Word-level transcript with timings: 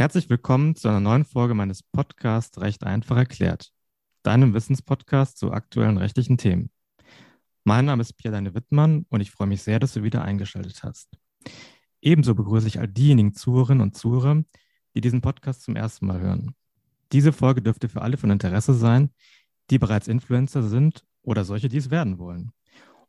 Herzlich 0.00 0.30
willkommen 0.30 0.76
zu 0.76 0.88
einer 0.88 0.98
neuen 0.98 1.26
Folge 1.26 1.52
meines 1.52 1.82
Podcasts 1.82 2.58
Recht 2.58 2.84
einfach 2.84 3.18
erklärt, 3.18 3.70
deinem 4.22 4.54
Wissenspodcast 4.54 5.36
zu 5.36 5.52
aktuellen 5.52 5.98
rechtlichen 5.98 6.38
Themen. 6.38 6.70
Mein 7.64 7.84
Name 7.84 8.00
ist 8.00 8.14
Pierre-Deine 8.14 8.54
Wittmann 8.54 9.04
und 9.10 9.20
ich 9.20 9.30
freue 9.30 9.48
mich 9.48 9.62
sehr, 9.62 9.78
dass 9.78 9.92
du 9.92 10.02
wieder 10.02 10.22
eingeschaltet 10.22 10.82
hast. 10.84 11.10
Ebenso 12.00 12.34
begrüße 12.34 12.66
ich 12.66 12.80
all 12.80 12.88
diejenigen 12.88 13.34
Zuhörerinnen 13.34 13.82
und 13.82 13.94
Zuhörer, 13.94 14.42
die 14.94 15.02
diesen 15.02 15.20
Podcast 15.20 15.64
zum 15.64 15.76
ersten 15.76 16.06
Mal 16.06 16.18
hören. 16.18 16.54
Diese 17.12 17.34
Folge 17.34 17.60
dürfte 17.60 17.90
für 17.90 18.00
alle 18.00 18.16
von 18.16 18.30
Interesse 18.30 18.72
sein, 18.72 19.10
die 19.68 19.78
bereits 19.78 20.08
Influencer 20.08 20.62
sind 20.62 21.04
oder 21.20 21.44
solche, 21.44 21.68
die 21.68 21.76
es 21.76 21.90
werden 21.90 22.18
wollen. 22.18 22.52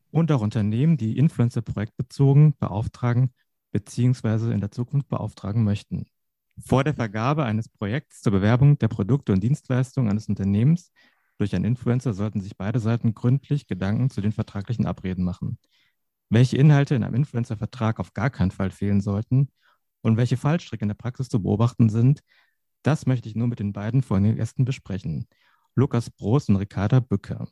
Und 0.10 0.30
auch 0.34 0.42
Unternehmen, 0.42 0.98
die 0.98 1.18
Influencer 1.18 1.62
projektbezogen 1.62 2.54
beauftragen 2.60 3.32
bzw. 3.72 4.52
in 4.52 4.60
der 4.60 4.72
Zukunft 4.72 5.08
beauftragen 5.08 5.64
möchten. 5.64 6.06
Vor 6.66 6.84
der 6.84 6.94
Vergabe 6.94 7.44
eines 7.44 7.70
Projekts 7.70 8.22
zur 8.22 8.32
Bewerbung 8.32 8.78
der 8.78 8.88
Produkte 8.88 9.32
und 9.34 9.42
Dienstleistungen 9.42 10.10
eines 10.10 10.28
Unternehmens 10.28 10.92
durch 11.38 11.56
einen 11.56 11.66
Influencer 11.66 12.14
sollten 12.14 12.40
sich 12.40 12.56
beide 12.56 12.80
Seiten 12.80 13.16
gründlich 13.16 13.66
Gedanken 13.66 14.10
zu 14.10 14.22
den 14.22 14.32
vertraglichen 14.32 14.86
Abreden 14.86 15.24
machen. 15.24 15.58
Welche 16.30 16.58
Inhalte 16.58 16.94
in 16.94 17.04
einem 17.04 17.16
Influencer-Vertrag 17.16 18.00
auf 18.00 18.14
gar 18.14 18.30
keinen 18.30 18.52
Fall 18.52 18.70
fehlen 18.70 19.02
sollten 19.02 19.50
und 20.02 20.18
welche 20.18 20.38
Fallstricke 20.38 20.84
in 20.84 20.90
der 20.90 20.96
Praxis 20.96 21.30
zu 21.30 21.42
beobachten 21.42 21.90
sind, 21.90 22.22
das 22.84 23.06
möchte 23.06 23.28
ich 23.28 23.36
nur 23.36 23.48
mit 23.48 23.60
den 23.60 23.74
beiden 23.74 24.04
folgenden 24.04 24.36
Gästen 24.36 24.66
besprechen. 24.66 25.28
Lukas 25.76 26.10
Broß 26.10 26.50
und 26.50 26.58
Ricarda 26.58 27.00
Bücker. 27.00 27.48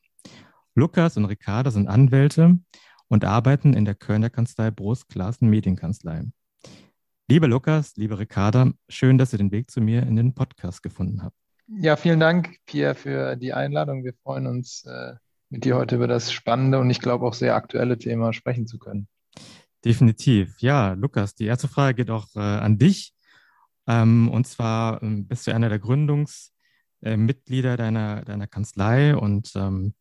Lukas 0.75 1.17
und 1.17 1.25
Ricarda 1.25 1.71
sind 1.71 1.87
Anwälte 1.87 2.59
und 3.07 3.25
arbeiten 3.25 3.73
in 3.73 3.85
der 3.85 3.95
Kölner 3.95 4.29
Kanzlei 4.29 4.71
Broß 4.71 5.07
Klaassen 5.07 5.49
Medienkanzlei. 5.49 6.25
Lieber 7.29 7.47
Lukas, 7.47 7.95
liebe 7.95 8.17
Ricarda, 8.17 8.71
schön, 8.87 9.19
dass 9.19 9.33
ihr 9.33 9.37
den 9.37 9.51
Weg 9.51 9.69
zu 9.69 9.81
mir 9.81 10.01
in 10.01 10.15
den 10.15 10.33
Podcast 10.33 10.81
gefunden 10.81 11.21
habt. 11.21 11.35
Ja, 11.67 11.95
vielen 11.95 12.19
Dank, 12.19 12.57
Pierre, 12.65 12.95
für 12.95 13.35
die 13.35 13.53
Einladung. 13.53 14.03
Wir 14.03 14.15
freuen 14.23 14.47
uns, 14.47 14.83
äh, 14.85 15.13
mit 15.51 15.63
dir 15.63 15.75
heute 15.75 15.97
über 15.97 16.07
das 16.07 16.31
spannende 16.31 16.79
und 16.79 16.89
ich 16.89 16.99
glaube 16.99 17.27
auch 17.27 17.35
sehr 17.35 17.53
aktuelle 17.53 17.99
Thema 17.99 18.33
sprechen 18.33 18.65
zu 18.65 18.79
können. 18.79 19.07
Definitiv. 19.85 20.59
Ja, 20.59 20.93
Lukas, 20.93 21.35
die 21.35 21.45
erste 21.45 21.67
Frage 21.67 21.97
geht 21.97 22.09
auch 22.09 22.25
äh, 22.35 22.39
an 22.39 22.79
dich. 22.79 23.13
Ähm, 23.85 24.27
und 24.29 24.47
zwar 24.47 25.03
ähm, 25.03 25.27
bist 25.27 25.45
du 25.45 25.53
einer 25.53 25.69
der 25.69 25.77
Gründungsmitglieder 25.77 27.73
äh, 27.73 27.77
deiner, 27.77 28.23
deiner 28.23 28.47
Kanzlei 28.47 29.15
und 29.15 29.51
ähm, 29.55 29.93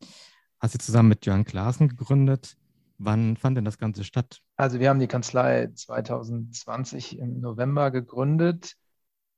hast 0.60 0.72
sie 0.72 0.78
zusammen 0.78 1.10
mit 1.10 1.26
Jörn 1.26 1.44
Klaassen 1.44 1.88
gegründet. 1.88 2.56
Wann 2.98 3.36
fand 3.36 3.56
denn 3.56 3.64
das 3.64 3.78
Ganze 3.78 4.02
statt? 4.02 4.40
Also 4.56 4.80
wir 4.80 4.90
haben 4.90 4.98
die 4.98 5.06
Kanzlei 5.06 5.68
2020 5.72 7.18
im 7.18 7.40
November 7.40 7.92
gegründet. 7.92 8.74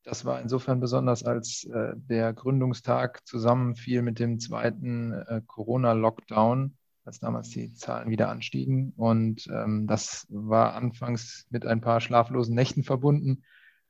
Das 0.02 0.24
war 0.24 0.40
insofern 0.40 0.80
besonders, 0.80 1.24
als 1.24 1.64
äh, 1.64 1.92
der 1.94 2.32
Gründungstag 2.32 3.26
zusammenfiel 3.26 4.00
mit 4.00 4.18
dem 4.18 4.40
zweiten 4.40 5.12
äh, 5.12 5.42
Corona-Lockdown, 5.46 6.74
als 7.04 7.20
damals 7.20 7.50
die 7.50 7.74
Zahlen 7.74 8.08
wieder 8.08 8.30
anstiegen. 8.30 8.94
Und 8.96 9.46
ähm, 9.52 9.86
das 9.86 10.26
war 10.30 10.74
anfangs 10.74 11.46
mit 11.50 11.66
ein 11.66 11.82
paar 11.82 12.00
schlaflosen 12.00 12.54
Nächten 12.54 12.82
verbunden. 12.82 13.44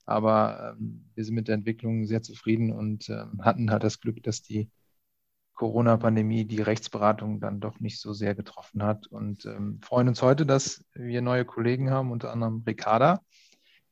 Aber 0.05 0.75
ähm, 0.77 1.09
wir 1.15 1.25
sind 1.25 1.37
mit 1.37 1.47
der 1.47 1.55
Entwicklung 1.55 2.07
sehr 2.07 2.23
zufrieden 2.23 2.73
und 2.73 3.09
ähm, 3.09 3.41
hatten 3.43 3.71
halt 3.71 3.85
das 3.85 4.01
Glück, 4.01 4.21
dass 4.25 4.43
die 4.43 4.69
Corona-Pandemie 5.61 6.47
die 6.47 6.63
Rechtsberatung 6.63 7.39
dann 7.39 7.61
doch 7.61 7.81
nicht 7.81 8.01
so 8.01 8.15
sehr 8.15 8.35
getroffen 8.35 8.83
hat. 8.83 9.07
Und 9.09 9.45
ähm, 9.45 9.79
freuen 9.83 10.09
uns 10.09 10.23
heute, 10.23 10.47
dass 10.47 10.83
wir 10.95 11.21
neue 11.21 11.45
Kollegen 11.45 11.91
haben, 11.91 12.13
unter 12.13 12.33
anderem 12.33 12.65
Ricarda, 12.67 13.21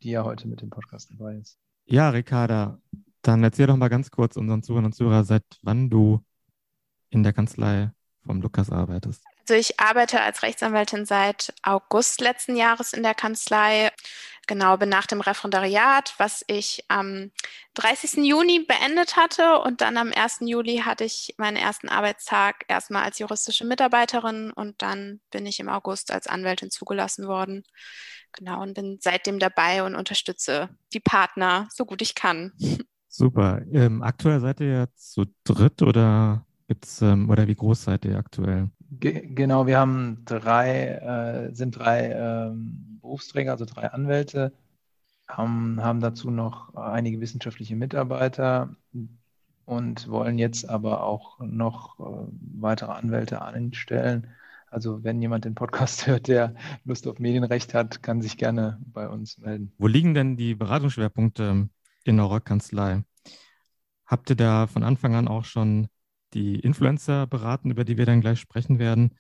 die 0.03 0.13
ja 0.13 0.25
heute 0.25 0.49
mit 0.49 0.63
dem 0.63 0.71
Podcast 0.71 1.11
dabei 1.11 1.35
ist. 1.35 1.59
Ja, 1.85 2.09
Ricarda, 2.09 2.81
dann 3.21 3.45
erzähl 3.45 3.67
doch 3.67 3.77
mal 3.77 3.89
ganz 3.89 4.11
kurz 4.11 4.39
unseren 4.39 4.63
Zuhörern 4.63 4.87
und 4.87 4.95
Zuhörern, 4.95 5.27
seit 5.27 5.45
wann 5.61 5.91
du 5.91 6.25
in 7.11 7.23
der 7.23 7.35
Kanzlei 7.35 7.91
vom 8.25 8.41
Lukas 8.41 8.71
arbeitest. 8.71 9.23
Also 9.41 9.53
ich 9.53 9.79
arbeite 9.79 10.23
als 10.23 10.43
Rechtsanwältin 10.43 11.05
seit 11.05 11.53
August 11.63 12.23
letzten 12.23 12.57
Jahres 12.57 12.95
in 12.95 13.03
der 13.03 13.15
Kanzlei. 13.15 13.91
Genau, 14.49 14.79
bin 14.79 14.89
nach 14.89 15.07
dem 15.07 15.21
Referendariat, 15.21 16.15
was 16.17 16.43
ich 16.47 16.83
am 16.89 17.31
30. 17.75 18.25
Juni 18.25 18.65
beendet 18.67 19.15
hatte 19.15 19.59
und 19.59 19.83
dann 19.83 19.99
am 19.99 20.11
1. 20.11 20.39
Juli 20.41 20.79
hatte 20.79 21.05
ich 21.05 21.35
meinen 21.37 21.59
ersten 21.59 21.91
Arbeitstag 21.91 22.65
erstmal 22.67 23.05
als 23.05 23.19
juristische 23.19 23.67
Mitarbeiterin 23.67 24.51
und 24.51 24.81
dann 24.81 25.21
bin 25.31 25.45
ich 25.45 25.61
im 25.61 25.69
August 25.69 26.11
als 26.11 26.29
Anwältin 26.29 26.71
zugelassen 26.71 27.29
worden. 27.29 27.63
Genau, 28.33 28.63
und 28.63 28.73
bin 28.73 28.97
seitdem 29.03 29.39
dabei 29.39 29.83
und 29.83 29.95
unterstütze 29.95 30.71
die 30.95 31.01
Partner 31.01 31.69
so 31.71 31.85
gut 31.85 32.01
ich 32.01 32.15
kann. 32.15 32.53
Super. 33.09 33.61
Ähm, 33.71 34.03
aktuell 34.03 34.41
seid 34.41 34.61
ihr 34.61 34.69
ja 34.69 34.87
zu 34.95 35.27
dritt 35.45 35.83
oder 35.83 36.47
gibt's 36.69 37.03
ähm, 37.03 37.29
oder 37.29 37.47
wie 37.49 37.55
groß 37.55 37.85
seid 37.85 38.07
ihr 38.07 38.17
aktuell? 38.17 38.71
Ge 38.93 39.29
genau, 39.29 39.67
wir 39.67 39.79
haben 39.79 40.23
drei, 40.25 41.49
äh, 41.51 41.55
sind 41.55 41.73
drei 41.73 42.13
ähm, 42.13 42.98
Berufsträger, 43.09 43.53
also 43.53 43.65
drei 43.65 43.91
Anwälte, 43.91 44.53
haben, 45.27 45.83
haben 45.83 46.01
dazu 46.01 46.31
noch 46.31 46.75
einige 46.75 47.21
wissenschaftliche 47.21 47.75
Mitarbeiter 47.75 48.77
und 49.65 50.09
wollen 50.09 50.39
jetzt 50.39 50.69
aber 50.69 51.03
auch 51.03 51.39
noch 51.41 51.99
äh, 52.01 52.29
weitere 52.61 52.93
Anwälte 52.93 53.41
anstellen. 53.41 54.29
Also 54.71 55.05
wenn 55.05 55.23
jemand 55.23 55.47
den 55.47 55.55
Podcast 55.55 56.07
hört, 56.07 56.29
der 56.29 56.55
Lust 56.85 57.07
auf 57.07 57.19
Medienrecht 57.19 57.73
hat, 57.73 58.03
kann 58.03 58.21
sich 58.21 58.37
gerne 58.37 58.79
bei 58.85 59.09
uns 59.09 59.39
melden. 59.39 59.73
Wo 59.79 59.87
liegen 59.87 60.13
denn 60.13 60.37
die 60.37 60.55
Beratungsschwerpunkte 60.55 61.69
in 62.05 62.21
eurer 62.21 62.41
Kanzlei? 62.41 63.05
Habt 64.05 64.31
ihr 64.31 64.37
da 64.37 64.67
von 64.67 64.83
Anfang 64.83 65.15
an 65.15 65.29
auch 65.29 65.45
schon 65.45 65.89
die 66.35 66.61
Influencer 66.61 67.27
beraten, 67.27 67.71
über 67.71 67.85
die 67.85 67.97
wir 67.97 68.07
dann 68.07 68.21
gleich 68.21 68.41
sprechen 68.41 68.79
werden? 68.79 69.15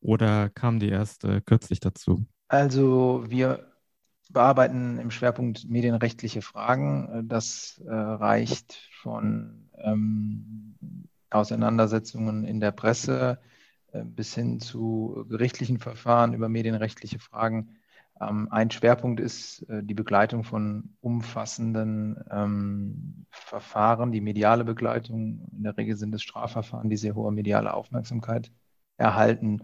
Oder 0.00 0.48
kamen 0.50 0.78
die 0.80 0.88
erst 0.88 1.24
äh, 1.24 1.40
kürzlich 1.40 1.80
dazu? 1.80 2.26
Also 2.50 3.24
wir 3.28 3.70
bearbeiten 4.28 4.98
im 4.98 5.12
Schwerpunkt 5.12 5.68
medienrechtliche 5.68 6.42
Fragen. 6.42 7.28
Das 7.28 7.80
äh, 7.86 7.92
reicht 7.92 8.88
von 9.00 9.70
ähm, 9.78 10.74
Auseinandersetzungen 11.30 12.44
in 12.44 12.58
der 12.58 12.72
Presse 12.72 13.38
äh, 13.92 14.02
bis 14.02 14.34
hin 14.34 14.58
zu 14.58 15.24
gerichtlichen 15.28 15.78
Verfahren 15.78 16.34
über 16.34 16.48
medienrechtliche 16.48 17.20
Fragen 17.20 17.76
ähm, 18.20 18.48
ein 18.50 18.70
Schwerpunkt 18.70 19.20
ist 19.20 19.62
äh, 19.68 19.82
die 19.82 19.94
Begleitung 19.94 20.44
von 20.44 20.90
umfassenden 21.00 22.22
ähm, 22.30 23.26
Verfahren, 23.30 24.12
die 24.12 24.20
mediale 24.20 24.64
Begleitung. 24.64 25.48
In 25.52 25.62
der 25.62 25.76
Regel 25.76 25.96
sind 25.96 26.14
es 26.14 26.22
Strafverfahren, 26.22 26.90
die 26.90 26.96
sehr 26.96 27.14
hohe 27.14 27.32
mediale 27.32 27.72
Aufmerksamkeit 27.72 28.52
erhalten. 28.98 29.62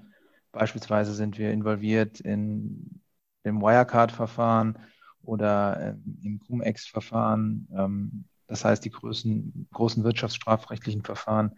Beispielsweise 0.57 1.13
sind 1.13 1.37
wir 1.37 1.51
involviert 1.53 2.19
in 2.19 3.03
dem 3.45 3.61
Wirecard-Verfahren 3.61 4.79
oder 5.21 5.79
äh, 5.79 5.95
im 6.23 6.41
Cum-Ex-Verfahren. 6.41 7.69
Ähm, 7.77 8.25
das 8.47 8.65
heißt, 8.65 8.83
die 8.83 8.91
großen, 8.91 9.69
großen 9.71 10.03
wirtschaftsstrafrechtlichen 10.03 11.03
Verfahren 11.03 11.53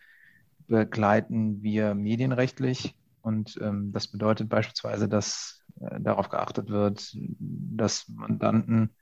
begleiten 0.66 1.62
wir 1.62 1.94
medienrechtlich. 1.94 2.97
Und 3.22 3.56
ähm, 3.62 3.92
das 3.92 4.08
bedeutet 4.08 4.48
beispielsweise, 4.48 5.08
dass 5.08 5.62
äh, 5.81 6.00
darauf 6.00 6.28
geachtet 6.28 6.69
wird, 6.69 7.16
dass 7.38 8.08
Mandanten 8.08 8.97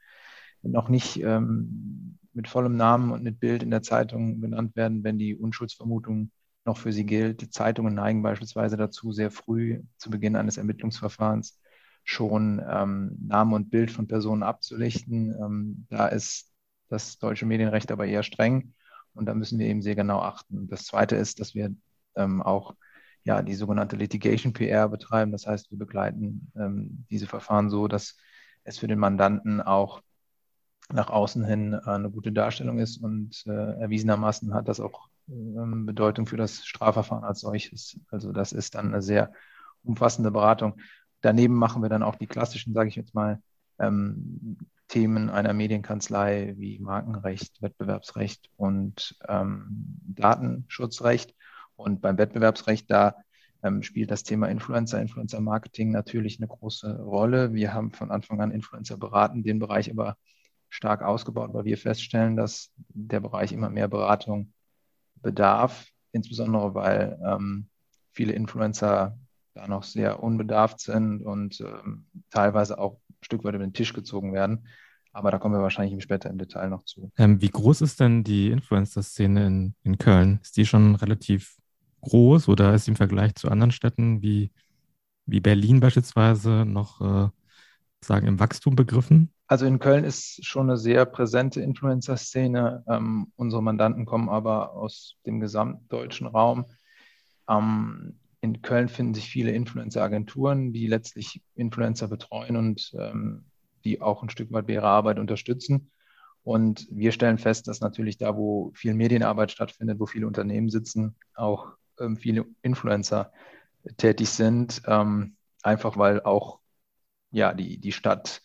noch 0.61 0.91
nicht 0.91 1.23
ähm, 1.23 2.19
mit 2.35 2.49
vollem 2.49 2.77
Namen 2.77 3.13
und 3.13 3.23
mit 3.23 3.41
Bild 3.41 3.63
in 3.63 3.71
der 3.71 3.81
Zeitung 3.81 4.43
benannt 4.43 4.77
werden, 4.77 5.05
wenn 5.05 5.17
die 5.17 5.35
Unschuldsvermutung 5.35 6.33
noch 6.67 6.77
für 6.79 6.93
sie 6.93 7.07
gilt. 7.07 7.53
Zeitungen 7.53 7.95
neigen 7.95 8.23
beispielsweise 8.23 8.77
dazu, 8.77 9.13
sehr 9.13 9.31
früh 9.31 9.83
zu 9.97 10.11
Beginn 10.11 10.37
eines 10.37 10.57
Ermittlungsverfahrens 10.57 11.61
schon 12.05 12.63
ähm, 12.69 13.17
Name 13.27 13.57
und 13.57 13.71
Bild 13.71 13.91
von 13.91 14.07
Personen 14.07 14.43
abzulichten. 14.43 15.35
Ähm, 15.41 15.87
da 15.91 16.09
ist 16.09 16.53
das 16.89 17.19
deutsche 17.19 17.47
Medienrecht 17.47 17.91
aber 17.91 18.07
eher 18.07 18.23
streng 18.23 18.75
und 19.15 19.27
da 19.27 19.35
müssen 19.35 19.59
wir 19.59 19.67
eben 19.67 19.83
sehr 19.83 19.97
genau 19.97 20.21
achten. 20.21 20.69
Das 20.69 20.85
Zweite 20.85 21.17
ist, 21.17 21.41
dass 21.41 21.55
wir 21.55 21.75
ähm, 22.15 22.43
auch 22.43 22.75
ja, 23.25 23.43
die 23.43 23.55
sogenannte 23.55 23.97
Litigation 23.97 24.53
PR 24.53 24.89
betreiben. 24.89 25.33
Das 25.33 25.47
heißt, 25.47 25.71
wir 25.73 25.79
begleiten 25.79 26.53
ähm, 26.57 27.05
diese 27.11 27.27
Verfahren 27.27 27.71
so, 27.71 27.89
dass 27.89 28.17
es 28.63 28.79
für 28.79 28.87
den 28.87 29.01
Mandanten 29.01 29.61
auch 29.61 30.01
nach 30.93 31.11
außen 31.11 31.45
hin 31.45 31.73
äh, 31.73 31.81
eine 31.91 32.11
gute 32.11 32.31
Darstellung 32.31 32.79
ist 32.79 32.99
und 32.99 33.43
äh, 33.47 33.81
erwiesenermaßen 33.81 34.55
hat 34.55 34.69
das 34.69 34.79
auch 34.79 35.09
ähm, 35.29 35.87
Bedeutung 35.87 36.27
für 36.27 36.37
das 36.37 36.65
Strafverfahren 36.65 37.25
als 37.25 37.41
solches. 37.41 37.99
Also 38.11 38.33
das 38.33 38.53
ist 38.53 38.75
dann 38.75 38.89
eine 38.89 39.03
sehr 39.03 39.33
umfassende 39.83 40.31
Beratung. 40.31 40.81
Daneben 41.21 41.55
machen 41.55 41.83
wir 41.83 41.89
dann 41.89 42.03
auch 42.03 42.17
die 42.17 42.27
klassischen, 42.27 42.75
sage 42.75 42.89
ich 42.89 42.97
jetzt 42.97 43.15
mal, 43.15 43.41
ähm, 43.79 44.59
Themen 44.89 45.31
einer 45.31 45.53
Medienkanzlei 45.53 46.55
wie 46.57 46.79
Markenrecht, 46.79 47.61
Wettbewerbsrecht 47.61 48.51
und 48.57 49.17
ähm, 49.29 49.67
Datenschutzrecht. 50.07 51.35
Und 51.75 52.01
beim 52.01 52.19
Wettbewerbsrecht, 52.19 52.91
da 52.91 53.17
ähm, 53.63 53.83
spielt 53.83 54.11
das 54.11 54.23
Thema 54.23 54.49
Influencer, 54.49 55.01
Influencer-Marketing 55.01 55.91
natürlich 55.91 56.39
eine 56.39 56.47
große 56.47 57.01
Rolle. 57.03 57.53
Wir 57.53 57.75
haben 57.75 57.91
von 57.91 58.11
Anfang 58.11 58.41
an 58.41 58.53
Influencer 58.53 58.97
beraten, 58.97 59.43
den 59.43 59.59
Bereich 59.59 59.91
aber 59.91 60.17
stark 60.69 61.03
ausgebaut, 61.03 61.53
weil 61.53 61.65
wir 61.65 61.79
feststellen, 61.79 62.37
dass 62.37 62.73
der 62.89 63.21
Bereich 63.21 63.53
immer 63.53 63.71
mehr 63.71 63.89
Beratung 63.89 64.53
bedarf, 65.23 65.87
insbesondere 66.13 66.75
weil 66.75 67.19
ähm, 67.25 67.69
viele 68.13 68.33
Influencer 68.33 69.19
da 69.55 69.67
noch 69.67 69.83
sehr 69.83 70.23
unbedarft 70.23 70.81
sind 70.81 71.23
und 71.23 71.61
ähm, 71.61 72.07
teilweise 72.31 72.79
auch 72.79 73.01
ein 73.11 73.25
Stück 73.25 73.45
weit 73.45 73.55
über 73.55 73.65
den 73.65 73.73
Tisch 73.73 73.93
gezogen 73.93 74.33
werden. 74.33 74.67
Aber 75.13 75.31
da 75.31 75.39
kommen 75.39 75.55
wir 75.55 75.63
wahrscheinlich 75.63 76.03
später 76.03 76.29
im 76.29 76.37
Detail 76.37 76.69
noch 76.69 76.85
zu. 76.85 77.11
Ähm, 77.17 77.41
wie 77.41 77.49
groß 77.49 77.81
ist 77.81 78.01
denn 78.01 78.23
die 78.23 78.51
Influencer-Szene 78.51 79.47
in, 79.47 79.75
in 79.83 79.97
Köln? 79.97 80.41
Ist 80.43 80.59
die 80.59 80.67
schon 80.67 80.95
relativ 80.95 81.57
groß 82.03 82.49
oder 82.49 82.75
ist 82.75 82.85
sie 82.85 82.91
im 82.91 82.97
Vergleich 82.97 83.35
zu 83.35 83.49
anderen 83.49 83.71
Städten 83.71 84.21
wie, 84.21 84.53
wie 85.25 85.41
Berlin 85.41 85.81
beispielsweise 85.81 86.67
noch 86.67 87.01
äh, 87.01 87.31
sagen 88.05 88.27
im 88.27 88.39
Wachstum 88.39 88.77
begriffen? 88.77 89.33
Also 89.49 89.67
in 89.67 89.79
Köln 89.79 90.05
ist 90.05 90.45
schon 90.45 90.69
eine 90.69 90.77
sehr 90.77 91.05
präsente 91.05 91.61
Influencer-Szene. 91.61 92.85
Ähm, 92.89 93.33
unsere 93.37 93.63
Mandanten 93.63 94.05
kommen 94.05 94.29
aber 94.29 94.75
aus 94.75 95.17
dem 95.25 95.39
gesamtdeutschen 95.39 96.27
Raum. 96.27 96.67
Ähm, 97.49 98.19
in 98.41 98.61
Köln 98.63 98.89
finden 98.89 99.15
sich 99.15 99.31
viele 99.31 99.53
Influencer-Agenturen, 99.53 100.73
die 100.73 100.89
letztlich 100.89 101.43
Influencer 101.55 102.09
betreuen 102.09 102.57
und 102.57 102.93
ähm, 102.99 103.45
die 103.85 104.01
auch 104.01 104.23
ein 104.23 104.31
Stück 104.31 104.53
weit 104.53 104.67
bei 104.67 104.75
ihrer 104.75 104.89
Arbeit 104.89 105.19
unterstützen. 105.19 105.91
Und 106.43 106.87
wir 106.91 107.13
stellen 107.13 107.39
fest, 107.39 107.67
dass 107.69 107.81
natürlich 107.81 108.19
da, 108.19 108.37
wo 108.37 108.73
viel 108.75 108.95
Medienarbeit 108.95 109.53
stattfindet, 109.53 109.99
wo 109.99 110.07
viele 110.07 110.27
Unternehmen 110.27 110.71
sitzen, 110.71 111.17
auch 111.35 111.73
ähm, 112.01 112.17
viele 112.17 112.47
Influencer 112.63 113.33
tätig 113.97 114.29
sind, 114.29 114.83
ähm, 114.87 115.37
einfach 115.63 115.97
weil 115.97 116.23
auch 116.23 116.61
ja, 117.31 117.53
die, 117.53 117.79
die 117.79 117.93
Stadt 117.93 118.43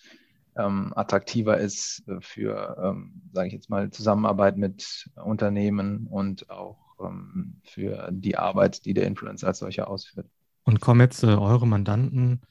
ähm, 0.55 0.93
attraktiver 0.95 1.57
ist 1.57 2.03
für, 2.19 2.77
ähm, 2.81 3.21
sage 3.33 3.47
ich 3.47 3.53
jetzt 3.53 3.69
mal, 3.69 3.89
Zusammenarbeit 3.89 4.57
mit 4.57 5.09
Unternehmen 5.15 6.07
und 6.07 6.49
auch 6.49 6.77
ähm, 6.99 7.61
für 7.63 8.09
die 8.11 8.37
Arbeit, 8.37 8.85
die 8.85 8.93
der 8.93 9.07
Influencer 9.07 9.47
als 9.47 9.59
solcher 9.59 9.87
ausführt. 9.87 10.27
Und 10.63 10.81
kommen 10.81 11.01
jetzt 11.01 11.23
äh, 11.23 11.27
eure 11.27 11.67
Mandanten 11.67 12.41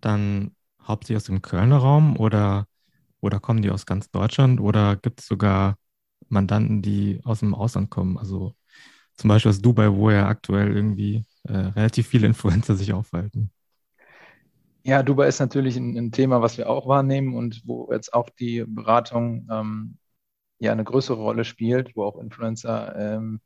dann 0.00 0.52
hauptsächlich 0.82 1.16
aus 1.18 1.24
dem 1.24 1.42
Kölner 1.42 1.78
Raum 1.78 2.16
oder, 2.16 2.66
oder 3.20 3.40
kommen 3.40 3.62
die 3.62 3.70
aus 3.70 3.86
ganz 3.86 4.10
Deutschland 4.10 4.60
oder 4.60 4.96
gibt 4.96 5.20
es 5.20 5.26
sogar 5.26 5.76
Mandanten, 6.28 6.82
die 6.82 7.20
aus 7.24 7.40
dem 7.40 7.54
Ausland 7.54 7.90
kommen? 7.90 8.18
Also 8.18 8.54
zum 9.16 9.28
Beispiel 9.28 9.50
aus 9.50 9.60
Dubai, 9.60 9.92
wo 9.92 10.10
ja 10.10 10.28
aktuell 10.28 10.74
irgendwie 10.74 11.24
äh, 11.44 11.56
relativ 11.56 12.06
viele 12.08 12.26
Influencer 12.28 12.74
sich 12.76 12.92
aufhalten. 12.92 13.50
Ja, 14.88 15.02
Dubai 15.02 15.28
ist 15.28 15.38
natürlich 15.38 15.76
ein, 15.76 15.98
ein, 15.98 16.12
Thema, 16.12 16.40
was 16.40 16.56
wir 16.56 16.70
auch 16.70 16.88
wahrnehmen 16.88 17.34
und 17.34 17.60
wo 17.66 17.92
jetzt 17.92 18.14
auch 18.14 18.30
die 18.30 18.64
Beratung 18.66 19.46
ähm, 19.50 19.98
ja 20.60 20.72
eine 20.72 20.82
größere 20.82 21.20
Rolle 21.20 21.44
spielt, 21.44 21.94
wo 21.94 22.04
auch 22.04 22.18
Influencer 22.18 22.96
ähm, 22.96 23.42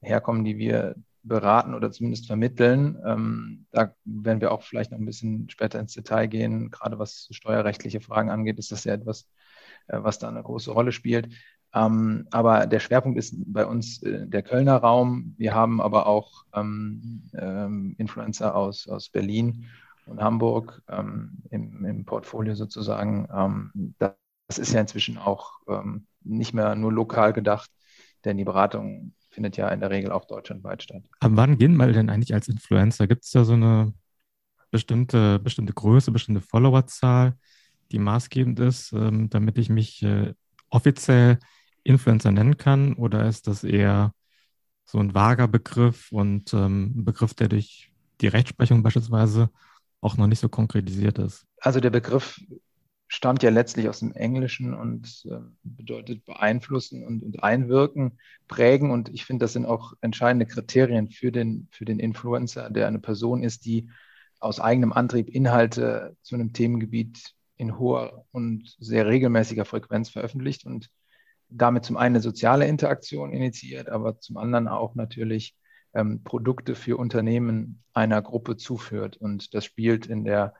herkommen, 0.00 0.46
die 0.46 0.56
wir 0.56 0.94
beraten 1.22 1.74
oder 1.74 1.92
zumindest 1.92 2.26
vermitteln. 2.26 2.96
Ähm, 3.04 3.66
da 3.70 3.94
werden 4.06 4.40
wir 4.40 4.50
auch 4.50 4.62
vielleicht 4.62 4.92
noch 4.92 4.98
ein 4.98 5.04
bisschen 5.04 5.50
später 5.50 5.78
ins 5.78 5.92
Detail 5.92 6.26
gehen. 6.26 6.70
Gerade 6.70 6.98
was 6.98 7.28
steuerrechtliche 7.32 8.00
Fragen 8.00 8.30
angeht, 8.30 8.58
ist 8.58 8.72
das 8.72 8.84
ja 8.84 8.94
etwas, 8.94 9.28
äh, 9.88 9.98
was 10.00 10.18
da 10.18 10.30
eine 10.30 10.42
große 10.42 10.70
Rolle 10.70 10.92
spielt. 10.92 11.34
Ähm, 11.74 12.28
aber 12.30 12.66
der 12.66 12.80
Schwerpunkt 12.80 13.18
ist 13.18 13.34
bei 13.36 13.66
uns 13.66 14.02
äh, 14.02 14.26
der 14.26 14.42
Kölner 14.42 14.76
Raum. 14.76 15.34
Wir 15.36 15.52
haben 15.52 15.82
aber 15.82 16.06
auch 16.06 16.46
ähm, 16.54 17.24
ähm 17.34 17.94
Influencer 17.98 18.56
aus, 18.56 18.88
aus 18.88 19.10
Berlin 19.10 19.66
und 20.06 20.20
Hamburg 20.20 20.82
ähm, 20.88 21.42
im, 21.50 21.84
im, 21.84 22.04
Portfolio 22.04 22.54
sozusagen. 22.54 23.28
Ähm, 23.32 23.94
das 23.98 24.58
ist 24.58 24.72
ja 24.72 24.80
inzwischen 24.80 25.18
auch 25.18 25.58
nicht 26.22 26.54
mehr 26.54 26.74
nur 26.76 26.92
lokal 26.92 27.32
gedacht, 27.32 27.70
denn 28.24 28.36
die 28.36 28.44
Beratung 28.44 29.12
findet 29.30 29.56
ja 29.56 29.68
in 29.68 29.80
der 29.80 29.90
Regel 29.90 30.12
auch 30.12 30.24
deutschlandweit 30.24 30.82
statt. 30.82 31.02
Ab 31.20 31.32
wann 31.34 31.58
gehen 31.58 31.76
wir 31.76 31.92
denn 31.92 32.10
eigentlich 32.10 32.32
als 32.32 32.48
Influencer? 32.48 33.06
Gibt 33.06 33.24
es 33.24 33.30
da 33.30 33.44
so 33.44 33.52
eine 33.52 33.92
bestimmte, 34.70 35.38
bestimmte 35.38 35.74
Größe, 35.74 36.10
bestimmte 36.10 36.40
Followerzahl, 36.40 37.34
die 37.92 37.98
maßgebend 37.98 38.58
ist, 38.60 38.92
ähm, 38.92 39.28
damit 39.28 39.58
ich 39.58 39.68
mich 39.68 40.02
äh, 40.02 40.32
offiziell 40.70 41.38
Influencer 41.84 42.32
nennen 42.32 42.56
kann? 42.56 42.94
Oder 42.94 43.28
ist 43.28 43.46
das 43.46 43.62
eher 43.62 44.12
so 44.84 44.98
ein 44.98 45.14
vager 45.14 45.48
Begriff 45.48 46.10
und 46.12 46.54
ähm, 46.54 46.94
ein 46.96 47.04
Begriff, 47.04 47.34
der 47.34 47.48
durch 47.48 47.92
die 48.20 48.28
Rechtsprechung 48.28 48.82
beispielsweise 48.82 49.50
auch 50.00 50.16
noch 50.16 50.26
nicht 50.26 50.40
so 50.40 50.48
konkretisiert 50.48 51.18
ist? 51.18 51.44
Also 51.60 51.80
der 51.80 51.90
Begriff 51.90 52.40
stammt 53.08 53.42
ja 53.42 53.50
letztlich 53.50 53.88
aus 53.88 54.00
dem 54.00 54.12
Englischen 54.12 54.74
und 54.74 55.24
äh, 55.30 55.38
bedeutet 55.62 56.24
beeinflussen 56.24 57.04
und, 57.04 57.22
und, 57.22 57.42
einwirken, 57.42 58.18
prägen. 58.48 58.90
Und 58.90 59.08
ich 59.10 59.24
finde, 59.24 59.44
das 59.44 59.52
sind 59.52 59.66
auch 59.66 59.92
entscheidende 60.00 60.46
Kriterien 60.46 61.10
für 61.10 61.30
den, 61.30 61.68
für 61.70 61.84
den 61.84 62.00
Influencer, 62.00 62.68
der 62.70 62.88
eine 62.88 62.98
Person 62.98 63.42
ist, 63.42 63.64
die 63.64 63.88
aus 64.40 64.60
eigenem 64.60 64.92
Antrieb 64.92 65.28
Inhalte 65.28 66.16
zu 66.22 66.34
einem 66.34 66.52
Themengebiet 66.52 67.34
in 67.56 67.78
hoher 67.78 68.26
und 68.32 68.76
sehr 68.78 69.06
regelmäßiger 69.06 69.64
Frequenz 69.64 70.10
veröffentlicht 70.10 70.66
und 70.66 70.90
damit 71.48 71.84
zum 71.84 71.96
einen 71.96 72.16
eine 72.16 72.22
soziale 72.22 72.66
Interaktion 72.66 73.32
initiiert, 73.32 73.88
aber 73.88 74.18
zum 74.18 74.36
anderen 74.36 74.68
auch 74.68 74.94
natürlich 74.94 75.54
ähm, 75.96 76.22
Produkte 76.22 76.74
für 76.74 76.96
Unternehmen 76.96 77.82
einer 77.92 78.22
Gruppe 78.22 78.56
zuführt. 78.56 79.16
Und 79.16 79.54
das 79.54 79.64
spielt 79.64 80.06
in 80.06 80.24
der 80.24 80.54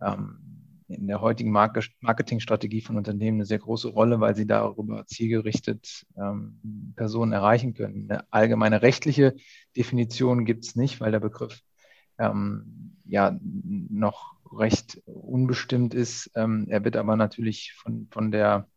ähm, 0.00 0.66
in 0.88 1.08
der 1.08 1.20
heutigen 1.20 1.50
Marketingstrategie 1.50 2.80
von 2.80 2.96
Unternehmen 2.96 3.38
eine 3.38 3.44
sehr 3.44 3.58
große 3.58 3.88
Rolle, 3.88 4.20
weil 4.20 4.36
sie 4.36 4.46
darüber 4.46 5.04
zielgerichtet 5.06 6.06
ähm, 6.16 6.92
Personen 6.94 7.32
erreichen 7.32 7.74
können. 7.74 8.08
Eine 8.08 8.24
allgemeine 8.30 8.82
rechtliche 8.82 9.34
Definition 9.76 10.44
gibt 10.44 10.64
es 10.64 10.76
nicht, 10.76 11.00
weil 11.00 11.10
der 11.10 11.20
Begriff 11.20 11.60
ähm, 12.18 12.96
ja 13.04 13.36
noch 13.42 14.36
recht 14.52 15.02
unbestimmt 15.06 15.92
ist. 15.92 16.30
Ähm, 16.36 16.66
er 16.68 16.84
wird 16.84 16.96
aber 16.96 17.16
natürlich 17.16 17.72
von, 17.72 18.06
von 18.12 18.30
der 18.30 18.68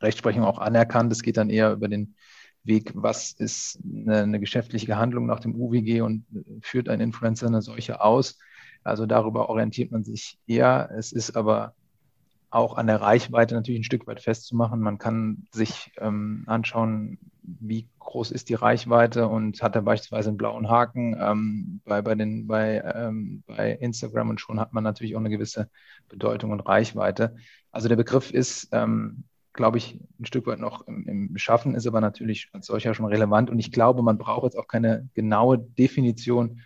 Rechtsprechung 0.00 0.42
auch 0.42 0.58
anerkannt. 0.58 1.12
Es 1.12 1.22
geht 1.22 1.36
dann 1.36 1.50
eher 1.50 1.72
über 1.72 1.86
den 1.86 2.16
Weg, 2.64 2.92
was 2.94 3.32
ist 3.32 3.78
eine, 3.84 4.22
eine 4.22 4.40
geschäftliche 4.40 4.96
Handlung 4.96 5.26
nach 5.26 5.40
dem 5.40 5.54
UWG 5.54 6.02
und 6.02 6.24
führt 6.60 6.88
ein 6.88 7.00
Influencer 7.00 7.46
eine 7.46 7.62
solche 7.62 8.00
aus 8.00 8.38
also 8.84 9.06
darüber 9.06 9.48
orientiert 9.48 9.92
man 9.92 10.04
sich 10.04 10.38
eher. 10.46 10.90
Es 10.96 11.12
ist 11.12 11.36
aber 11.36 11.74
auch 12.50 12.76
an 12.76 12.86
der 12.86 13.00
Reichweite 13.00 13.54
natürlich 13.54 13.80
ein 13.80 13.84
Stück 13.84 14.06
weit 14.06 14.20
festzumachen. 14.20 14.80
Man 14.80 14.98
kann 14.98 15.46
sich 15.52 15.92
ähm, 15.98 16.44
anschauen, 16.46 17.18
wie 17.42 17.88
groß 17.98 18.30
ist 18.30 18.50
die 18.50 18.54
Reichweite 18.54 19.26
und 19.28 19.62
hat 19.62 19.74
er 19.74 19.82
beispielsweise 19.82 20.28
einen 20.28 20.36
blauen 20.36 20.68
Haken 20.68 21.16
ähm, 21.18 21.80
bei, 21.84 22.02
bei, 22.02 22.14
den, 22.14 22.46
bei, 22.46 22.82
ähm, 22.94 23.42
bei 23.46 23.72
Instagram 23.72 24.30
und 24.30 24.40
schon 24.40 24.60
hat 24.60 24.74
man 24.74 24.84
natürlich 24.84 25.16
auch 25.16 25.20
eine 25.20 25.30
gewisse 25.30 25.70
Bedeutung 26.08 26.50
und 26.50 26.60
Reichweite. 26.60 27.36
Also 27.70 27.88
der 27.88 27.96
Begriff 27.96 28.30
ist, 28.30 28.68
ähm, 28.72 29.24
glaube 29.52 29.78
ich, 29.78 30.00
ein 30.18 30.24
Stück 30.24 30.46
weit 30.46 30.58
noch 30.58 30.86
im, 30.86 31.06
im 31.06 31.38
Schaffen, 31.38 31.74
ist 31.74 31.86
aber 31.86 32.00
natürlich 32.00 32.48
als 32.52 32.66
solcher 32.66 32.94
schon 32.94 33.06
relevant 33.06 33.50
und 33.50 33.58
ich 33.58 33.72
glaube, 33.72 34.02
man 34.02 34.18
braucht 34.18 34.44
jetzt 34.44 34.56
auch 34.56 34.68
keine 34.68 35.08
genaue 35.14 35.58
Definition 35.58 36.62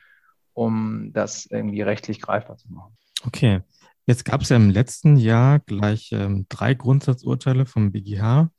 um 0.57 1.13
das 1.13 1.47
irgendwie 1.47 1.83
rechtlich 1.83 2.21
greifbar 2.21 2.57
zu 2.57 2.73
machen. 2.73 2.97
Okay. 3.25 3.61
Jetzt 4.07 4.25
gab 4.25 4.41
es 4.41 4.49
ja 4.49 4.57
im 4.57 4.71
letzten 4.71 5.17
Jahr 5.17 5.59
gleich 5.59 6.11
ähm, 6.13 6.47
drei 6.49 6.75
Grundsatzurteile 6.75 7.67
vom 7.67 7.93
BGH, 7.93 8.51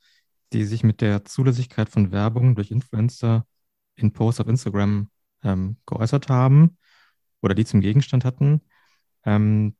die 0.52 0.64
sich 0.64 0.84
mit 0.84 1.00
der 1.00 1.24
Zulässigkeit 1.24 1.88
von 1.88 2.12
Werbung 2.12 2.54
durch 2.54 2.70
Influencer 2.70 3.46
in 3.96 4.12
Posts 4.12 4.42
auf 4.42 4.48
Instagram 4.48 5.10
ähm, 5.42 5.78
geäußert 5.86 6.28
haben 6.28 6.76
oder 7.42 7.54
die 7.54 7.64
zum 7.64 7.80
Gegenstand 7.80 8.24
hatten. 8.24 8.60
Ähm, 9.24 9.74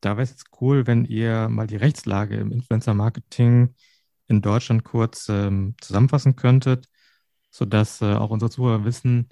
da 0.00 0.16
wäre 0.16 0.22
es 0.22 0.44
cool, 0.60 0.86
wenn 0.86 1.04
ihr 1.04 1.48
mal 1.48 1.66
die 1.66 1.76
Rechtslage 1.76 2.36
im 2.36 2.52
Influencer-Marketing 2.52 3.74
in 4.28 4.42
Deutschland 4.42 4.84
kurz 4.84 5.28
ähm, 5.28 5.74
zusammenfassen 5.80 6.36
könntet, 6.36 6.86
sodass 7.50 8.00
äh, 8.00 8.14
auch 8.14 8.30
unsere 8.30 8.50
Zuhörer 8.50 8.84
wissen, 8.84 9.28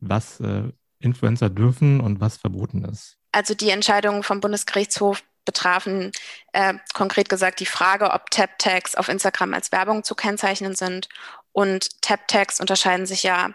was 0.00 0.40
äh, 0.40 0.70
Influencer 1.00 1.50
dürfen 1.50 2.00
und 2.00 2.20
was 2.20 2.36
verboten 2.36 2.84
ist? 2.84 3.18
Also 3.32 3.54
die 3.54 3.70
Entscheidungen 3.70 4.22
vom 4.22 4.40
Bundesgerichtshof 4.40 5.22
betrafen 5.44 6.10
äh, 6.52 6.74
konkret 6.92 7.28
gesagt 7.28 7.60
die 7.60 7.66
Frage, 7.66 8.10
ob 8.10 8.30
Tap-Tags 8.30 8.94
auf 8.94 9.08
Instagram 9.08 9.54
als 9.54 9.72
Werbung 9.72 10.04
zu 10.04 10.14
kennzeichnen 10.14 10.74
sind. 10.74 11.08
Und 11.52 12.02
Tap-Tags 12.02 12.60
unterscheiden 12.60 13.06
sich 13.06 13.22
ja 13.22 13.50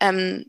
ähm, 0.00 0.46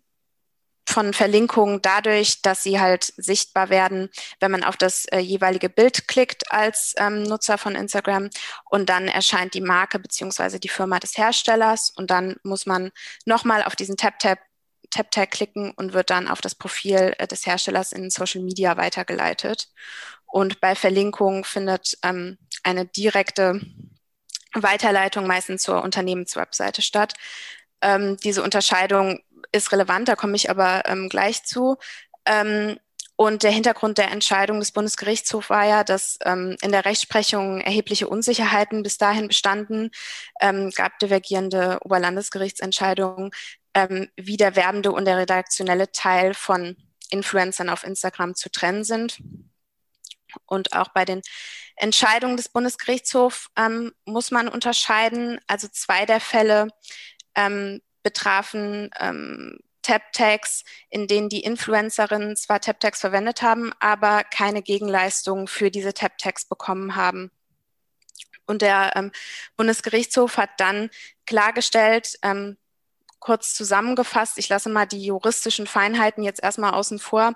von 0.88 1.14
Verlinkungen 1.14 1.82
dadurch, 1.82 2.42
dass 2.42 2.64
sie 2.64 2.80
halt 2.80 3.14
sichtbar 3.18 3.70
werden, 3.70 4.10
wenn 4.40 4.52
man 4.52 4.64
auf 4.64 4.78
das 4.78 5.06
äh, 5.06 5.20
jeweilige 5.20 5.70
Bild 5.70 6.08
klickt 6.08 6.52
als 6.52 6.94
ähm, 6.98 7.24
Nutzer 7.24 7.58
von 7.58 7.76
Instagram 7.76 8.30
und 8.70 8.90
dann 8.90 9.08
erscheint 9.08 9.54
die 9.54 9.62
Marke 9.62 10.00
beziehungsweise 10.00 10.60
die 10.60 10.70
Firma 10.70 11.00
des 11.00 11.18
Herstellers 11.18 11.90
und 11.90 12.12
dann 12.12 12.36
muss 12.44 12.66
man 12.66 12.92
nochmal 13.26 13.64
auf 13.64 13.76
diesen 13.76 13.98
Tap-Tap 13.98 14.40
Tap-Tag 14.90 15.32
klicken 15.32 15.72
und 15.72 15.94
wird 15.94 16.12
dann 16.12 16.28
auf 16.28 16.40
das 16.40 16.54
Profil 16.54 17.16
äh, 17.18 17.28
des 17.28 17.48
Herstellers 17.48 17.94
in 17.94 18.12
Social 18.12 18.42
Media 18.42 18.78
weitergeleitet. 18.78 19.70
Und 20.26 20.62
bei 20.62 20.76
Verlinkung 20.76 21.46
findet 21.46 21.98
ähm, 22.04 22.38
eine 22.64 22.86
direkte 22.86 23.60
Weiterleitung 24.54 25.26
meistens 25.26 25.64
zur 25.64 25.84
Unternehmenswebseite 25.84 26.82
statt. 26.82 27.14
Ähm, 27.82 28.18
diese 28.24 28.44
Unterscheidung 28.44 29.20
ist 29.52 29.72
relevant, 29.72 30.08
da 30.08 30.16
komme 30.16 30.36
ich 30.36 30.50
aber 30.50 30.84
ähm, 30.86 31.10
gleich 31.10 31.44
zu. 31.44 31.78
Ähm, 32.26 32.78
und 33.16 33.44
der 33.44 33.52
Hintergrund 33.52 34.00
der 34.00 34.12
Entscheidung 34.12 34.60
des 34.60 34.72
Bundesgerichtshofs 34.72 35.50
war 35.50 35.66
ja, 35.66 35.84
dass 35.84 36.18
ähm, 36.26 36.58
in 36.62 36.72
der 36.72 36.86
Rechtsprechung 36.86 37.62
erhebliche 37.62 38.08
Unsicherheiten 38.08 38.82
bis 38.82 38.98
dahin 38.98 39.28
bestanden, 39.28 39.92
ähm, 40.42 40.72
gab 40.72 40.98
divergierende 41.00 41.78
Oberlandesgerichtsentscheidungen, 41.82 43.32
ähm, 43.76 44.10
wie 44.16 44.38
der 44.38 44.56
werbende 44.56 44.92
und 44.92 45.06
der 45.06 45.18
redaktionelle 45.18 45.92
Teil 45.92 46.34
von 46.34 46.76
Influencern 47.12 47.70
auf 47.70 47.84
Instagram 47.84 48.34
zu 48.36 48.50
trennen 48.50 48.84
sind. 48.84 49.20
Und 50.48 50.74
auch 50.74 50.90
bei 50.90 51.06
den 51.06 51.22
Entscheidungen 51.76 52.38
des 52.38 52.50
Bundesgerichtshofs 52.50 53.50
ähm, 53.56 53.94
muss 54.06 54.32
man 54.32 54.48
unterscheiden. 54.48 55.40
Also 55.46 55.68
zwei 55.68 56.08
der 56.08 56.20
Fälle 56.20 56.70
ähm, 57.36 57.82
betrafen 58.04 58.90
ähm, 59.00 59.60
Tap-Tags, 59.82 60.64
in 60.90 61.08
denen 61.08 61.30
die 61.30 61.42
Influencerinnen 61.42 62.36
zwar 62.36 62.62
Tap-Tags 62.62 63.02
verwendet 63.02 63.42
haben, 63.42 63.72
aber 63.80 64.24
keine 64.24 64.62
Gegenleistung 64.62 65.48
für 65.48 65.72
diese 65.72 65.94
Tap-Tags 65.94 66.46
bekommen 66.46 66.96
haben. 66.96 67.32
Und 68.46 68.62
der 68.62 68.94
ähm, 68.96 69.12
Bundesgerichtshof 69.56 70.38
hat 70.38 70.50
dann 70.58 70.90
klargestellt, 71.26 72.18
ähm, 72.24 72.58
kurz 73.20 73.54
zusammengefasst, 73.54 74.38
ich 74.38 74.50
lasse 74.50 74.70
mal 74.70 74.86
die 74.86 75.06
juristischen 75.06 75.66
Feinheiten 75.66 76.24
jetzt 76.24 76.44
erstmal 76.44 76.74
außen 76.74 77.00
vor, 77.00 77.36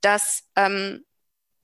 dass 0.00 0.44
ähm, 0.56 1.04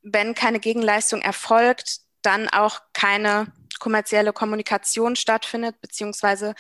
wenn 0.03 0.35
keine 0.35 0.61
Gegenleistung 0.61 1.23
erfolgt, 1.23 2.01
dann 2.21 2.49
auch 2.49 2.81
keine 2.93 3.47
kommerzielle 3.83 4.33
Kommunikation 4.33 5.17
stattfindet, 5.17 5.81
beziehungsweise 5.81 6.55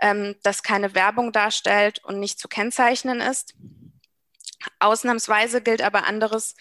ähm, 0.00 0.36
dass 0.44 0.62
keine 0.62 0.94
Werbung 0.94 1.32
darstellt 1.32 1.98
und 2.04 2.20
nicht 2.20 2.38
zu 2.38 2.46
kennzeichnen 2.46 3.20
ist. 3.20 3.54
Ausnahmsweise 4.78 5.62
gilt 5.62 5.82
aber 5.82 6.06
anderes, 6.06 6.54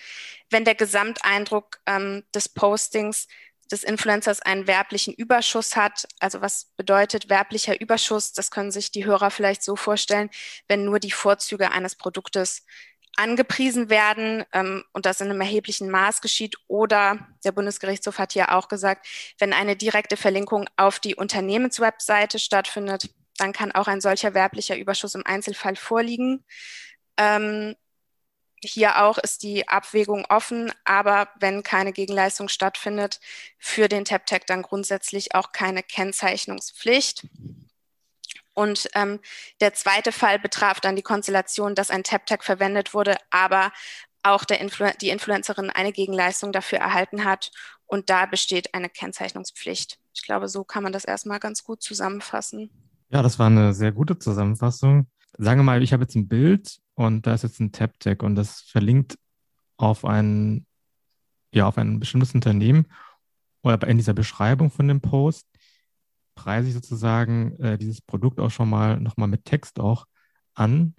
wenn 0.49 0.65
der 0.65 0.73
Gesamteindruck 0.73 1.79
ähm, 1.85 2.23
des 2.33 2.49
Postings 2.49 3.27
des 3.71 3.83
Influencers 3.83 4.41
einen 4.41 4.65
werblichen 4.65 5.13
Überschuss 5.13 5.75
hat. 5.75 6.07
Also 6.19 6.41
was 6.41 6.73
bedeutet 6.75 7.29
werblicher 7.29 7.79
Überschuss? 7.79 8.33
Das 8.33 8.49
können 8.49 8.71
sich 8.71 8.89
die 8.89 9.05
Hörer 9.05 9.29
vielleicht 9.29 9.61
so 9.61 9.75
vorstellen, 9.75 10.31
wenn 10.67 10.85
nur 10.85 10.99
die 10.99 11.11
Vorzüge 11.11 11.69
eines 11.69 11.95
Produktes 11.95 12.65
angepriesen 13.19 13.89
werden 13.89 14.45
ähm, 14.53 14.83
und 14.93 15.05
das 15.05 15.19
in 15.19 15.29
einem 15.29 15.41
erheblichen 15.41 15.89
Maß 15.91 16.21
geschieht. 16.21 16.55
Oder 16.67 17.27
der 17.43 17.51
Bundesgerichtshof 17.51 18.17
hat 18.17 18.31
hier 18.31 18.53
auch 18.55 18.69
gesagt, 18.69 19.05
wenn 19.39 19.51
eine 19.51 19.75
direkte 19.75 20.15
Verlinkung 20.15 20.69
auf 20.77 20.99
die 20.99 21.15
Unternehmenswebseite 21.15 22.39
stattfindet, 22.39 23.09
dann 23.37 23.51
kann 23.51 23.73
auch 23.73 23.87
ein 23.87 24.01
solcher 24.01 24.33
werblicher 24.33 24.77
Überschuss 24.77 25.15
im 25.15 25.25
Einzelfall 25.25 25.75
vorliegen. 25.75 26.45
Ähm, 27.17 27.75
hier 28.61 29.03
auch 29.03 29.17
ist 29.17 29.43
die 29.43 29.67
Abwägung 29.67 30.25
offen, 30.29 30.71
aber 30.83 31.29
wenn 31.39 31.63
keine 31.63 31.91
Gegenleistung 31.91 32.47
stattfindet, 32.47 33.19
für 33.57 33.87
den 33.87 34.05
TAP-Tag 34.05 34.47
dann 34.47 34.61
grundsätzlich 34.61 35.35
auch 35.35 35.51
keine 35.51 35.83
Kennzeichnungspflicht. 35.83 37.27
Und 38.59 38.89
ähm, 38.93 39.21
der 39.61 39.73
zweite 39.73 40.11
Fall 40.11 40.37
betraf 40.37 40.81
dann 40.81 40.97
die 40.97 41.01
Konstellation, 41.01 41.75
dass 41.75 41.89
ein 41.89 42.03
TAP-Tag 42.03 42.43
verwendet 42.43 42.93
wurde, 42.93 43.15
aber 43.29 43.71
auch 44.21 44.43
Influ 44.49 44.87
die 44.99 45.11
Influencerin 45.11 45.69
eine 45.69 45.93
Gegenleistung 45.93 46.51
dafür 46.51 46.79
erhalten 46.79 47.23
hat. 47.23 47.51
Und 47.85 48.09
da 48.09 48.25
besteht 48.25 48.73
eine 48.73 48.89
Kennzeichnungspflicht. 48.89 49.97
Ich 50.13 50.23
glaube, 50.23 50.49
so 50.49 50.65
kann 50.65 50.83
man 50.83 50.91
das 50.91 51.05
erstmal 51.05 51.39
ganz 51.39 51.63
gut 51.63 51.81
zusammenfassen. 51.81 52.69
Ja, 53.09 53.21
das 53.21 53.39
war 53.39 53.47
eine 53.47 53.73
sehr 53.73 53.93
gute 53.93 54.19
Zusammenfassung. 54.19 55.07
Sagen 55.37 55.61
wir 55.61 55.63
mal, 55.63 55.81
ich 55.81 55.93
habe 55.93 56.03
jetzt 56.03 56.15
ein 56.15 56.27
Bild 56.27 56.79
und 56.95 57.27
da 57.27 57.35
ist 57.35 57.43
jetzt 57.43 57.61
ein 57.61 57.71
Tab-Tag 57.71 58.23
und 58.23 58.35
das 58.35 58.59
verlinkt 58.59 59.17
auf 59.77 60.03
ein, 60.03 60.65
ja, 61.53 61.65
auf 61.65 61.77
ein 61.77 62.01
bestimmtes 62.01 62.35
Unternehmen 62.35 62.87
oder 63.61 63.87
in 63.87 63.95
dieser 63.95 64.13
Beschreibung 64.13 64.69
von 64.69 64.89
dem 64.89 64.99
Post 64.99 65.47
preise 66.39 66.69
ich 66.69 66.73
sozusagen 66.73 67.59
äh, 67.59 67.77
dieses 67.77 68.01
Produkt 68.01 68.39
auch 68.39 68.49
schon 68.49 68.69
mal 68.69 68.97
nochmal 68.97 69.27
mit 69.27 69.43
Text 69.43 69.79
auch 69.79 70.05
an. 70.53 70.95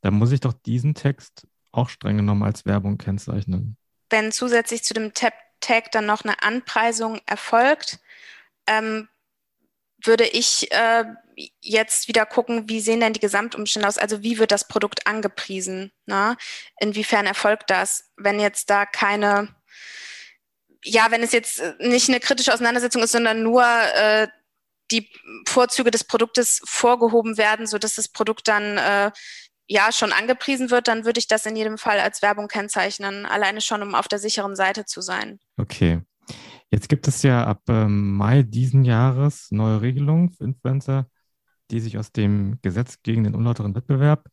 Da 0.00 0.10
muss 0.10 0.32
ich 0.32 0.40
doch 0.40 0.54
diesen 0.54 0.94
Text 0.94 1.46
auch 1.70 1.90
streng 1.90 2.16
genommen 2.16 2.42
als 2.42 2.64
Werbung 2.64 2.96
kennzeichnen. 2.96 3.76
Wenn 4.08 4.32
zusätzlich 4.32 4.82
zu 4.82 4.94
dem 4.94 5.12
Tab-Tag 5.12 5.92
dann 5.92 6.06
noch 6.06 6.24
eine 6.24 6.42
Anpreisung 6.42 7.20
erfolgt, 7.26 8.00
ähm, 8.66 9.08
würde 10.02 10.26
ich 10.26 10.72
äh, 10.72 11.04
jetzt 11.60 12.08
wieder 12.08 12.24
gucken, 12.24 12.70
wie 12.70 12.80
sehen 12.80 13.00
denn 13.00 13.12
die 13.12 13.20
Gesamtumstände 13.20 13.86
aus? 13.86 13.98
Also 13.98 14.22
wie 14.22 14.38
wird 14.38 14.50
das 14.50 14.66
Produkt 14.66 15.06
angepriesen? 15.06 15.92
Na? 16.06 16.30
Ne? 16.30 16.36
Inwiefern 16.80 17.26
erfolgt 17.26 17.68
das? 17.68 18.10
Wenn 18.16 18.40
jetzt 18.40 18.70
da 18.70 18.86
keine, 18.86 19.54
ja, 20.82 21.10
wenn 21.10 21.22
es 21.22 21.32
jetzt 21.32 21.62
nicht 21.80 22.08
eine 22.08 22.20
kritische 22.20 22.54
Auseinandersetzung 22.54 23.02
ist, 23.02 23.12
sondern 23.12 23.42
nur 23.42 23.62
äh, 23.62 24.28
die 24.90 25.08
Vorzüge 25.46 25.90
des 25.90 26.04
Produktes 26.04 26.60
vorgehoben 26.64 27.36
werden, 27.38 27.66
sodass 27.66 27.94
das 27.94 28.08
Produkt 28.08 28.48
dann 28.48 28.76
äh, 28.78 29.10
ja 29.66 29.92
schon 29.92 30.12
angepriesen 30.12 30.70
wird, 30.70 30.88
dann 30.88 31.04
würde 31.04 31.20
ich 31.20 31.28
das 31.28 31.46
in 31.46 31.56
jedem 31.56 31.78
Fall 31.78 32.00
als 32.00 32.22
Werbung 32.22 32.48
kennzeichnen, 32.48 33.24
alleine 33.24 33.60
schon, 33.60 33.82
um 33.82 33.94
auf 33.94 34.08
der 34.08 34.18
sicheren 34.18 34.56
Seite 34.56 34.84
zu 34.84 35.00
sein. 35.00 35.38
Okay. 35.56 36.00
Jetzt 36.70 36.88
gibt 36.88 37.08
es 37.08 37.22
ja 37.22 37.44
ab 37.44 37.62
ähm, 37.68 38.16
Mai 38.16 38.42
diesen 38.42 38.84
Jahres 38.84 39.48
neue 39.50 39.80
Regelungen 39.80 40.30
für 40.30 40.44
Influencer, 40.44 41.08
die 41.70 41.80
sich 41.80 41.98
aus 41.98 42.12
dem 42.12 42.58
Gesetz 42.62 43.02
gegen 43.02 43.24
den 43.24 43.34
unlauteren 43.34 43.74
Wettbewerb, 43.74 44.28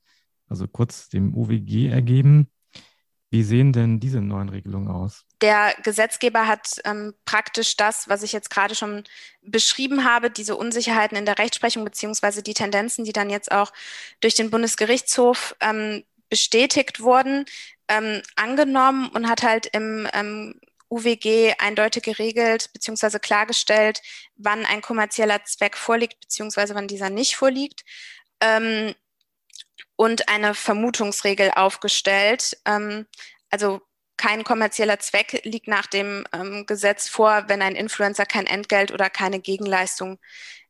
also 0.47 0.67
kurz 0.67 1.09
dem 1.09 1.35
UWG, 1.35 1.89
ergeben. 1.89 2.49
Wie 3.29 3.43
sehen 3.43 3.73
denn 3.73 3.99
diese 3.99 4.21
neuen 4.21 4.47
Regelungen 4.47 4.87
aus? 4.87 5.25
Der 5.41 5.75
Gesetzgeber 5.83 6.47
hat 6.47 6.79
ähm, 6.85 7.13
praktisch 7.25 7.75
das, 7.75 8.07
was 8.07 8.23
ich 8.23 8.31
jetzt 8.31 8.49
gerade 8.49 8.73
schon 8.73 9.03
beschrieben 9.41 10.05
habe, 10.05 10.31
diese 10.31 10.55
Unsicherheiten 10.55 11.17
in 11.17 11.25
der 11.25 11.37
Rechtsprechung 11.37 11.83
beziehungsweise 11.83 12.41
die 12.41 12.53
Tendenzen, 12.53 13.03
die 13.03 13.13
dann 13.13 13.29
jetzt 13.29 13.51
auch 13.51 13.73
durch 14.21 14.35
den 14.35 14.49
Bundesgerichtshof 14.49 15.55
ähm, 15.59 16.03
bestätigt 16.29 17.01
wurden, 17.01 17.45
ähm, 17.89 18.21
angenommen 18.35 19.09
und 19.09 19.29
hat 19.29 19.43
halt 19.43 19.67
im 19.67 20.07
ähm, 20.13 20.59
UWG 20.89 21.53
eindeutig 21.59 22.03
geregelt 22.03 22.69
bzw. 22.73 23.19
klargestellt, 23.19 24.01
wann 24.37 24.65
ein 24.65 24.81
kommerzieller 24.81 25.43
Zweck 25.43 25.75
vorliegt 25.75 26.19
bzw. 26.21 26.75
wann 26.75 26.87
dieser 26.87 27.09
nicht 27.09 27.35
vorliegt. 27.35 27.83
Ähm, 28.39 28.93
und 29.97 30.29
eine 30.29 30.53
Vermutungsregel 30.53 31.51
aufgestellt. 31.51 32.57
Ähm, 32.65 33.05
also 33.49 33.81
kein 34.15 34.43
kommerzieller 34.43 34.99
Zweck 34.99 35.41
liegt 35.43 35.67
nach 35.67 35.87
dem 35.87 36.25
ähm, 36.33 36.65
Gesetz 36.65 37.09
vor, 37.09 37.43
wenn 37.47 37.61
ein 37.61 37.75
Influencer 37.75 38.25
kein 38.25 38.47
Entgelt 38.47 38.91
oder 38.91 39.09
keine 39.09 39.39
Gegenleistung 39.39 40.19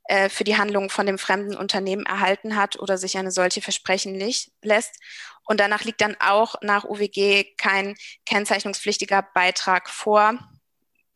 äh, 0.06 0.30
für 0.30 0.44
die 0.44 0.58
Handlung 0.58 0.90
von 0.90 1.06
dem 1.06 1.18
fremden 1.18 1.56
Unternehmen 1.56 2.06
erhalten 2.06 2.56
hat 2.56 2.80
oder 2.80 2.98
sich 2.98 3.18
eine 3.18 3.32
solche 3.32 3.62
versprechen 3.62 4.20
lässt. 4.62 4.96
Und 5.44 5.60
danach 5.60 5.84
liegt 5.84 6.02
dann 6.02 6.18
auch 6.20 6.56
nach 6.62 6.84
UWG 6.86 7.56
kein 7.58 7.96
kennzeichnungspflichtiger 8.26 9.28
Beitrag 9.34 9.90
vor, 9.90 10.40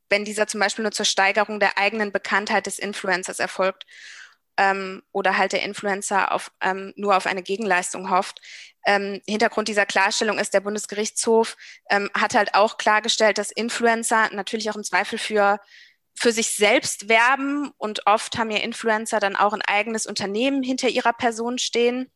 wenn 0.09 0.25
dieser 0.25 0.47
zum 0.47 0.59
Beispiel 0.59 0.83
nur 0.83 0.91
zur 0.91 1.05
Steigerung 1.05 1.59
der 1.59 1.77
eigenen 1.77 2.11
Bekanntheit 2.11 2.65
des 2.65 2.79
Influencers 2.79 3.39
erfolgt 3.39 3.85
ähm, 4.57 5.01
oder 5.11 5.37
halt 5.37 5.53
der 5.53 5.63
Influencer 5.63 6.31
auf, 6.31 6.51
ähm, 6.61 6.93
nur 6.95 7.15
auf 7.15 7.25
eine 7.25 7.43
Gegenleistung 7.43 8.09
hofft. 8.09 8.41
Ähm, 8.85 9.21
Hintergrund 9.27 9.67
dieser 9.67 9.85
Klarstellung 9.85 10.39
ist, 10.39 10.53
der 10.53 10.61
Bundesgerichtshof 10.61 11.55
ähm, 11.89 12.09
hat 12.13 12.35
halt 12.35 12.55
auch 12.55 12.77
klargestellt, 12.77 13.37
dass 13.37 13.51
Influencer 13.51 14.29
natürlich 14.33 14.69
auch 14.69 14.75
im 14.75 14.83
Zweifel 14.83 15.17
für 15.17 15.59
für 16.13 16.31
sich 16.31 16.51
selbst 16.51 17.09
werben 17.09 17.71
und 17.77 18.05
oft 18.05 18.37
haben 18.37 18.51
ja 18.51 18.59
Influencer 18.59 19.19
dann 19.19 19.35
auch 19.35 19.53
ein 19.53 19.61
eigenes 19.61 20.05
Unternehmen 20.05 20.61
hinter 20.61 20.89
ihrer 20.89 21.13
Person 21.13 21.57
stehen. 21.57 22.11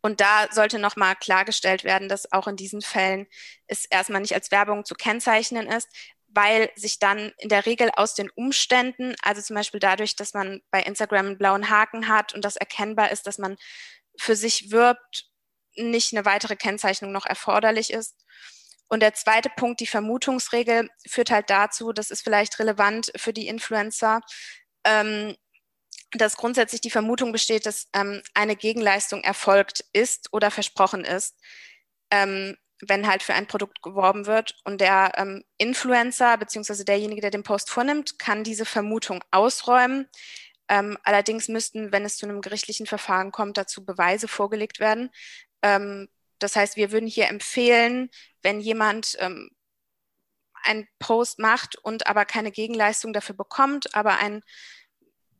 Und 0.00 0.20
da 0.20 0.48
sollte 0.50 0.78
nochmal 0.78 1.14
klargestellt 1.16 1.84
werden, 1.84 2.08
dass 2.08 2.32
auch 2.32 2.48
in 2.48 2.56
diesen 2.56 2.82
Fällen 2.82 3.26
es 3.66 3.84
erstmal 3.84 4.20
nicht 4.20 4.34
als 4.34 4.50
Werbung 4.50 4.84
zu 4.84 4.94
kennzeichnen 4.94 5.66
ist, 5.66 5.88
weil 6.34 6.70
sich 6.76 6.98
dann 6.98 7.32
in 7.38 7.48
der 7.48 7.66
Regel 7.66 7.90
aus 7.94 8.14
den 8.14 8.30
Umständen, 8.30 9.14
also 9.22 9.42
zum 9.42 9.54
Beispiel 9.56 9.80
dadurch, 9.80 10.16
dass 10.16 10.34
man 10.34 10.62
bei 10.70 10.82
Instagram 10.82 11.26
einen 11.26 11.38
blauen 11.38 11.68
Haken 11.68 12.08
hat 12.08 12.34
und 12.34 12.44
das 12.44 12.56
erkennbar 12.56 13.10
ist, 13.10 13.26
dass 13.26 13.38
man 13.38 13.56
für 14.18 14.36
sich 14.36 14.70
wirbt, 14.70 15.26
nicht 15.76 16.12
eine 16.12 16.24
weitere 16.24 16.56
Kennzeichnung 16.56 17.12
noch 17.12 17.26
erforderlich 17.26 17.92
ist. 17.92 18.16
Und 18.88 19.00
der 19.00 19.14
zweite 19.14 19.48
Punkt, 19.48 19.80
die 19.80 19.86
Vermutungsregel, 19.86 20.88
führt 21.08 21.30
halt 21.30 21.48
dazu, 21.48 21.92
das 21.92 22.10
ist 22.10 22.22
vielleicht 22.22 22.58
relevant 22.58 23.10
für 23.16 23.32
die 23.32 23.48
Influencer, 23.48 24.20
ähm, 24.84 25.34
dass 26.10 26.36
grundsätzlich 26.36 26.82
die 26.82 26.90
Vermutung 26.90 27.32
besteht, 27.32 27.64
dass 27.64 27.88
ähm, 27.94 28.22
eine 28.34 28.54
Gegenleistung 28.54 29.24
erfolgt 29.24 29.84
ist 29.94 30.28
oder 30.32 30.50
versprochen 30.50 31.04
ist. 31.04 31.36
Ähm, 32.10 32.58
wenn 32.86 33.06
halt 33.06 33.22
für 33.22 33.34
ein 33.34 33.46
Produkt 33.46 33.80
geworben 33.82 34.26
wird 34.26 34.56
und 34.64 34.80
der 34.80 35.12
ähm, 35.16 35.44
Influencer 35.56 36.36
bzw. 36.36 36.84
derjenige, 36.84 37.20
der 37.20 37.30
den 37.30 37.44
Post 37.44 37.70
vornimmt, 37.70 38.18
kann 38.18 38.42
diese 38.42 38.64
Vermutung 38.64 39.22
ausräumen. 39.30 40.08
Ähm, 40.68 40.98
allerdings 41.04 41.48
müssten, 41.48 41.92
wenn 41.92 42.04
es 42.04 42.16
zu 42.16 42.26
einem 42.26 42.40
gerichtlichen 42.40 42.86
Verfahren 42.86 43.30
kommt, 43.30 43.56
dazu 43.56 43.84
Beweise 43.84 44.26
vorgelegt 44.26 44.80
werden. 44.80 45.10
Ähm, 45.62 46.08
das 46.40 46.56
heißt, 46.56 46.76
wir 46.76 46.90
würden 46.90 47.06
hier 47.06 47.28
empfehlen, 47.28 48.10
wenn 48.42 48.60
jemand 48.60 49.16
ähm, 49.20 49.50
einen 50.64 50.88
Post 50.98 51.38
macht 51.38 51.76
und 51.76 52.08
aber 52.08 52.24
keine 52.24 52.50
Gegenleistung 52.50 53.12
dafür 53.12 53.36
bekommt, 53.36 53.94
aber 53.94 54.18
ein, 54.18 54.42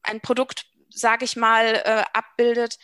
ein 0.03 0.21
Produkt, 0.21 0.67
sage 0.91 1.25
ich 1.25 1.35
mal, 1.35 1.83
äh, 1.85 2.05
abbildet, 2.13 2.79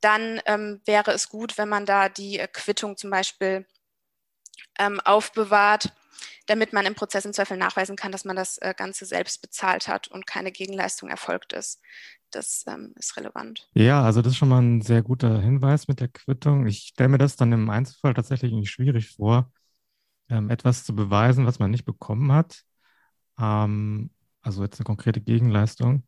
dann 0.00 0.40
ähm, 0.46 0.80
wäre 0.84 1.10
es 1.10 1.28
gut, 1.28 1.58
wenn 1.58 1.68
man 1.68 1.84
da 1.84 2.08
die 2.08 2.38
Quittung 2.52 2.96
zum 2.96 3.10
Beispiel 3.10 3.66
ähm, 4.78 5.00
aufbewahrt, 5.00 5.92
damit 6.46 6.72
man 6.72 6.86
im 6.86 6.94
Prozess 6.94 7.24
im 7.24 7.32
Zweifel 7.32 7.56
nachweisen 7.56 7.96
kann, 7.96 8.12
dass 8.12 8.24
man 8.24 8.36
das 8.36 8.58
äh, 8.58 8.74
Ganze 8.76 9.04
selbst 9.04 9.42
bezahlt 9.42 9.88
hat 9.88 10.08
und 10.08 10.26
keine 10.26 10.52
Gegenleistung 10.52 11.08
erfolgt 11.08 11.52
ist. 11.52 11.80
Das 12.30 12.64
ähm, 12.66 12.92
ist 12.96 13.16
relevant. 13.16 13.68
Ja, 13.74 14.02
also 14.02 14.20
das 14.22 14.32
ist 14.32 14.38
schon 14.38 14.50
mal 14.50 14.60
ein 14.60 14.82
sehr 14.82 15.02
guter 15.02 15.40
Hinweis 15.40 15.88
mit 15.88 16.00
der 16.00 16.08
Quittung. 16.08 16.66
Ich 16.66 16.88
stelle 16.88 17.08
mir 17.08 17.18
das 17.18 17.36
dann 17.36 17.52
im 17.52 17.70
Einzelfall 17.70 18.14
tatsächlich 18.14 18.52
irgendwie 18.52 18.68
schwierig 18.68 19.10
vor, 19.10 19.50
ähm, 20.28 20.50
etwas 20.50 20.84
zu 20.84 20.94
beweisen, 20.94 21.46
was 21.46 21.58
man 21.58 21.70
nicht 21.70 21.84
bekommen 21.84 22.32
hat. 22.32 22.62
Ähm, 23.38 24.10
also 24.42 24.62
jetzt 24.62 24.78
eine 24.78 24.84
konkrete 24.84 25.20
Gegenleistung. 25.20 26.04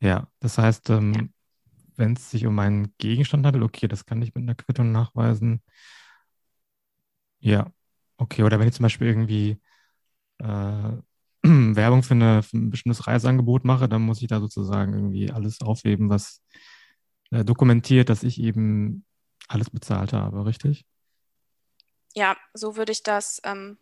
Ja, 0.00 0.28
das 0.40 0.58
heißt, 0.58 0.90
ähm, 0.90 1.14
ja. 1.14 1.22
wenn 1.96 2.14
es 2.14 2.30
sich 2.30 2.46
um 2.46 2.58
einen 2.58 2.94
Gegenstand 2.98 3.46
handelt, 3.46 3.64
okay, 3.64 3.88
das 3.88 4.06
kann 4.06 4.22
ich 4.22 4.34
mit 4.34 4.42
einer 4.42 4.54
Quittung 4.54 4.92
nachweisen. 4.92 5.62
Ja, 7.42 7.72
okay. 8.18 8.44
Oder 8.44 8.58
wenn 8.58 8.68
ich 8.68 8.74
zum 8.74 8.84
Beispiel 8.84 9.08
irgendwie 9.08 9.60
äh, 10.38 10.92
Werbung 11.42 12.02
für, 12.02 12.14
eine, 12.14 12.42
für, 12.42 12.56
ein 12.56 12.70
bestimmtes 12.70 13.06
Reiseangebot 13.06 13.64
mache, 13.64 13.88
dann 13.88 14.02
muss 14.02 14.22
ich 14.22 14.28
da 14.28 14.40
sozusagen 14.40 14.94
irgendwie 14.94 15.30
alles 15.30 15.60
aufheben, 15.60 16.08
was 16.08 16.40
äh, 17.30 17.44
dokumentiert, 17.44 18.08
dass 18.08 18.22
ich 18.22 18.40
eben 18.40 19.04
alles 19.48 19.70
bezahlt 19.70 20.12
habe, 20.12 20.46
richtig? 20.46 20.86
Ja, 22.14 22.36
so 22.54 22.76
würde 22.76 22.92
ich 22.92 23.02
das, 23.02 23.40
ähm, 23.44 23.76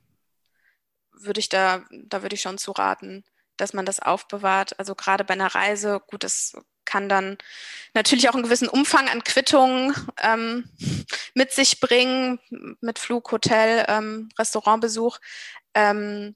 würde 1.12 1.40
ich 1.40 1.50
da, 1.50 1.85
da 2.07 2.23
würde 2.23 2.35
ich 2.35 2.43
schon 2.43 2.57
zu 2.57 2.73
raten, 2.73 3.25
dass 3.59 3.75
man 3.75 3.85
das 3.85 4.00
aufbewahrt. 4.00 4.79
Also 4.79 4.95
gerade 4.95 5.25
bei 5.25 5.35
einer 5.35 5.55
Reise, 5.55 6.00
gut, 6.07 6.25
das 6.25 6.57
kann 6.90 7.09
dann 7.09 7.38
natürlich 7.94 8.28
auch 8.28 8.35
einen 8.35 8.42
gewissen 8.42 8.68
Umfang 8.68 9.09
an 9.09 9.23
Quittungen 9.23 9.94
ähm, 10.20 10.68
mit 11.35 11.52
sich 11.52 11.78
bringen, 11.78 12.40
mit 12.80 12.99
Flug, 12.99 13.30
Hotel, 13.30 13.85
ähm, 13.88 14.28
Restaurantbesuch. 14.38 15.18
Ähm, 15.75 16.35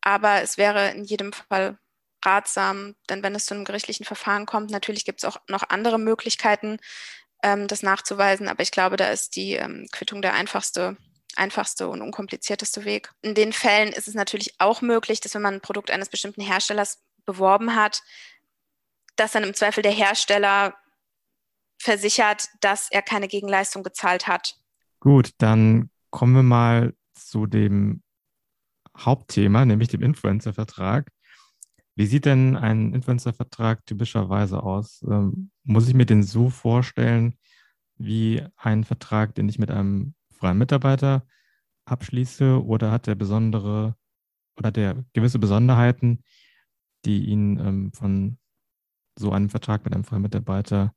aber 0.00 0.42
es 0.42 0.58
wäre 0.58 0.90
in 0.90 1.04
jedem 1.04 1.32
Fall 1.32 1.78
ratsam, 2.24 2.96
denn 3.08 3.22
wenn 3.22 3.34
es 3.34 3.46
zu 3.46 3.54
einem 3.54 3.64
gerichtlichen 3.64 4.04
Verfahren 4.04 4.44
kommt, 4.44 4.70
natürlich 4.70 5.04
gibt 5.04 5.22
es 5.22 5.24
auch 5.24 5.38
noch 5.48 5.70
andere 5.70 5.98
Möglichkeiten, 5.98 6.78
ähm, 7.42 7.68
das 7.68 7.82
nachzuweisen, 7.82 8.48
aber 8.48 8.62
ich 8.62 8.72
glaube, 8.72 8.96
da 8.96 9.10
ist 9.10 9.36
die 9.36 9.54
ähm, 9.54 9.86
Quittung 9.92 10.20
der 10.20 10.34
einfachste 10.34 10.96
einfachste 11.36 11.88
und 11.88 12.02
unkomplizierteste 12.02 12.84
Weg. 12.84 13.12
In 13.22 13.36
den 13.36 13.52
Fällen 13.52 13.92
ist 13.92 14.08
es 14.08 14.14
natürlich 14.14 14.60
auch 14.60 14.82
möglich, 14.82 15.20
dass 15.20 15.34
wenn 15.34 15.42
man 15.42 15.54
ein 15.54 15.60
Produkt 15.60 15.92
eines 15.92 16.08
bestimmten 16.08 16.42
Herstellers 16.42 16.98
beworben 17.24 17.76
hat, 17.76 18.02
dass 19.20 19.32
dann 19.32 19.44
im 19.44 19.54
Zweifel 19.54 19.82
der 19.82 19.92
Hersteller 19.92 20.74
versichert, 21.78 22.48
dass 22.60 22.90
er 22.90 23.02
keine 23.02 23.28
Gegenleistung 23.28 23.82
gezahlt 23.82 24.26
hat. 24.26 24.56
Gut, 24.98 25.32
dann 25.38 25.90
kommen 26.10 26.34
wir 26.34 26.42
mal 26.42 26.94
zu 27.14 27.46
dem 27.46 28.02
Hauptthema, 28.96 29.64
nämlich 29.64 29.88
dem 29.88 30.02
Influencer-Vertrag. 30.02 31.10
Wie 31.96 32.06
sieht 32.06 32.24
denn 32.24 32.56
ein 32.56 32.94
Influencer-Vertrag 32.94 33.84
typischerweise 33.84 34.62
aus? 34.62 35.04
Ähm, 35.06 35.50
muss 35.64 35.86
ich 35.86 35.94
mir 35.94 36.06
den 36.06 36.22
so 36.22 36.48
vorstellen 36.48 37.36
wie 37.96 38.42
ein 38.56 38.84
Vertrag, 38.84 39.34
den 39.34 39.50
ich 39.50 39.58
mit 39.58 39.70
einem 39.70 40.14
freien 40.30 40.56
Mitarbeiter 40.56 41.26
abschließe 41.84 42.64
oder 42.64 42.90
hat 42.90 43.06
er 43.06 43.16
besondere 43.16 43.96
oder 44.56 44.70
der 44.70 45.04
gewisse 45.12 45.38
Besonderheiten, 45.38 46.24
die 47.04 47.26
ihn 47.26 47.58
ähm, 47.58 47.92
von 47.92 48.39
so 49.16 49.32
einem 49.32 49.50
Vertrag 49.50 49.84
mit 49.84 49.94
einem 49.94 50.04
freien 50.04 50.22
Mitarbeiter 50.22 50.94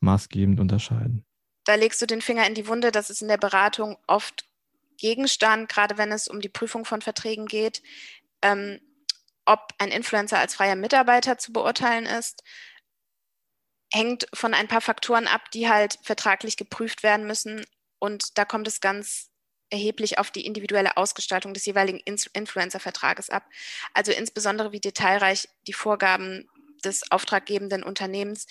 maßgebend 0.00 0.60
unterscheiden? 0.60 1.24
Da 1.64 1.74
legst 1.74 2.00
du 2.00 2.06
den 2.06 2.22
Finger 2.22 2.46
in 2.46 2.54
die 2.54 2.66
Wunde, 2.66 2.90
das 2.90 3.10
ist 3.10 3.22
in 3.22 3.28
der 3.28 3.36
Beratung 3.36 3.96
oft 4.06 4.46
Gegenstand, 4.96 5.68
gerade 5.68 5.98
wenn 5.98 6.12
es 6.12 6.28
um 6.28 6.40
die 6.40 6.48
Prüfung 6.48 6.84
von 6.84 7.00
Verträgen 7.00 7.46
geht, 7.46 7.82
ähm, 8.42 8.80
ob 9.46 9.72
ein 9.78 9.90
Influencer 9.90 10.38
als 10.38 10.54
freier 10.54 10.76
Mitarbeiter 10.76 11.38
zu 11.38 11.52
beurteilen 11.52 12.06
ist, 12.06 12.42
hängt 13.92 14.26
von 14.32 14.54
ein 14.54 14.68
paar 14.68 14.80
Faktoren 14.80 15.26
ab, 15.26 15.50
die 15.50 15.68
halt 15.68 15.98
vertraglich 16.02 16.56
geprüft 16.56 17.02
werden 17.02 17.26
müssen. 17.26 17.64
Und 17.98 18.38
da 18.38 18.44
kommt 18.44 18.68
es 18.68 18.80
ganz 18.80 19.30
erheblich 19.70 20.18
auf 20.18 20.30
die 20.30 20.46
individuelle 20.46 20.96
Ausgestaltung 20.96 21.54
des 21.54 21.64
jeweiligen 21.66 22.00
Influencer-Vertrages 22.00 23.30
ab. 23.30 23.44
Also 23.94 24.12
insbesondere 24.12 24.72
wie 24.72 24.80
detailreich 24.80 25.48
die 25.66 25.72
Vorgaben 25.72 26.48
des 26.80 27.10
auftraggebenden 27.10 27.82
Unternehmens 27.82 28.46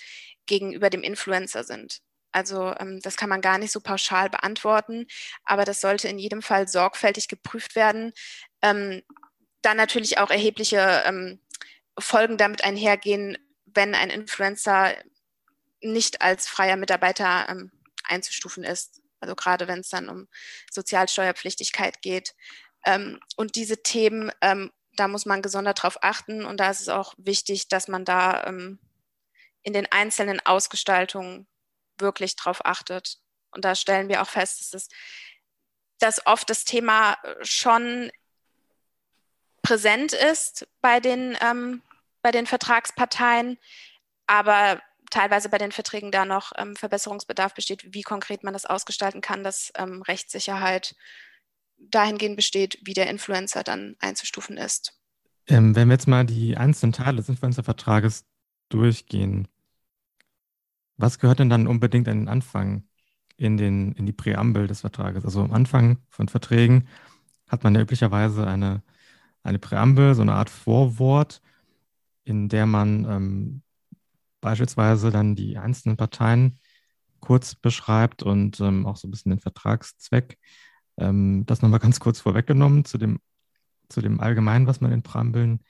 gegenüber 0.46 0.90
dem 0.90 1.02
Influencer 1.02 1.64
sind. 1.64 2.00
Also 2.32 2.74
ähm, 2.78 3.00
das 3.00 3.16
kann 3.16 3.28
man 3.28 3.40
gar 3.40 3.58
nicht 3.58 3.72
so 3.72 3.80
pauschal 3.80 4.30
beantworten, 4.30 5.06
aber 5.44 5.64
das 5.64 5.80
sollte 5.80 6.08
in 6.08 6.18
jedem 6.18 6.42
Fall 6.42 6.68
sorgfältig 6.68 7.28
geprüft 7.28 7.74
werden. 7.74 8.12
Ähm, 8.62 9.02
dann 9.62 9.76
natürlich 9.76 10.18
auch 10.18 10.30
erhebliche 10.30 11.02
ähm, 11.06 11.40
Folgen 11.98 12.38
damit 12.38 12.64
einhergehen, 12.64 13.36
wenn 13.66 13.94
ein 13.94 14.10
Influencer 14.10 14.94
nicht 15.82 16.22
als 16.22 16.48
freier 16.48 16.76
Mitarbeiter 16.76 17.46
ähm, 17.48 17.70
einzustufen 18.04 18.64
ist. 18.64 19.00
Also 19.20 19.34
gerade 19.34 19.68
wenn 19.68 19.80
es 19.80 19.90
dann 19.90 20.08
um 20.08 20.28
Sozialsteuerpflichtigkeit 20.70 22.00
geht. 22.00 22.34
Ähm, 22.86 23.20
und 23.36 23.54
diese 23.56 23.82
Themen, 23.82 24.32
ähm, 24.40 24.70
da 24.96 25.08
muss 25.08 25.26
man 25.26 25.42
gesondert 25.42 25.78
darauf 25.78 26.02
achten 26.02 26.44
und 26.44 26.58
da 26.58 26.70
ist 26.70 26.80
es 26.80 26.88
auch 26.88 27.14
wichtig, 27.16 27.68
dass 27.68 27.88
man 27.88 28.04
da 28.04 28.42
in 29.62 29.72
den 29.72 29.90
einzelnen 29.90 30.40
Ausgestaltungen 30.44 31.46
wirklich 31.98 32.36
darauf 32.36 32.64
achtet. 32.64 33.18
Und 33.50 33.64
da 33.64 33.74
stellen 33.74 34.08
wir 34.08 34.22
auch 34.22 34.28
fest, 34.28 34.60
dass, 34.60 34.74
es, 34.74 34.88
dass 35.98 36.26
oft 36.26 36.48
das 36.50 36.64
Thema 36.64 37.14
äh, 37.22 37.34
schon 37.44 38.10
präsent 39.62 40.12
ist 40.12 40.66
bei 40.80 41.00
den, 41.00 41.36
ähm, 41.42 41.82
bei 42.22 42.30
den 42.30 42.46
Vertragsparteien, 42.46 43.58
aber 44.26 44.80
teilweise 45.10 45.48
bei 45.48 45.58
den 45.58 45.72
Verträgen 45.72 46.12
da 46.12 46.24
noch 46.24 46.52
ähm, 46.56 46.76
Verbesserungsbedarf 46.76 47.54
besteht, 47.54 47.92
wie 47.92 48.02
konkret 48.02 48.44
man 48.44 48.54
das 48.54 48.66
ausgestalten 48.66 49.20
kann, 49.20 49.44
dass 49.44 49.72
ähm, 49.76 50.02
Rechtssicherheit 50.02 50.94
dahingehend 51.80 52.36
besteht, 52.36 52.78
wie 52.82 52.94
der 52.94 53.10
Influencer 53.10 53.62
dann 53.62 53.96
einzustufen 54.00 54.56
ist. 54.56 55.00
Ähm, 55.46 55.74
wenn 55.74 55.88
wir 55.88 55.94
jetzt 55.94 56.08
mal 56.08 56.24
die 56.24 56.56
einzelnen 56.56 56.92
Teile 56.92 57.16
des 57.16 57.28
Influencer-Vertrages 57.28 58.24
durchgehen, 58.68 59.48
was 60.96 61.18
gehört 61.18 61.38
denn 61.38 61.48
dann 61.48 61.66
unbedingt 61.66 62.08
an 62.08 62.18
den 62.18 62.28
Anfang 62.28 62.84
in, 63.36 63.56
den, 63.56 63.92
in 63.92 64.06
die 64.06 64.12
Präambel 64.12 64.66
des 64.66 64.82
Vertrages? 64.82 65.24
Also 65.24 65.42
am 65.42 65.52
Anfang 65.52 65.98
von 66.08 66.28
Verträgen 66.28 66.88
hat 67.48 67.64
man 67.64 67.74
ja 67.74 67.80
üblicherweise 67.80 68.46
eine, 68.46 68.82
eine 69.42 69.58
Präambel, 69.58 70.14
so 70.14 70.22
eine 70.22 70.34
Art 70.34 70.50
Vorwort, 70.50 71.40
in 72.24 72.48
der 72.48 72.66
man 72.66 73.04
ähm, 73.06 73.62
beispielsweise 74.40 75.10
dann 75.10 75.34
die 75.34 75.58
einzelnen 75.58 75.96
Parteien 75.96 76.58
kurz 77.20 77.54
beschreibt 77.54 78.22
und 78.22 78.60
ähm, 78.60 78.86
auch 78.86 78.96
so 78.96 79.08
ein 79.08 79.10
bisschen 79.10 79.30
den 79.30 79.40
Vertragszweck. 79.40 80.38
Ähm, 81.00 81.44
das 81.46 81.62
nochmal 81.62 81.80
ganz 81.80 82.00
kurz 82.00 82.20
vorweggenommen 82.20 82.84
zu 82.84 82.98
dem, 82.98 83.20
zu 83.88 84.00
dem 84.00 84.20
Allgemeinen, 84.20 84.66
was 84.66 84.80
man 84.80 84.92
in 84.92 85.02
Präambeln 85.02 85.60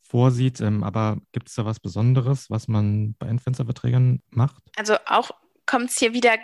vorsieht. 0.00 0.60
Ähm, 0.60 0.84
aber 0.84 1.18
gibt 1.32 1.48
es 1.48 1.54
da 1.54 1.64
was 1.64 1.80
Besonderes, 1.80 2.50
was 2.50 2.68
man 2.68 3.14
bei 3.18 3.28
Influencer-Verträgen 3.28 4.22
macht? 4.30 4.62
Also 4.76 4.94
auch 5.06 5.30
kommt 5.66 5.90
es 5.90 5.98
hier 5.98 6.12
wieder 6.14 6.36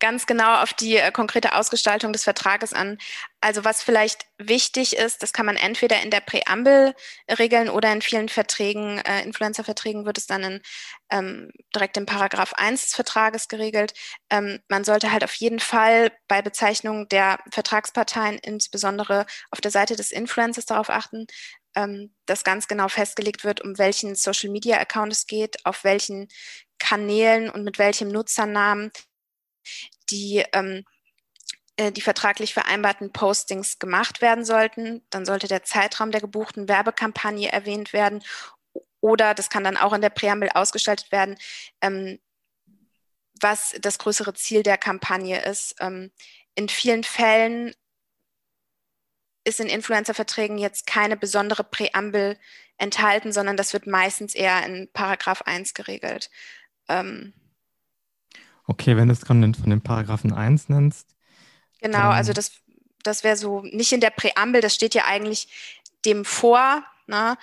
ganz 0.00 0.26
genau 0.26 0.62
auf 0.62 0.72
die 0.74 0.96
äh, 0.96 1.12
konkrete 1.12 1.54
Ausgestaltung 1.54 2.12
des 2.12 2.24
Vertrages 2.24 2.72
an. 2.72 2.98
Also 3.40 3.64
was 3.64 3.82
vielleicht 3.82 4.26
wichtig 4.38 4.96
ist, 4.96 5.22
das 5.22 5.32
kann 5.32 5.46
man 5.46 5.56
entweder 5.56 6.02
in 6.02 6.10
der 6.10 6.20
Präambel 6.20 6.94
regeln 7.38 7.68
oder 7.68 7.92
in 7.92 8.02
vielen 8.02 8.28
Verträgen, 8.28 8.98
äh, 8.98 9.22
Influencer-Verträgen 9.22 10.04
wird 10.04 10.18
es 10.18 10.26
dann 10.26 10.42
in, 10.42 10.62
ähm, 11.10 11.50
direkt 11.74 11.96
im 11.96 12.06
Paragraph 12.06 12.54
1 12.54 12.82
des 12.82 12.94
Vertrages 12.94 13.48
geregelt. 13.48 13.94
Ähm, 14.30 14.60
man 14.68 14.84
sollte 14.84 15.12
halt 15.12 15.24
auf 15.24 15.34
jeden 15.34 15.60
Fall 15.60 16.10
bei 16.28 16.42
Bezeichnung 16.42 17.08
der 17.08 17.38
Vertragsparteien, 17.52 18.38
insbesondere 18.38 19.26
auf 19.50 19.60
der 19.60 19.70
Seite 19.70 19.96
des 19.96 20.10
Influencers, 20.10 20.66
darauf 20.66 20.90
achten, 20.90 21.26
ähm, 21.76 22.14
dass 22.26 22.44
ganz 22.44 22.68
genau 22.68 22.88
festgelegt 22.88 23.44
wird, 23.44 23.60
um 23.60 23.78
welchen 23.78 24.14
Social-Media-Account 24.14 25.12
es 25.12 25.26
geht, 25.26 25.64
auf 25.64 25.84
welchen 25.84 26.28
Kanälen 26.78 27.50
und 27.50 27.62
mit 27.62 27.78
welchem 27.78 28.08
Nutzernamen 28.08 28.90
die 30.10 30.44
ähm, 30.52 30.84
äh, 31.80 31.92
die 31.92 32.02
vertraglich 32.02 32.52
vereinbarten 32.52 33.10
Postings 33.10 33.78
gemacht 33.78 34.20
werden 34.20 34.44
sollten. 34.44 35.02
Dann 35.08 35.24
sollte 35.24 35.48
der 35.48 35.62
Zeitraum 35.62 36.10
der 36.10 36.20
gebuchten 36.20 36.68
Werbekampagne 36.68 37.50
erwähnt 37.50 37.94
werden. 37.94 38.22
Oder 39.00 39.32
das 39.32 39.48
kann 39.48 39.64
dann 39.64 39.78
auch 39.78 39.94
in 39.94 40.02
der 40.02 40.10
Präambel 40.10 40.50
ausgestaltet 40.50 41.10
werden, 41.10 41.38
ähm, 41.80 42.18
was 43.40 43.74
das 43.80 43.98
größere 43.98 44.34
Ziel 44.34 44.62
der 44.62 44.76
Kampagne 44.76 45.42
ist. 45.42 45.74
Ähm, 45.80 46.12
in 46.54 46.68
vielen 46.68 47.02
Fällen 47.02 47.74
ist 49.44 49.58
in 49.58 49.68
Influencer-Verträgen 49.68 50.58
jetzt 50.58 50.86
keine 50.86 51.16
besondere 51.16 51.64
Präambel 51.64 52.38
enthalten, 52.76 53.32
sondern 53.32 53.56
das 53.56 53.72
wird 53.72 53.86
meistens 53.86 54.34
eher 54.34 54.66
in 54.66 54.90
Paragraph 54.92 55.42
1 55.42 55.72
geregelt. 55.72 56.30
Ähm, 56.88 57.32
okay, 58.70 58.96
wenn 58.96 59.08
du 59.08 59.12
es 59.12 59.20
von 59.20 59.42
den, 59.42 59.54
von 59.54 59.68
den 59.68 59.82
Paragraphen 59.82 60.32
1 60.32 60.68
nennst. 60.68 61.16
Genau, 61.80 62.10
also 62.10 62.32
das, 62.32 62.52
das 63.02 63.24
wäre 63.24 63.36
so 63.36 63.62
nicht 63.62 63.92
in 63.92 64.00
der 64.00 64.10
Präambel, 64.10 64.60
das 64.60 64.74
steht 64.74 64.94
ja 64.94 65.06
eigentlich 65.06 65.48
dem 66.04 66.24
vor, 66.24 66.84
ne? 67.06 67.36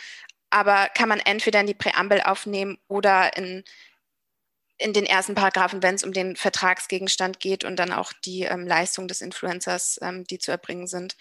aber 0.50 0.88
kann 0.96 1.10
man 1.10 1.20
entweder 1.20 1.60
in 1.60 1.68
die 1.68 1.74
Präambel 1.74 2.22
aufnehmen 2.22 2.78
oder 2.88 3.36
in, 3.36 3.66
in 4.78 4.94
den 4.94 5.06
ersten 5.06 5.36
Paragraphen, 5.36 5.84
wenn 5.84 5.96
es 5.96 6.04
um 6.06 6.14
den 6.14 6.38
Vertragsgegenstand 6.38 7.42
geht 7.42 7.66
und 7.66 7.76
dann 7.76 7.92
auch 7.92 8.14
die 8.14 8.44
ähm, 8.44 8.66
Leistung 8.66 9.10
des 9.10 9.22
Influencers, 9.22 10.00
ähm, 10.02 10.24
die 10.24 10.40
zu 10.40 10.52
erbringen 10.52 10.88
sind, 10.88 11.18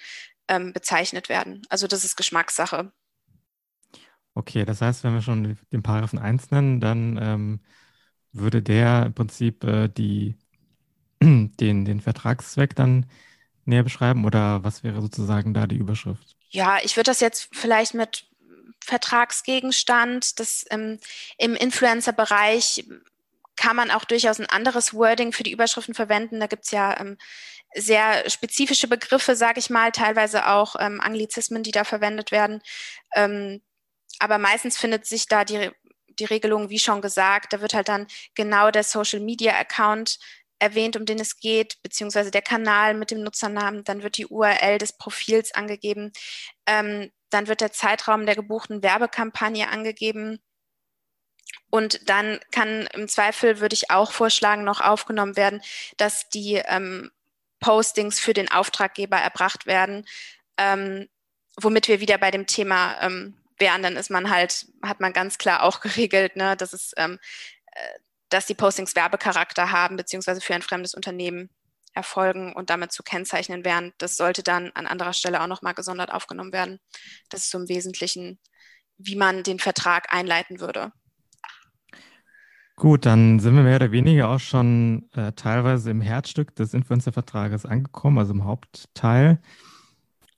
ähm, 0.46 0.72
bezeichnet 0.72 1.28
werden. 1.28 1.62
Also 1.68 1.88
das 1.88 2.04
ist 2.04 2.16
Geschmackssache. 2.16 2.92
Okay, 4.34 4.64
das 4.64 4.82
heißt, 4.82 5.02
wenn 5.02 5.14
wir 5.14 5.22
schon 5.22 5.58
den 5.72 5.82
Paragraphen 5.82 6.20
1 6.20 6.52
nennen, 6.52 6.80
dann 6.80 7.18
ähm, 7.20 7.60
würde 8.32 8.62
der 8.62 9.04
im 9.06 9.14
Prinzip 9.14 9.64
äh, 9.64 9.88
die, 9.88 10.36
den, 11.22 11.84
den 11.84 12.00
Vertragszweck 12.00 12.74
dann 12.74 13.06
näher 13.64 13.82
beschreiben 13.82 14.24
oder 14.24 14.62
was 14.64 14.84
wäre 14.84 15.00
sozusagen 15.00 15.54
da 15.54 15.66
die 15.66 15.76
Überschrift? 15.76 16.36
Ja, 16.50 16.78
ich 16.82 16.96
würde 16.96 17.10
das 17.10 17.20
jetzt 17.20 17.48
vielleicht 17.52 17.94
mit 17.94 18.26
Vertragsgegenstand, 18.84 20.38
das 20.38 20.64
ähm, 20.70 20.98
im 21.38 21.54
Influencer-Bereich 21.54 22.84
kann 23.56 23.74
man 23.74 23.90
auch 23.90 24.04
durchaus 24.04 24.38
ein 24.38 24.48
anderes 24.48 24.94
Wording 24.94 25.32
für 25.32 25.42
die 25.42 25.50
Überschriften 25.50 25.94
verwenden. 25.94 26.40
Da 26.40 26.46
gibt 26.46 26.66
es 26.66 26.70
ja 26.70 27.00
ähm, 27.00 27.16
sehr 27.74 28.28
spezifische 28.30 28.86
Begriffe, 28.86 29.34
sage 29.34 29.58
ich 29.58 29.70
mal, 29.70 29.92
teilweise 29.92 30.46
auch 30.46 30.76
ähm, 30.78 31.00
Anglizismen, 31.00 31.62
die 31.62 31.72
da 31.72 31.84
verwendet 31.84 32.30
werden. 32.30 32.62
Ähm, 33.14 33.62
aber 34.18 34.38
meistens 34.38 34.78
findet 34.78 35.06
sich 35.06 35.26
da 35.26 35.44
die, 35.44 35.70
die 36.18 36.24
Regelung, 36.24 36.70
wie 36.70 36.79
schon 36.79 37.00
gesagt, 37.00 37.52
da 37.52 37.61
wird 37.61 37.74
halt 37.74 37.88
dann 37.88 38.07
genau 38.35 38.70
der 38.70 38.85
Social 38.85 39.20
Media 39.20 39.59
Account 39.59 40.18
erwähnt, 40.59 40.96
um 40.96 41.05
den 41.05 41.20
es 41.20 41.38
geht, 41.38 41.83
beziehungsweise 41.83 42.31
der 42.31 42.42
Kanal 42.42 42.94
mit 42.94 43.11
dem 43.11 43.22
Nutzernamen. 43.22 43.85
Dann 43.85 44.02
wird 44.02 44.16
die 44.16 44.26
URL 44.26 44.79
des 44.79 44.96
Profils 44.96 45.52
angegeben. 45.52 46.12
Ähm, 46.66 47.11
dann 47.31 47.48
wird 47.48 47.61
der 47.61 47.72
Zeitraum 47.72 48.26
der 48.26 48.37
gebuchten 48.37 48.83
Werbekampagne 48.83 49.68
angegeben. 49.68 50.40
Und 51.70 52.09
dann 52.09 52.40
kann 52.50 52.88
im 52.94 53.09
Zweifel, 53.09 53.61
würde 53.61 53.74
ich 53.74 53.90
auch 53.90 54.12
vorschlagen, 54.12 54.64
noch 54.64 54.81
aufgenommen 54.81 55.37
werden, 55.37 55.61
dass 55.96 56.29
die 56.29 56.55
ähm, 56.55 57.11
Postings 57.61 58.20
für 58.20 58.33
den 58.33 58.50
Auftraggeber 58.50 59.16
erbracht 59.16 59.66
werden, 59.66 60.07
ähm, 60.57 61.09
womit 61.61 61.88
wir 61.88 62.00
wieder 62.00 62.18
bei 62.18 62.31
dem 62.31 62.46
Thema 62.46 63.00
ähm, 63.00 63.35
wären. 63.58 63.82
Dann 63.82 63.96
ist 63.96 64.10
man 64.10 64.30
halt, 64.30 64.66
hat 64.82 65.00
man 65.00 65.12
ganz 65.12 65.38
klar 65.38 65.62
auch 65.62 65.80
geregelt, 65.80 66.36
ne, 66.36 66.56
dass 66.56 66.72
es, 66.72 66.92
ähm, 66.96 67.18
äh, 67.72 67.98
dass 68.28 68.46
die 68.46 68.54
Postings 68.54 68.96
Werbecharakter 68.96 69.70
haben, 69.70 69.96
beziehungsweise 69.96 70.40
für 70.40 70.54
ein 70.54 70.62
fremdes 70.62 70.94
Unternehmen 70.94 71.50
erfolgen 71.94 72.52
und 72.52 72.70
damit 72.70 72.92
zu 72.92 73.02
kennzeichnen 73.02 73.64
wären. 73.64 73.92
Das 73.98 74.16
sollte 74.16 74.42
dann 74.42 74.70
an 74.74 74.86
anderer 74.86 75.14
Stelle 75.14 75.40
auch 75.42 75.46
nochmal 75.46 75.74
gesondert 75.74 76.12
aufgenommen 76.12 76.52
werden. 76.52 76.78
Das 77.30 77.42
ist 77.42 77.50
so 77.50 77.58
im 77.58 77.68
Wesentlichen, 77.68 78.38
wie 78.98 79.16
man 79.16 79.42
den 79.42 79.58
Vertrag 79.58 80.12
einleiten 80.12 80.60
würde. 80.60 80.92
Gut, 82.76 83.06
dann 83.06 83.40
sind 83.40 83.56
wir 83.56 83.62
mehr 83.62 83.76
oder 83.76 83.90
weniger 83.90 84.28
auch 84.28 84.38
schon 84.38 85.08
äh, 85.14 85.32
teilweise 85.32 85.90
im 85.90 86.02
Herzstück 86.02 86.54
des 86.54 86.74
Influencer-Vertrages 86.74 87.64
angekommen, 87.64 88.18
also 88.18 88.34
im 88.34 88.44
Hauptteil. 88.44 89.40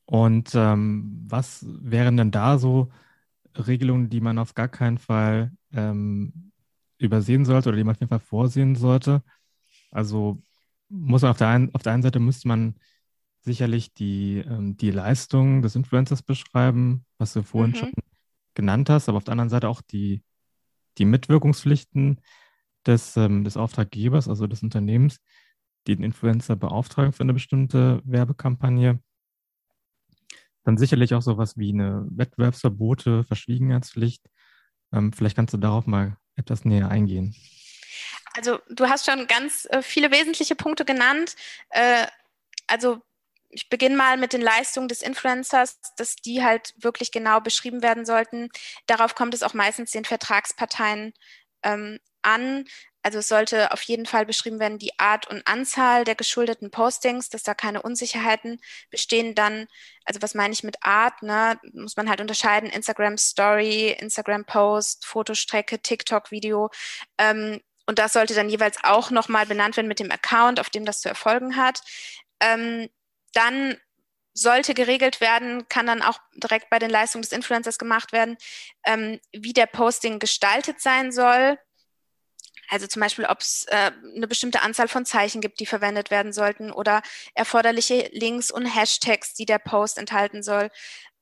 Und 0.07 0.55
ähm, 0.55 1.27
was 1.29 1.67
wären 1.69 2.17
denn 2.17 2.31
da 2.31 2.59
so 2.59 2.91
Regelungen, 3.67 4.09
die 4.09 4.21
man 4.21 4.39
auf 4.39 4.55
gar 4.55 4.69
keinen 4.69 4.99
Fall 4.99 5.53
ähm, 5.73 6.53
übersehen 6.99 7.45
sollte 7.45 7.69
oder 7.69 7.77
die 7.77 7.85
man 7.85 7.95
auf 7.95 8.01
jeden 8.01 8.11
Fall 8.11 8.21
vorsehen 8.21 8.75
sollte? 8.75 9.23
Also 9.91 10.43
muss 10.89 11.25
auf 11.25 11.39
der 11.39 11.49
einen, 11.49 11.75
auf 11.75 11.83
der 11.83 11.93
einen 11.93 12.03
Seite 12.03 12.21
müsste 12.21 12.49
man 12.49 12.77
sicherlich 13.41 13.95
die, 13.95 14.39
ähm, 14.39 14.77
die 14.77 14.91
Leistung 14.91 15.63
des 15.63 15.77
Influencers 15.77 16.23
beschreiben, 16.23 17.05
was 17.19 17.33
du 17.33 17.43
vorhin 17.43 17.73
mhm. 17.73 17.77
schon 17.77 17.93
genannt 18.55 18.91
hast, 18.91 19.09
aber 19.09 19.19
auf 19.19 19.25
der 19.25 19.33
anderen 19.33 19.51
Seite 19.51 19.69
auch 19.69 19.81
die 19.83 20.23
die 20.99 21.05
Mitwirkungspflichten 21.05 22.21
des, 22.87 23.17
ähm, 23.17 23.45
des 23.45 23.57
Auftraggebers, 23.57 24.29
also 24.29 24.47
des 24.47 24.63
Unternehmens, 24.63 25.21
die 25.87 25.97
den 25.97 26.05
Influencer 26.05 26.57
beauftragen 26.57 27.13
für 27.13 27.23
eine 27.23 27.35
bestimmte 27.35 28.03
Werbekampagne. 28.05 29.01
Dann 30.69 30.77
sicherlich 30.77 31.15
auch 31.15 31.23
sowas 31.23 31.57
wie 31.57 31.73
eine 31.73 32.05
Wettbewerbsverbote, 32.11 33.25
Verschwiegenheitspflicht. 33.25 34.23
Ähm, 34.93 35.15
vielleicht 35.15 35.35
kannst 35.35 35.55
du 35.55 35.57
darauf 35.57 35.87
mal 35.87 36.19
etwas 36.37 36.67
näher 36.67 36.91
eingehen. 36.91 37.35
Also 38.37 38.59
du 38.69 38.87
hast 38.87 39.07
schon 39.07 39.27
ganz 39.29 39.67
äh, 39.71 39.81
viele 39.81 40.11
wesentliche 40.11 40.57
Punkte 40.57 40.85
genannt. 40.85 41.37
Äh, 41.71 42.07
also 42.67 42.99
ich 43.49 43.71
beginne 43.71 43.97
mal 43.97 44.19
mit 44.19 44.35
den 44.35 44.43
Leistungen 44.43 44.89
des 44.89 45.01
Influencers, 45.01 45.81
dass 45.97 46.17
die 46.17 46.45
halt 46.45 46.75
wirklich 46.77 47.13
genau 47.13 47.41
beschrieben 47.41 47.83
werden 47.83 48.05
sollten. 48.05 48.51
Darauf 48.87 49.15
kommt 49.15 49.33
es 49.33 49.43
auch 49.43 49.55
meistens 49.55 49.93
den 49.93 50.05
Vertragsparteien 50.05 51.15
ähm, 51.63 51.99
an. 52.21 52.67
Also 53.09 53.21
es 53.21 53.29
sollte 53.29 53.73
auf 53.73 53.81
jeden 53.85 54.05
Fall 54.05 54.27
beschrieben 54.27 54.61
werden, 54.61 54.79
die 54.79 54.99
Art 54.99 55.27
und 55.29 55.41
Anzahl 55.47 56.05
der 56.05 56.15
geschuldeten 56.15 56.71
Postings, 56.71 57.31
dass 57.31 57.43
da 57.43 57.55
keine 57.55 57.81
Unsicherheiten 57.81 58.61
bestehen. 58.91 59.35
Dann, 59.35 59.67
also 60.05 60.21
was 60.21 60.35
meine 60.35 60.53
ich 60.53 60.63
mit 60.63 60.77
Art, 60.83 61.23
ne, 61.23 61.59
muss 61.73 61.97
man 61.97 62.11
halt 62.11 62.21
unterscheiden, 62.21 62.69
Instagram 62.69 63.17
Story, 63.17 63.97
Instagram 63.99 64.45
Post, 64.45 65.07
Fotostrecke, 65.07 65.81
TikTok-Video. 65.81 66.69
Ähm, 67.17 67.63
und 67.87 67.99
das 67.99 68.13
sollte 68.13 68.35
dann 68.35 68.51
jeweils 68.51 68.77
auch 68.85 69.11
nochmal 69.11 69.47
benannt 69.47 69.79
werden 69.79 69.89
mit 69.89 70.01
dem 70.01 70.11
Account, 70.11 70.61
auf 70.61 70.69
dem 70.69 70.85
das 70.85 71.01
zu 71.01 71.09
erfolgen 71.09 71.57
hat. 71.57 71.81
Ähm, 72.41 72.91
dann 73.33 73.79
sollte 74.35 74.75
geregelt 74.75 75.23
werden, 75.23 75.67
kann 75.71 75.87
dann 75.87 76.03
auch 76.03 76.19
direkt 76.35 76.69
bei 76.69 76.79
den 76.79 76.91
Leistungen 76.91 77.23
des 77.23 77.33
Influencers 77.33 77.79
gemacht 77.79 78.13
werden, 78.13 78.37
ähm, 78.85 79.19
wie 79.33 79.55
der 79.55 79.65
Posting 79.65 80.19
gestaltet 80.19 80.83
sein 80.83 81.11
soll. 81.11 81.59
Also 82.69 82.87
zum 82.87 83.01
Beispiel, 83.01 83.25
ob 83.27 83.41
es 83.41 83.65
äh, 83.69 83.91
eine 84.15 84.29
bestimmte 84.29 84.63
Anzahl 84.63 84.89
von 84.89 85.07
Zeichen 85.07 85.41
gibt, 85.41 85.61
die 85.61 85.67
verwendet 85.67 86.11
werden 86.11 86.33
sollten 86.33 86.71
oder 86.71 87.03
erforderliche 87.35 88.11
Links 88.13 88.51
und 88.51 88.67
Hashtags, 88.67 89.35
die 89.35 89.47
der 89.47 89.59
Post 89.59 89.99
enthalten 89.99 90.43
soll. 90.43 90.71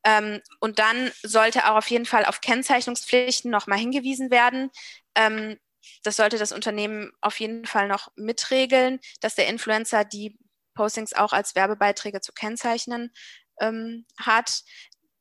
Ähm, 0.05 0.41
und 0.61 0.79
dann 0.79 1.11
sollte 1.23 1.67
auch 1.67 1.77
auf 1.77 1.91
jeden 1.91 2.07
Fall 2.07 2.25
auf 2.25 2.41
Kennzeichnungspflichten 2.41 3.51
nochmal 3.51 3.79
hingewiesen 3.79 4.31
werden. 4.31 4.71
Ähm, 5.15 5.59
das 6.03 6.17
sollte 6.17 6.39
das 6.39 6.53
Unternehmen 6.53 7.13
auf 7.21 7.39
jeden 7.41 7.67
Fall 7.67 7.89
noch 7.89 8.09
mitregeln, 8.17 9.01
dass 9.21 9.35
der 9.35 9.49
Influencer 9.49 10.05
die 10.05 10.39
Postings 10.75 11.13
auch 11.13 11.33
als 11.33 11.55
Werbebeiträge 11.55 12.21
zu 12.21 12.33
kennzeichnen 12.33 13.13
ähm, 13.61 14.07
hat. 14.19 14.63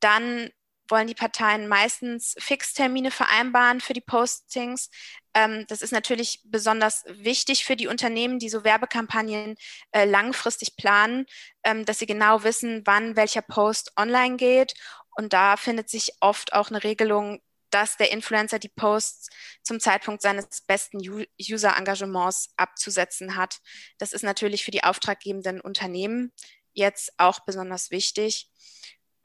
Dann 0.00 0.50
wollen 0.88 1.08
die 1.08 1.14
Parteien 1.14 1.66
meistens 1.68 2.34
Fixtermine 2.38 3.10
vereinbaren 3.10 3.80
für 3.80 3.92
die 3.92 4.00
Postings. 4.00 4.90
Ähm, 5.36 5.66
das 5.68 5.82
ist 5.82 5.92
natürlich 5.92 6.40
besonders 6.44 7.04
wichtig 7.08 7.66
für 7.66 7.76
die 7.76 7.88
Unternehmen, 7.88 8.38
die 8.38 8.48
so 8.48 8.64
Werbekampagnen 8.64 9.56
äh, 9.92 10.06
langfristig 10.06 10.76
planen, 10.76 11.26
ähm, 11.62 11.84
dass 11.84 11.98
sie 11.98 12.06
genau 12.06 12.42
wissen, 12.42 12.82
wann 12.86 13.16
welcher 13.16 13.42
Post 13.42 13.92
online 13.98 14.36
geht. 14.36 14.72
Und 15.14 15.34
da 15.34 15.58
findet 15.58 15.90
sich 15.90 16.12
oft 16.20 16.54
auch 16.54 16.70
eine 16.70 16.82
Regelung, 16.82 17.42
dass 17.68 17.98
der 17.98 18.12
Influencer 18.12 18.58
die 18.58 18.70
Posts 18.70 19.28
zum 19.62 19.78
Zeitpunkt 19.78 20.22
seines 20.22 20.62
besten 20.62 20.98
User-Engagements 21.38 22.54
abzusetzen 22.56 23.36
hat. 23.36 23.58
Das 23.98 24.14
ist 24.14 24.22
natürlich 24.22 24.64
für 24.64 24.70
die 24.70 24.84
auftraggebenden 24.84 25.60
Unternehmen 25.60 26.32
jetzt 26.72 27.12
auch 27.18 27.40
besonders 27.40 27.90
wichtig. 27.90 28.48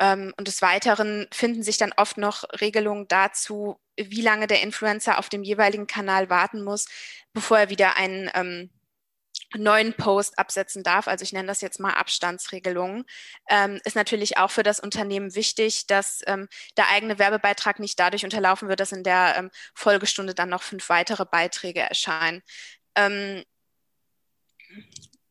Ähm, 0.02 0.34
und 0.36 0.48
des 0.48 0.62
Weiteren 0.64 1.28
finden 1.32 1.62
sich 1.62 1.78
dann 1.78 1.94
oft 1.96 2.18
noch 2.18 2.44
Regelungen 2.60 3.08
dazu, 3.08 3.80
wie 3.96 4.22
lange 4.22 4.48
der 4.48 4.64
Influencer 4.64 5.20
auf 5.20 5.30
dem 5.30 5.44
jeweiligen 5.44 5.86
Kanal 5.86 6.30
warten 6.30 6.64
muss, 6.64 6.88
bevor 7.34 7.60
er 7.60 7.70
wieder 7.70 7.98
einen 7.98 8.30
ähm, 8.34 8.72
neuen 9.56 9.94
Post 9.94 10.40
absetzen 10.40 10.82
darf, 10.82 11.08
also 11.08 11.24
ich 11.24 11.34
nenne 11.34 11.48
das 11.48 11.62
jetzt 11.62 11.80
mal 11.80 11.94
Abstandsregelungen, 11.94 13.06
ähm, 13.50 13.80
ist 13.84 13.96
natürlich 13.96 14.38
auch 14.38 14.50
für 14.50 14.64
das 14.64 14.80
Unternehmen 14.80 15.36
wichtig, 15.36 15.88
dass 15.88 16.22
ähm, 16.26 16.48
der 16.78 16.90
eigene 16.90 17.20
Werbebeitrag 17.20 17.80
nicht 17.80 18.00
dadurch 18.00 18.24
unterlaufen 18.24 18.70
wird, 18.70 18.80
dass 18.80 18.92
in 18.94 19.04
der 19.04 19.36
ähm, 19.38 19.52
Folgestunde 19.76 20.34
dann 20.34 20.50
noch 20.50 20.64
fünf 20.64 20.90
weitere 20.90 21.26
Beiträge 21.26 21.82
erscheinen. 21.82 22.42
Ähm, 22.96 23.44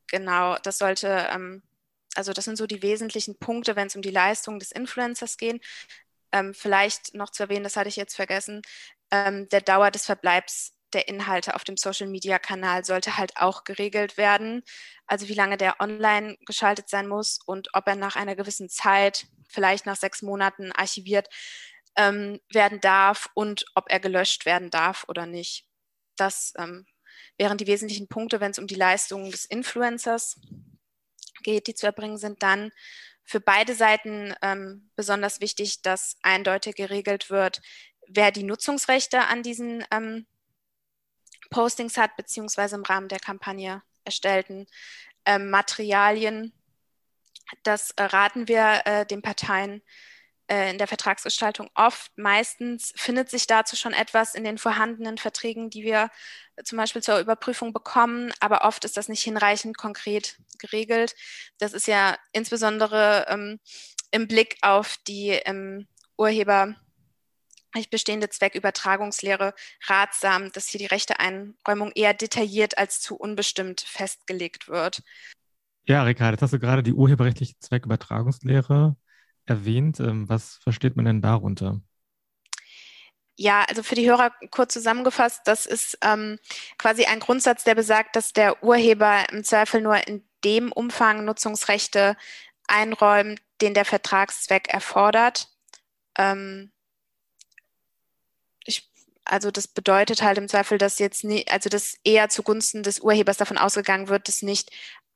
genau, 0.07 0.59
das 0.63 0.79
sollte 0.79 1.29
also 2.17 2.33
das 2.33 2.45
sind 2.45 2.57
so 2.57 2.67
die 2.67 2.83
wesentlichen 2.83 3.39
Punkte, 3.39 3.77
wenn 3.77 3.87
es 3.87 3.97
um 3.97 4.03
die 4.03 4.11
Leistung 4.11 4.59
des 4.59 4.73
Influencers 4.73 5.37
geht. 5.37 5.65
Ähm, 6.33 6.55
vielleicht 6.55 7.15
noch 7.15 7.31
zu 7.31 7.45
erwähnen, 7.45 7.65
das 7.65 7.77
hatte 7.77 7.89
ich 7.89 7.97
jetzt 7.97 8.15
vergessen, 8.15 8.63
ähm, 9.11 9.49
der 9.49 9.61
Dauer 9.61 9.91
des 9.91 10.07
Verbleibs 10.07 10.75
der 10.93 11.09
Inhalte 11.09 11.55
auf 11.55 11.65
dem 11.65 11.77
Social-Media-Kanal 11.77 12.85
sollte 12.85 13.17
halt 13.17 13.37
auch 13.37 13.65
geregelt 13.65 14.17
werden. 14.17 14.63
Also 15.07 15.29
wie 15.29 15.35
lange 15.35 15.57
der 15.57 15.81
online 15.81 16.37
geschaltet 16.47 16.89
sein 16.89 17.07
muss 17.09 17.39
und 17.45 17.69
ob 17.75 17.87
er 17.87 17.97
nach 17.97 18.17
einer 18.17 18.37
gewissen 18.37 18.69
Zeit, 18.69 19.27
vielleicht 19.49 19.87
nach 19.87 19.97
sechs 19.97 20.23
Monaten 20.23 20.73
archiviert 20.73 21.29
ähm, 21.97 22.41
werden 22.53 22.81
darf 22.81 23.29
und 23.35 23.67
ob 23.75 23.87
er 23.89 24.01
gelöscht 24.01 24.47
werden 24.47 24.71
darf 24.71 25.05
oder 25.09 25.27
nicht. 25.27 25.67
Das 26.17 26.53
ähm, 26.59 26.87
wären 27.39 27.59
die 27.59 27.67
wesentlichen 27.67 28.09
Punkte, 28.09 28.41
wenn 28.41 28.51
es 28.53 28.59
um 28.59 28.67
die 28.67 28.75
Leistungen 28.75 29.31
des 29.31 29.45
Influencers 29.45 30.41
geht, 31.43 31.67
die 31.67 31.75
zu 31.75 31.87
erbringen 31.87 32.19
sind. 32.19 32.43
Dann 32.43 32.71
für 33.25 33.41
beide 33.41 33.75
Seiten 33.75 34.35
ähm, 34.43 34.91
besonders 34.97 35.41
wichtig, 35.41 35.83
dass 35.83 36.17
eindeutig 36.23 36.75
geregelt 36.75 37.31
wird, 37.31 37.61
wer 38.09 38.33
die 38.33 38.43
Nutzungsrechte 38.43 39.21
an 39.21 39.43
diesen 39.43 39.85
ähm, 39.91 40.27
Postings 41.51 41.97
hat, 41.97 42.17
beziehungsweise 42.17 42.77
im 42.77 42.83
Rahmen 42.83 43.09
der 43.09 43.21
Kampagne 43.21 43.83
erstellten 44.05 44.67
ähm, 45.25 45.51
Materialien. 45.51 46.53
Das 47.63 47.91
äh, 47.93 48.03
raten 48.03 48.49
wir 48.49 48.83
äh, 48.85 49.07
den 49.07 49.23
Parteien 49.23 49.83
in 50.51 50.79
der 50.79 50.89
Vertragsgestaltung 50.89 51.71
oft. 51.75 52.11
Meistens 52.17 52.93
findet 52.97 53.31
sich 53.31 53.47
dazu 53.47 53.77
schon 53.77 53.93
etwas 53.93 54.35
in 54.35 54.43
den 54.43 54.59
vorhandenen 54.59 55.17
Verträgen, 55.17 55.71
die 55.71 55.85
wir 55.85 56.11
äh, 56.57 56.65
zum 56.65 56.77
Beispiel 56.77 57.03
zur 57.03 57.21
Überprüfung 57.21 57.73
bekommen, 57.73 58.33
aber 58.41 58.65
oft 58.65 58.85
ist 58.85 58.97
das 58.97 59.09
nicht 59.09 59.23
hinreichend 59.23 59.77
konkret 59.77 60.39
geregelt. 60.59 61.15
Das 61.59 61.73
ist 61.73 61.87
ja 61.87 62.17
insbesondere 62.33 63.27
ähm, 63.29 63.61
im 64.11 64.27
Blick 64.27 64.57
auf 64.63 64.97
die 65.07 65.31
ähm, 65.31 65.87
Urheber 66.19 66.75
bestehende 67.91 68.29
Zweckübertragungslehre 68.29 69.55
ratsam, 69.87 70.51
dass 70.51 70.67
hier 70.67 70.81
die 70.81 70.87
Rechteeinräumung 70.87 71.93
eher 71.95 72.15
detailliert 72.15 72.77
als 72.77 73.01
zu 73.01 73.15
unbestimmt 73.15 73.83
festgelegt 73.83 74.67
wird. 74.67 75.03
Ja, 75.85 76.03
Ricardo, 76.03 76.33
jetzt 76.33 76.43
hast 76.43 76.53
du 76.53 76.59
gerade 76.59 76.83
die 76.83 76.93
urheberrechtliche 76.93 77.55
Zweckübertragungslehre 77.61 78.97
erwähnt. 79.47 80.01
Ähm, 80.01 80.29
was 80.29 80.57
versteht 80.63 80.97
man 80.97 81.05
denn 81.05 81.23
darunter? 81.23 81.81
Ja, 83.37 83.65
also 83.69 83.83
für 83.83 83.95
die 83.95 84.09
Hörer 84.09 84.33
kurz 84.51 84.75
zusammengefasst, 84.75 85.41
das 85.47 85.65
ist 85.65 85.99
ähm, 86.03 86.39
quasi 86.77 87.07
ein 87.07 87.21
Grundsatz, 87.21 87.65
der 87.65 87.75
besagt, 87.75 88.15
dass 88.15 88.35
der 88.35 88.63
Urheber 88.63 89.31
im 89.33 89.45
Zweifel 89.45 89.81
nur 89.81 90.07
in 90.07 90.23
dem 90.45 90.73
Umfang 90.73 91.25
Nutzungsrechte 91.25 92.17
einräumt, 92.67 93.41
den 93.63 93.73
der 93.75 93.87
Vertragszweck 93.87 94.69
erfordert. 94.69 95.49
Ähm, 96.19 96.71
also 99.25 99.51
das 99.51 99.69
bedeutet 99.69 100.23
halt 100.23 100.39
im 100.39 100.49
Zweifel, 100.49 100.77
dass 100.77 100.99
jetzt 100.99 101.25
nie, 101.25 101.47
also 101.49 101.71
dass 101.71 101.97
eher 102.05 102.29
zugunsten 102.29 102.83
des 102.83 103.01
Urhebers 103.01 103.37
davon 103.37 103.59
ausgegangen 103.59 104.09
wird, 104.09 104.29
dass 104.29 104.43
nicht 104.43 104.71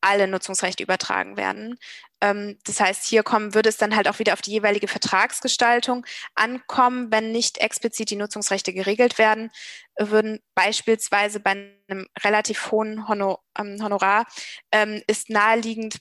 alle 0.05 0.29
Nutzungsrechte 0.29 0.83
übertragen 0.83 1.37
werden. 1.37 1.79
Ähm, 2.21 2.59
das 2.65 2.81
heißt, 2.81 3.05
hier 3.05 3.23
kommen, 3.23 3.55
würde 3.55 3.69
es 3.69 3.79
dann 3.79 3.97
halt 3.97 4.09
auch 4.09 4.19
wieder 4.19 4.35
auf 4.35 4.43
die 4.43 4.53
jeweilige 4.53 4.87
Vertragsgestaltung 4.87 6.05
ankommen, 6.35 7.11
wenn 7.11 7.33
nicht 7.33 7.59
explizit 7.59 8.11
die 8.11 8.17
Nutzungsrechte 8.17 8.73
geregelt 8.73 9.19
werden, 9.19 9.51
würden 9.99 10.41
beispielsweise 10.55 11.41
bei 11.41 11.73
einem 11.89 12.07
relativ 12.23 12.71
hohen 12.71 13.05
ähm, 13.59 13.83
Honorar 13.83 14.27
ähm, 14.73 15.03
ist 15.07 15.31
naheliegend, 15.31 16.01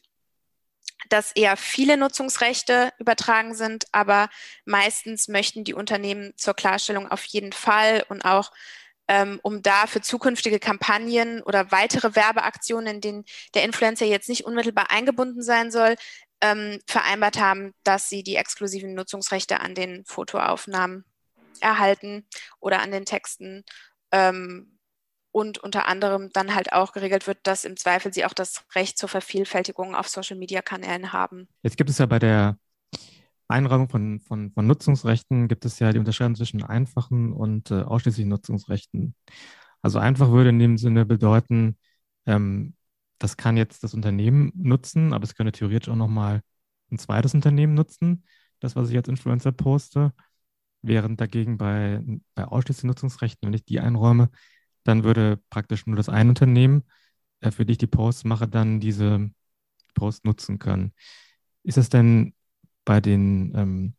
dass 1.09 1.31
eher 1.33 1.57
viele 1.57 1.97
Nutzungsrechte 1.97 2.91
übertragen 2.97 3.55
sind, 3.55 3.85
aber 3.91 4.29
meistens 4.65 5.27
möchten 5.27 5.63
die 5.63 5.73
Unternehmen 5.73 6.33
zur 6.37 6.53
Klarstellung 6.53 7.09
auf 7.09 7.23
jeden 7.25 7.51
Fall 7.51 8.05
und 8.09 8.23
auch 8.25 8.51
ähm, 9.07 9.39
um 9.43 9.61
da 9.61 9.87
für 9.87 10.01
zukünftige 10.01 10.59
Kampagnen 10.59 11.41
oder 11.41 11.71
weitere 11.71 12.15
Werbeaktionen, 12.15 12.95
in 12.95 13.01
denen 13.01 13.25
der 13.53 13.63
Influencer 13.63 14.05
jetzt 14.05 14.29
nicht 14.29 14.45
unmittelbar 14.45 14.91
eingebunden 14.91 15.41
sein 15.41 15.71
soll, 15.71 15.95
ähm, 16.41 16.79
vereinbart 16.87 17.39
haben, 17.39 17.73
dass 17.83 18.09
sie 18.09 18.23
die 18.23 18.35
exklusiven 18.35 18.93
Nutzungsrechte 18.93 19.59
an 19.59 19.75
den 19.75 20.05
Fotoaufnahmen 20.05 21.05
erhalten 21.61 22.27
oder 22.59 22.81
an 22.81 22.91
den 22.91 23.05
Texten. 23.05 23.63
Ähm, 24.11 24.69
und 25.31 25.57
unter 25.57 25.87
anderem 25.87 26.29
dann 26.31 26.53
halt 26.53 26.73
auch 26.73 26.91
geregelt 26.91 27.25
wird, 27.25 27.39
dass 27.43 27.65
im 27.65 27.75
Zweifel 27.75 28.13
sie 28.13 28.23
auch 28.23 28.33
das 28.33 28.65
Recht 28.75 28.99
zur 28.99 29.09
Vervielfältigung 29.09 29.95
auf 29.95 30.07
Social-Media-Kanälen 30.07 31.11
haben. 31.11 31.47
Jetzt 31.63 31.75
gibt 31.75 31.89
es 31.89 31.97
ja 31.97 32.05
bei 32.05 32.19
der 32.19 32.57
Einräumung 33.47 33.89
von, 33.89 34.19
von, 34.21 34.51
von 34.51 34.67
Nutzungsrechten 34.67 35.47
gibt 35.47 35.65
es 35.65 35.79
ja 35.79 35.91
die 35.91 35.99
Unterscheidung 35.99 36.35
zwischen 36.35 36.63
einfachen 36.63 37.33
und 37.33 37.71
äh, 37.71 37.81
ausschließlichen 37.81 38.29
Nutzungsrechten. 38.29 39.15
Also 39.81 39.99
einfach 39.99 40.31
würde 40.31 40.49
in 40.49 40.59
dem 40.59 40.77
Sinne 40.77 41.05
bedeuten, 41.05 41.77
ähm, 42.25 42.75
das 43.19 43.37
kann 43.37 43.57
jetzt 43.57 43.83
das 43.83 43.93
Unternehmen 43.93 44.51
nutzen, 44.55 45.13
aber 45.13 45.23
es 45.23 45.35
könnte 45.35 45.51
theoretisch 45.51 45.89
auch 45.89 45.95
nochmal 45.95 46.41
ein 46.91 46.97
zweites 46.97 47.33
Unternehmen 47.33 47.73
nutzen, 47.73 48.25
das, 48.59 48.75
was 48.75 48.89
ich 48.89 48.97
als 48.97 49.07
Influencer 49.07 49.51
poste. 49.51 50.13
Während 50.81 51.21
dagegen 51.21 51.57
bei, 51.57 52.01
bei 52.35 52.45
ausschließlichen 52.45 52.89
Nutzungsrechten, 52.89 53.47
wenn 53.47 53.53
ich 53.53 53.63
die 53.65 53.79
einräume, 53.79 54.29
dann 54.83 55.03
würde 55.05 55.39
praktisch 55.49 55.85
nur 55.85 55.95
das 55.95 56.09
ein 56.09 56.29
Unternehmen, 56.29 56.83
äh, 57.39 57.51
für 57.51 57.65
die 57.65 57.73
ich 57.73 57.77
die 57.77 57.87
Posts 57.87 58.25
mache, 58.25 58.47
dann 58.47 58.79
diese 58.79 59.31
Posts 59.95 60.25
nutzen 60.25 60.59
können. 60.59 60.93
Ist 61.63 61.77
es 61.77 61.89
denn 61.89 62.33
bei 62.85 63.01
den, 63.01 63.53
ähm, 63.55 63.93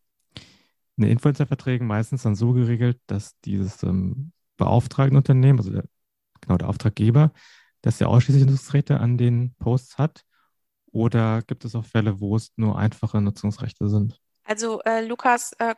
den 0.97 1.11
Influencer-Verträgen 1.11 1.87
meistens 1.87 2.23
dann 2.23 2.35
so 2.35 2.53
geregelt, 2.53 3.01
dass 3.07 3.38
dieses 3.40 3.83
ähm, 3.83 4.33
beauftragende 4.57 5.18
Unternehmen, 5.18 5.59
also 5.59 5.70
der, 5.70 5.85
genau 6.40 6.57
der 6.57 6.68
Auftraggeber, 6.68 7.33
dass 7.83 8.01
er 8.01 8.09
ausschließlich 8.09 8.47
Nutzungsrechte 8.47 9.01
an 9.01 9.18
den 9.18 9.55
Posts 9.59 9.99
hat? 9.99 10.25
Oder 10.87 11.42
gibt 11.42 11.64
es 11.64 11.75
auch 11.75 11.85
Fälle, 11.85 12.20
wo 12.20 12.37
es 12.37 12.53
nur 12.57 12.79
einfache 12.79 13.20
Nutzungsrechte 13.20 13.88
sind? 13.88 14.20
Also 14.44 14.81
äh, 14.83 15.05
Lukas, 15.05 15.53
äh, 15.59 15.75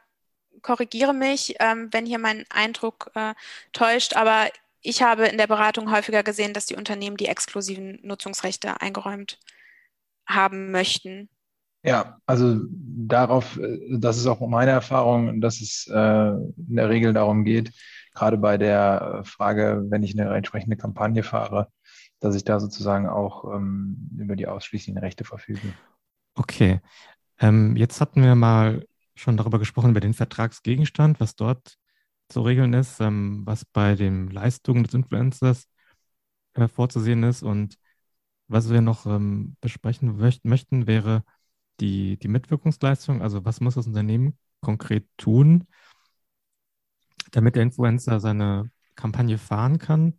korrigiere 0.62 1.14
mich, 1.14 1.54
ähm, 1.58 1.88
wenn 1.92 2.06
hier 2.06 2.18
mein 2.18 2.44
Eindruck 2.50 3.10
äh, 3.14 3.34
täuscht, 3.72 4.14
aber 4.14 4.48
ich 4.82 5.02
habe 5.02 5.26
in 5.26 5.38
der 5.38 5.46
Beratung 5.46 5.90
häufiger 5.90 6.22
gesehen, 6.22 6.52
dass 6.52 6.66
die 6.66 6.76
Unternehmen 6.76 7.16
die 7.16 7.26
exklusiven 7.26 7.98
Nutzungsrechte 8.02 8.80
eingeräumt 8.80 9.40
haben 10.26 10.70
möchten. 10.70 11.28
Ja, 11.86 12.18
also 12.26 12.60
darauf, 12.70 13.56
äh, 13.58 13.78
das 13.98 14.18
ist 14.18 14.26
auch 14.26 14.40
meine 14.46 14.72
Erfahrung, 14.72 15.40
dass 15.40 15.60
es 15.60 15.86
äh, 15.86 16.30
in 16.30 16.76
der 16.76 16.88
Regel 16.88 17.12
darum 17.12 17.44
geht, 17.44 17.72
gerade 18.12 18.36
bei 18.36 18.58
der 18.58 19.22
Frage, 19.24 19.84
wenn 19.88 20.02
ich 20.02 20.18
eine 20.18 20.34
entsprechende 20.34 20.76
Kampagne 20.76 21.22
fahre, 21.22 21.68
dass 22.18 22.34
ich 22.34 22.44
da 22.44 22.58
sozusagen 22.58 23.08
auch 23.08 23.54
ähm, 23.54 24.10
über 24.18 24.34
die 24.34 24.48
ausschließlichen 24.48 24.98
Rechte 24.98 25.24
verfüge. 25.24 25.74
Okay. 26.34 26.80
Ähm, 27.38 27.76
jetzt 27.76 28.00
hatten 28.00 28.22
wir 28.22 28.34
mal 28.34 28.84
schon 29.14 29.36
darüber 29.36 29.58
gesprochen, 29.58 29.90
über 29.90 30.00
den 30.00 30.14
Vertragsgegenstand, 30.14 31.20
was 31.20 31.36
dort 31.36 31.76
zu 32.28 32.40
regeln 32.40 32.72
ist, 32.72 33.00
ähm, 33.00 33.42
was 33.44 33.64
bei 33.64 33.94
den 33.94 34.28
Leistungen 34.30 34.82
des 34.82 34.94
Influencers 34.94 35.68
äh, 36.54 36.66
vorzusehen 36.66 37.22
ist. 37.22 37.42
Und 37.42 37.76
was 38.48 38.70
wir 38.70 38.80
noch 38.80 39.06
ähm, 39.06 39.56
besprechen 39.60 40.16
möchten, 40.42 40.86
wäre 40.86 41.22
die, 41.80 42.18
die 42.18 42.28
Mitwirkungsleistung. 42.28 43.22
Also 43.22 43.44
was 43.44 43.60
muss 43.60 43.74
das 43.74 43.86
Unternehmen 43.86 44.38
konkret 44.60 45.06
tun, 45.16 45.66
damit 47.32 47.56
der 47.56 47.62
Influencer 47.62 48.20
seine 48.20 48.70
Kampagne 48.94 49.38
fahren 49.38 49.78
kann? 49.78 50.14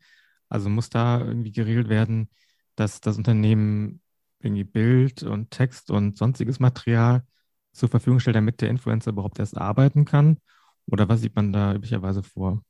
Also 0.50 0.70
muss 0.70 0.90
da 0.90 1.20
irgendwie 1.20 1.52
geregelt 1.52 1.90
werden, 1.90 2.30
dass 2.76 3.02
das 3.02 3.18
Unternehmen 3.18 4.02
irgendwie 4.40 4.64
Bild 4.64 5.24
und 5.24 5.52
Text 5.52 5.92
und 5.92 6.18
sonstiges 6.18 6.60
Material 6.60 7.26
zur 7.74 7.90
Verfügung 7.90 8.20
stellt, 8.20 8.36
damit 8.36 8.62
der 8.62 8.70
Influencer 8.70 9.12
überhaupt 9.12 9.40
erst 9.40 9.58
arbeiten 9.58 10.06
kann? 10.06 10.38
Oder 10.86 11.10
was 11.10 11.22
sieht 11.22 11.36
man 11.36 11.52
da 11.52 11.74
üblicherweise 11.74 12.24
vor? 12.24 12.64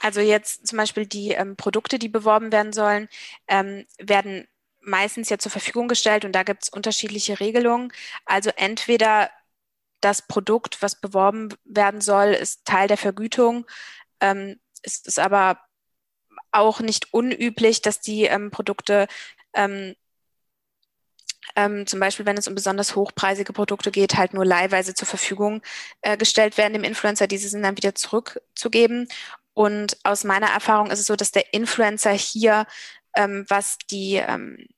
Also 0.00 0.20
jetzt 0.20 0.66
zum 0.66 0.78
Beispiel 0.78 1.06
die 1.06 1.32
ähm, 1.32 1.56
Produkte, 1.56 1.98
die 1.98 2.08
beworben 2.08 2.52
werden 2.52 2.72
sollen, 2.72 3.08
ähm, 3.48 3.84
werden 3.98 4.46
meistens 4.88 5.28
ja 5.28 5.38
zur 5.38 5.52
Verfügung 5.52 5.88
gestellt 5.88 6.24
und 6.24 6.32
da 6.32 6.42
gibt 6.42 6.64
es 6.64 6.68
unterschiedliche 6.68 7.40
Regelungen. 7.40 7.92
Also 8.24 8.50
entweder 8.56 9.30
das 10.00 10.22
Produkt, 10.26 10.82
was 10.82 11.00
beworben 11.00 11.54
werden 11.64 12.00
soll, 12.00 12.28
ist 12.28 12.64
Teil 12.64 12.88
der 12.88 12.98
Vergütung. 12.98 13.66
Ähm, 14.20 14.60
es 14.82 15.00
ist 15.00 15.18
aber 15.18 15.60
auch 16.52 16.80
nicht 16.80 17.12
unüblich, 17.12 17.82
dass 17.82 18.00
die 18.00 18.24
ähm, 18.24 18.50
Produkte 18.50 19.08
ähm, 19.54 19.94
ähm, 21.56 21.86
zum 21.86 22.00
Beispiel, 22.00 22.26
wenn 22.26 22.36
es 22.36 22.48
um 22.48 22.54
besonders 22.54 22.94
hochpreisige 22.94 23.52
Produkte 23.52 23.90
geht, 23.90 24.16
halt 24.16 24.34
nur 24.34 24.44
leihweise 24.44 24.94
zur 24.94 25.08
Verfügung 25.08 25.62
äh, 26.02 26.16
gestellt 26.16 26.58
werden, 26.58 26.74
dem 26.74 26.84
Influencer 26.84 27.26
diese 27.26 27.48
sind 27.48 27.62
dann 27.62 27.76
wieder 27.76 27.94
zurückzugeben. 27.94 29.08
Und 29.54 29.98
aus 30.04 30.24
meiner 30.24 30.48
Erfahrung 30.48 30.90
ist 30.90 31.00
es 31.00 31.06
so, 31.06 31.16
dass 31.16 31.32
der 31.32 31.52
Influencer 31.52 32.12
hier, 32.12 32.66
ähm, 33.16 33.44
was 33.48 33.78
die 33.90 34.16
ähm, 34.16 34.68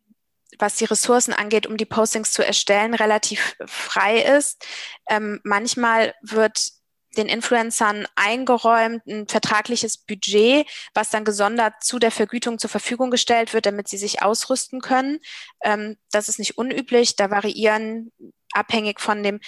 was 0.59 0.77
die 0.77 0.85
Ressourcen 0.85 1.33
angeht, 1.33 1.67
um 1.67 1.77
die 1.77 1.85
Postings 1.85 2.33
zu 2.33 2.45
erstellen, 2.45 2.95
relativ 2.95 3.57
frei 3.67 4.23
ist. 4.23 4.65
Ähm, 5.09 5.41
manchmal 5.45 6.15
wird 6.23 6.73
den 7.17 7.27
Influencern 7.27 8.07
eingeräumt 8.15 9.05
ein 9.07 9.27
vertragliches 9.27 9.99
Budget, 9.99 10.69
was 10.95 11.11
dann 11.11 11.25
gesondert 11.25 11.75
zu 11.83 11.99
der 11.99 12.11
Vergütung 12.11 12.59
zur 12.59 12.71
Verfügung 12.71 13.11
gestellt 13.11 13.53
wird, 13.53 13.67
damit 13.67 13.89
sie 13.89 13.99
sich 13.99 14.23
ausrüsten 14.23 14.81
können. 14.81 15.19
Ähm, 15.65 15.97
das 16.13 16.29
ist 16.29 16.39
nicht 16.39 16.57
unüblich. 16.57 17.17
Da 17.17 17.31
variieren 17.31 18.13
abhängig 18.53 19.01
von 19.01 19.23
dem 19.23 19.41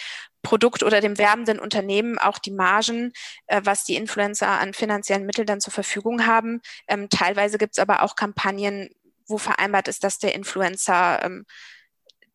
Produkt 0.42 0.82
oder 0.82 1.00
dem 1.00 1.18
werbenden 1.18 1.60
Unternehmen 1.60 2.18
auch 2.18 2.38
die 2.38 2.50
Margen, 2.50 3.12
äh, 3.46 3.60
was 3.64 3.84
die 3.84 3.94
Influencer 3.94 4.48
an 4.48 4.74
finanziellen 4.74 5.24
Mitteln 5.24 5.46
dann 5.46 5.60
zur 5.60 5.72
Verfügung 5.72 6.26
haben. 6.26 6.60
Ähm, 6.88 7.08
teilweise 7.08 7.58
gibt 7.58 7.74
es 7.74 7.78
aber 7.78 8.02
auch 8.02 8.16
Kampagnen, 8.16 8.90
wo 9.32 9.38
vereinbart 9.38 9.88
ist, 9.88 10.04
dass 10.04 10.18
der 10.18 10.34
Influencer 10.34 11.24
ähm, 11.24 11.44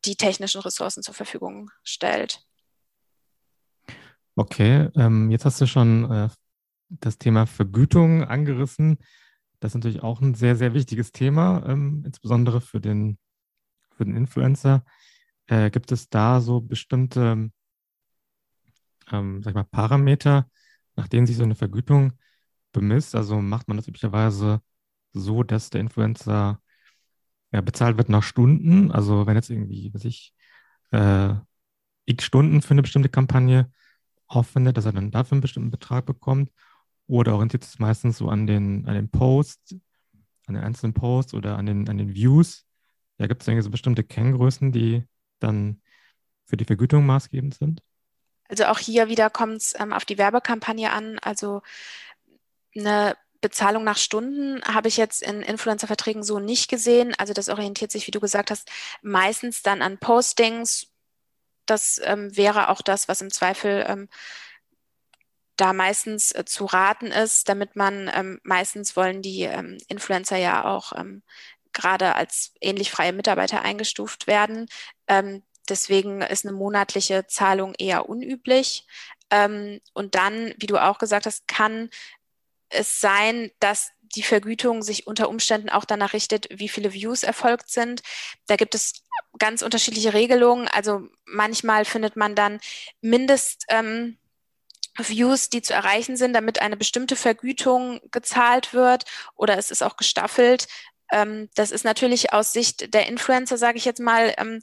die 0.06 0.16
technischen 0.16 0.62
Ressourcen 0.62 1.04
zur 1.04 1.14
Verfügung 1.14 1.70
stellt. 1.84 2.42
Okay, 4.36 4.90
ähm, 4.96 5.32
jetzt 5.32 5.46
hast 5.46 5.60
du 5.62 5.66
schon 5.66 6.12
äh, 6.12 6.30
das 6.90 7.18
Thema 7.18 7.46
Vergütung 7.46 8.24
angerissen. 8.24 8.98
Das 9.60 9.72
ist 9.72 9.76
natürlich 9.76 10.04
auch 10.04 10.22
ein 10.22 10.36
sehr, 10.36 10.56
sehr 10.56 10.74
wichtiges 10.74 11.12
Thema, 11.12 11.64
ähm, 11.68 12.04
insbesondere 12.06 12.62
für 12.62 12.80
den, 12.80 13.18
für 13.96 14.06
den 14.06 14.16
Influencer. 14.16 14.84
Äh, 15.48 15.72
gibt 15.72 15.92
es 15.92 16.10
da 16.10 16.40
so 16.40 16.62
bestimmte, 16.62 17.50
ähm, 19.12 19.44
sag 19.44 19.56
mal, 19.56 19.64
Parameter, 19.64 20.50
nach 20.96 21.08
denen 21.08 21.26
sich 21.26 21.38
so 21.38 21.44
eine 21.44 21.56
Vergütung 21.56 22.14
bemisst? 22.74 23.16
Also 23.16 23.42
macht 23.42 23.68
man 23.68 23.78
das 23.78 23.88
üblicherweise 23.88 24.62
so, 25.14 25.44
dass 25.44 25.72
der 25.72 25.82
Influencer 25.82 26.62
ja, 27.52 27.62
bezahlt 27.62 27.98
wird 27.98 28.10
nach 28.10 28.24
Stunden? 28.24 28.92
Also 28.92 29.26
wenn 29.28 29.36
jetzt 29.36 29.50
irgendwie, 29.50 29.94
weiß 29.94 30.06
ich, 30.06 30.34
äh, 30.92 31.34
x 32.06 32.24
Stunden 32.24 32.62
für 32.62 32.72
eine 32.72 32.82
bestimmte 32.82 33.10
Kampagne 33.10 33.72
aufwendet, 34.28 34.78
dass 34.78 34.86
er 34.86 34.94
dann 34.94 35.12
dafür 35.12 35.34
einen 35.34 35.42
bestimmten 35.42 35.72
Betrag 35.72 36.06
bekommt? 36.06 36.52
Oder 37.08 37.34
orientiert 37.36 37.64
es 37.64 37.80
meistens 37.80 38.18
so 38.18 38.30
an 38.30 38.48
den, 38.48 38.86
an 38.86 38.96
den 38.96 39.10
Posts, 39.10 39.76
an 40.48 40.56
den 40.56 40.64
einzelnen 40.64 40.94
Posts 40.94 41.34
oder 41.34 41.58
an 41.58 41.66
den, 41.66 41.88
an 41.90 41.98
den 41.98 42.14
Views? 42.14 42.66
Ja, 43.18 43.28
gibt 43.28 43.42
es 43.42 43.48
irgendwie 43.48 43.64
so 43.64 43.72
bestimmte 43.72 44.04
Kenngrößen, 44.04 44.72
die 44.72 45.04
dann 45.40 45.82
für 46.46 46.58
die 46.58 46.66
Vergütung 46.66 47.06
maßgebend 47.06 47.56
sind? 47.56 47.82
Also 48.50 48.66
auch 48.66 48.80
hier 48.80 49.10
wieder 49.10 49.30
kommt 49.30 49.58
es 49.58 49.74
ähm, 49.80 49.94
auf 49.94 50.06
die 50.06 50.18
Werbekampagne 50.18 50.92
an. 50.92 51.20
Also 51.20 51.62
eine 52.76 53.16
Bezahlung 53.42 53.84
nach 53.84 53.98
Stunden 53.98 54.62
habe 54.64 54.88
ich 54.88 54.98
jetzt 54.98 55.22
in 55.22 55.42
Influencer-Verträgen 55.42 56.24
so 56.24 56.40
nicht 56.40 56.70
gesehen. 56.70 57.14
Also 57.18 57.34
das 57.34 57.50
orientiert 57.50 57.92
sich, 57.92 58.08
wie 58.08 58.12
du 58.12 58.20
gesagt 58.20 58.52
hast, 58.52 58.70
meistens 59.02 59.62
dann 59.62 59.82
an 59.82 59.98
Postings, 59.98 60.88
das 61.66 62.02
ähm, 62.04 62.36
wäre 62.36 62.70
auch 62.70 62.82
das, 62.82 63.08
was 63.08 63.22
im 63.22 63.32
Zweifel 63.32 63.86
ähm, 63.88 64.10
da 65.58 65.74
meistens 65.74 66.32
äh, 66.32 66.46
zu 66.46 66.66
raten 66.66 67.08
ist, 67.08 67.50
damit 67.50 67.76
man 67.76 68.10
ähm, 68.14 68.40
meistens 68.44 68.96
wollen 68.96 69.22
die 69.22 69.44
ähm, 69.44 69.78
Influencer 69.88 70.38
ja 70.38 70.66
auch 70.66 70.94
ähm, 70.94 71.24
gerade 71.74 72.16
als 72.16 72.54
ähnlich 72.62 72.92
freie 72.92 73.14
Mitarbeiter 73.14 73.62
eingestuft 73.62 74.28
werden. 74.28 74.68
Ähm, 75.08 75.44
deswegen 75.70 76.22
ist 76.22 76.46
eine 76.46 76.56
monatliche 76.56 77.28
Zahlung 77.28 77.74
eher 77.78 78.08
unüblich. 78.10 78.88
und 79.30 80.16
dann, 80.16 80.54
wie 80.58 80.68
du 80.68 80.78
auch 80.78 81.00
gesagt 81.00 81.26
hast, 81.26 81.50
kann 81.50 81.90
es 82.70 83.00
sein, 83.00 83.52
dass 83.60 83.92
die 84.16 84.24
Vergütung 84.24 84.84
sich 84.84 85.08
unter 85.08 85.30
Umständen 85.30 85.70
auch 85.70 85.86
danach 85.86 86.14
richtet, 86.14 86.48
wie 86.52 86.70
viele 86.70 86.94
Views 86.94 87.24
erfolgt 87.24 87.70
sind. 87.70 88.02
Da 88.48 88.56
gibt 88.56 88.76
es 88.76 89.04
ganz 89.38 89.62
unterschiedliche 89.62 90.14
Regelungen. 90.14 90.68
Also 90.68 91.08
manchmal 91.26 91.86
findet 91.86 92.16
man 92.16 92.36
dann 92.36 92.60
Mindest. 93.02 93.66
Ähm, 93.70 94.18
Views, 95.00 95.50
die 95.50 95.62
zu 95.62 95.74
erreichen 95.74 96.18
sind, 96.18 96.34
damit 96.34 96.60
eine 96.60 96.78
bestimmte 96.78 97.16
Vergütung 97.16 98.02
gezahlt 98.12 98.74
wird 98.74 99.06
oder 99.36 99.58
es 99.58 99.70
ist 99.70 99.84
auch 99.84 99.96
gestaffelt. 99.96 100.68
Ähm, 101.12 101.50
das 101.56 101.72
ist 101.72 101.86
natürlich 101.86 102.34
aus 102.34 102.52
Sicht 102.52 102.94
der 102.94 103.08
Influencer, 103.08 103.58
sage 103.58 103.78
ich 103.78 103.86
jetzt 103.86 104.00
mal, 104.00 104.34
ähm, 104.38 104.62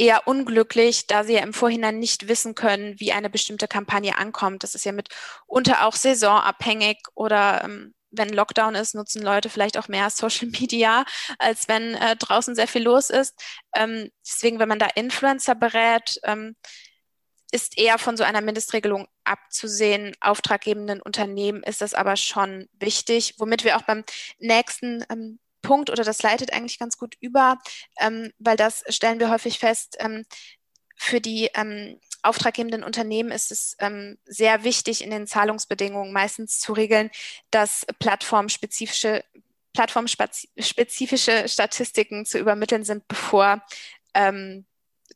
eher 0.00 0.26
unglücklich, 0.26 1.06
da 1.06 1.24
sie 1.24 1.34
ja 1.34 1.42
im 1.42 1.52
Vorhinein 1.52 1.98
nicht 1.98 2.26
wissen 2.26 2.54
können, 2.54 2.98
wie 2.98 3.12
eine 3.12 3.28
bestimmte 3.28 3.68
Kampagne 3.68 4.16
ankommt. 4.16 4.62
Das 4.62 4.74
ist 4.74 4.86
ja 4.86 4.92
mitunter 4.92 5.84
auch 5.84 5.94
saisonabhängig 5.94 6.96
oder 7.14 7.62
ähm, 7.64 7.94
wenn 8.10 8.30
Lockdown 8.30 8.74
ist, 8.74 8.94
nutzen 8.94 9.22
Leute 9.22 9.50
vielleicht 9.50 9.76
auch 9.76 9.88
mehr 9.88 10.08
Social 10.10 10.48
Media, 10.48 11.04
als 11.38 11.68
wenn 11.68 11.94
äh, 11.94 12.16
draußen 12.16 12.54
sehr 12.54 12.66
viel 12.66 12.82
los 12.82 13.10
ist. 13.10 13.38
Ähm, 13.74 14.10
deswegen, 14.26 14.58
wenn 14.58 14.70
man 14.70 14.78
da 14.78 14.88
Influencer 14.94 15.54
berät, 15.54 16.18
ähm, 16.24 16.56
ist 17.52 17.78
eher 17.78 17.98
von 17.98 18.16
so 18.16 18.24
einer 18.24 18.40
Mindestregelung 18.40 19.06
abzusehen. 19.24 20.14
Auftraggebenden 20.20 21.02
Unternehmen 21.02 21.62
ist 21.62 21.82
das 21.82 21.92
aber 21.92 22.16
schon 22.16 22.68
wichtig, 22.78 23.34
womit 23.38 23.64
wir 23.64 23.76
auch 23.76 23.82
beim 23.82 24.04
nächsten 24.38 25.04
ähm, 25.10 25.40
Punkt 25.70 25.88
oder 25.88 26.02
das 26.02 26.20
leitet 26.20 26.52
eigentlich 26.52 26.80
ganz 26.80 26.98
gut 26.98 27.16
über, 27.20 27.56
ähm, 28.00 28.32
weil 28.40 28.56
das 28.56 28.82
stellen 28.88 29.20
wir 29.20 29.30
häufig 29.30 29.60
fest, 29.60 29.96
ähm, 30.00 30.26
für 30.96 31.20
die 31.20 31.48
ähm, 31.54 32.00
auftraggebenden 32.24 32.82
Unternehmen 32.82 33.30
ist 33.30 33.52
es 33.52 33.76
ähm, 33.78 34.18
sehr 34.24 34.64
wichtig, 34.64 35.04
in 35.04 35.12
den 35.12 35.28
Zahlungsbedingungen 35.28 36.12
meistens 36.12 36.58
zu 36.58 36.72
regeln, 36.72 37.08
dass 37.52 37.86
plattformspezifische, 38.00 39.22
plattformspezifische 39.72 41.48
Statistiken 41.48 42.26
zu 42.26 42.40
übermitteln 42.40 42.82
sind, 42.82 43.06
bevor 43.06 43.62
ähm, 44.14 44.66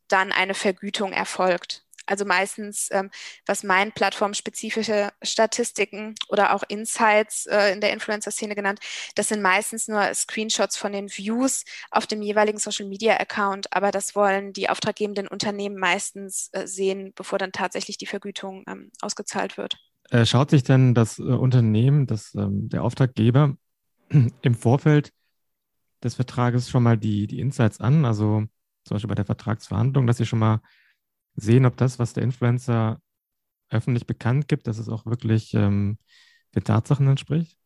dann 0.06 0.30
eine 0.30 0.54
Vergütung 0.54 1.12
erfolgt. 1.12 1.83
Also 2.06 2.24
meistens, 2.24 2.88
ähm, 2.90 3.10
was 3.46 3.62
meinen 3.62 3.92
plattformspezifische 3.92 5.10
Statistiken 5.22 6.14
oder 6.28 6.54
auch 6.54 6.62
Insights 6.68 7.46
äh, 7.46 7.72
in 7.72 7.80
der 7.80 7.92
Influencer-Szene 7.92 8.54
genannt, 8.54 8.80
das 9.14 9.28
sind 9.28 9.42
meistens 9.42 9.88
nur 9.88 10.12
Screenshots 10.14 10.76
von 10.76 10.92
den 10.92 11.08
Views 11.08 11.64
auf 11.90 12.06
dem 12.06 12.22
jeweiligen 12.22 12.58
Social-Media-Account, 12.58 13.72
aber 13.72 13.90
das 13.90 14.14
wollen 14.14 14.52
die 14.52 14.68
auftraggebenden 14.68 15.28
Unternehmen 15.28 15.76
meistens 15.76 16.50
äh, 16.52 16.66
sehen, 16.66 17.12
bevor 17.14 17.38
dann 17.38 17.52
tatsächlich 17.52 17.96
die 17.96 18.06
Vergütung 18.06 18.64
ähm, 18.66 18.90
ausgezahlt 19.00 19.56
wird. 19.56 19.76
Äh, 20.10 20.26
schaut 20.26 20.50
sich 20.50 20.62
denn 20.62 20.94
das 20.94 21.18
äh, 21.18 21.22
Unternehmen, 21.22 22.06
das, 22.06 22.34
ähm, 22.34 22.68
der 22.68 22.82
Auftraggeber 22.82 23.56
im 24.42 24.54
Vorfeld 24.54 25.12
des 26.02 26.14
Vertrages 26.16 26.68
schon 26.68 26.82
mal 26.82 26.98
die, 26.98 27.26
die 27.26 27.40
Insights 27.40 27.80
an, 27.80 28.04
also 28.04 28.44
zum 28.84 28.94
Beispiel 28.94 29.08
bei 29.08 29.14
der 29.14 29.24
Vertragsverhandlung, 29.24 30.06
dass 30.06 30.18
sie 30.18 30.26
schon 30.26 30.38
mal 30.38 30.60
sehen, 31.34 31.66
ob 31.66 31.76
das, 31.76 31.98
was 31.98 32.12
der 32.12 32.22
Influencer 32.22 33.00
öffentlich 33.70 34.06
bekannt 34.06 34.48
gibt, 34.48 34.66
dass 34.66 34.78
es 34.78 34.88
auch 34.88 35.06
wirklich 35.06 35.54
ähm, 35.54 35.98
den 36.54 36.64
Tatsachen 36.64 37.08
entspricht? 37.08 37.58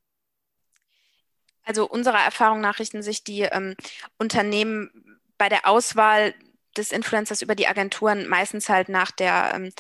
Also 1.64 1.86
unserer 1.86 2.20
Erfahrung 2.20 2.60
nach 2.60 2.78
richten 2.78 3.02
sich 3.02 3.24
die 3.24 3.42
ähm, 3.42 3.74
Unternehmen 4.16 5.20
bei 5.36 5.48
der 5.48 5.68
Auswahl 5.68 6.34
des 6.76 6.92
Influencers 6.92 7.42
über 7.42 7.54
die 7.54 7.66
Agenturen 7.68 8.26
meistens 8.26 8.68
halt 8.68 8.88
nach 8.88 9.10
der, 9.10 9.52
ähm, 9.54 9.72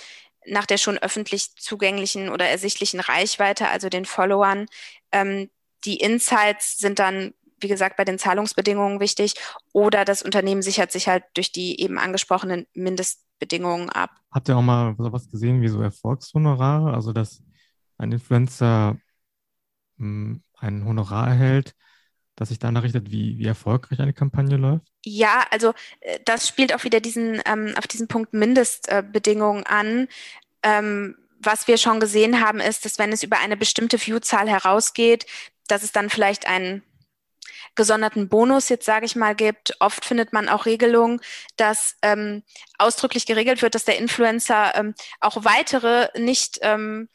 nach 0.46 0.66
der 0.66 0.76
schon 0.76 0.98
öffentlich 0.98 1.54
zugänglichen 1.56 2.28
oder 2.28 2.46
ersichtlichen 2.46 3.00
Reichweite, 3.00 3.68
also 3.68 3.88
den 3.88 4.04
Followern. 4.04 4.66
Ähm, 5.12 5.50
die 5.84 5.96
Insights 5.96 6.78
sind 6.78 6.98
dann 6.98 7.32
wie 7.60 7.68
gesagt, 7.68 7.96
bei 7.96 8.04
den 8.04 8.18
Zahlungsbedingungen 8.18 9.00
wichtig. 9.00 9.34
Oder 9.72 10.04
das 10.04 10.22
Unternehmen 10.22 10.62
sichert 10.62 10.92
sich 10.92 11.08
halt 11.08 11.24
durch 11.34 11.52
die 11.52 11.80
eben 11.80 11.98
angesprochenen 11.98 12.66
Mindestbedingungen 12.74 13.90
ab. 13.90 14.10
Habt 14.30 14.48
ihr 14.48 14.56
auch 14.56 14.62
mal 14.62 14.94
sowas 14.98 15.30
gesehen 15.30 15.62
wie 15.62 15.68
so 15.68 15.80
Erfolgshonorare? 15.80 16.92
Also, 16.94 17.12
dass 17.12 17.42
ein 17.98 18.12
Influencer 18.12 18.96
mh, 19.96 20.04
hm, 20.06 20.42
ein 20.60 20.84
Honorar 20.84 21.28
erhält, 21.28 21.74
das 22.34 22.50
sich 22.50 22.58
danach 22.58 22.84
richtet, 22.84 23.10
wie, 23.10 23.38
wie 23.38 23.46
erfolgreich 23.46 24.00
eine 24.00 24.12
Kampagne 24.12 24.56
läuft? 24.56 24.86
Ja, 25.04 25.44
also 25.50 25.74
äh, 26.00 26.20
das 26.24 26.46
spielt 26.46 26.74
auch 26.74 26.84
wieder 26.84 27.00
diesen, 27.00 27.40
ähm, 27.46 27.74
auf 27.76 27.86
diesen 27.86 28.08
Punkt 28.08 28.32
Mindestbedingungen 28.32 29.64
an. 29.64 30.08
Ähm, 30.62 31.16
was 31.40 31.68
wir 31.68 31.78
schon 31.78 32.00
gesehen 32.00 32.40
haben, 32.40 32.60
ist, 32.60 32.84
dass 32.84 32.98
wenn 32.98 33.12
es 33.12 33.22
über 33.22 33.38
eine 33.38 33.56
bestimmte 33.56 33.98
Viewzahl 33.98 34.48
herausgeht, 34.48 35.26
dass 35.68 35.82
es 35.82 35.92
dann 35.92 36.10
vielleicht 36.10 36.46
ein 36.48 36.82
gesonderten 37.78 38.28
Bonus 38.28 38.68
jetzt 38.68 38.84
sage 38.84 39.06
ich 39.06 39.16
mal 39.16 39.34
gibt. 39.34 39.74
Oft 39.80 40.04
findet 40.04 40.34
man 40.34 40.50
auch 40.50 40.66
Regelungen, 40.66 41.20
dass 41.56 41.96
ähm, 42.02 42.42
ausdrücklich 42.76 43.24
geregelt 43.24 43.62
wird, 43.62 43.74
dass 43.74 43.86
der 43.86 43.96
Influencer 43.96 44.74
ähm, 44.74 44.94
auch 45.20 45.44
weitere 45.44 46.08
nicht 46.18 46.58
ähm, 46.60 47.08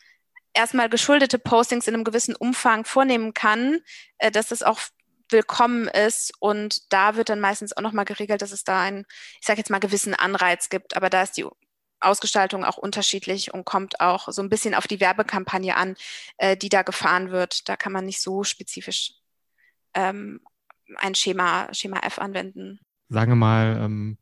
erstmal 0.54 0.90
geschuldete 0.90 1.38
Postings 1.38 1.88
in 1.88 1.94
einem 1.94 2.04
gewissen 2.04 2.36
Umfang 2.36 2.86
vornehmen 2.86 3.36
kann, 3.36 3.80
äh, 4.18 4.32
dass 4.32 4.48
das 4.48 4.64
auch 4.64 4.80
willkommen 5.30 5.88
ist 5.88 6.34
und 6.40 6.92
da 6.94 7.16
wird 7.16 7.30
dann 7.30 7.40
meistens 7.40 7.76
auch 7.76 7.82
nochmal 7.82 8.06
geregelt, 8.06 8.42
dass 8.42 8.52
es 8.52 8.64
da 8.64 8.82
einen, 8.82 9.06
ich 9.40 9.48
sage 9.48 9.60
jetzt 9.60 9.70
mal, 9.70 9.80
gewissen 9.80 10.14
Anreiz 10.14 10.70
gibt, 10.70 10.96
aber 10.96 11.10
da 11.10 11.24
ist 11.24 11.38
die 11.38 11.46
Ausgestaltung 12.00 12.64
auch 12.64 12.78
unterschiedlich 12.78 13.54
und 13.54 13.66
kommt 13.66 14.00
auch 14.00 14.28
so 14.30 14.42
ein 14.42 14.50
bisschen 14.50 14.76
auf 14.76 14.88
die 14.88 15.00
Werbekampagne 15.00 15.76
an, 15.76 15.96
äh, 16.38 16.56
die 16.56 16.70
da 16.70 16.84
gefahren 16.84 17.32
wird. 17.32 17.68
Da 17.70 17.76
kann 17.76 17.94
man 17.94 18.06
nicht 18.06 18.22
so 18.22 18.44
spezifisch 18.44 19.14
ähm, 19.94 20.42
ein 20.98 21.16
Schema, 21.16 21.74
Schema 21.74 22.00
F 22.04 22.20
anwenden. 22.20 22.80
sagen 23.10 23.32
wir 23.32 23.36
mal, 23.36 23.78
ähm, 23.82 24.18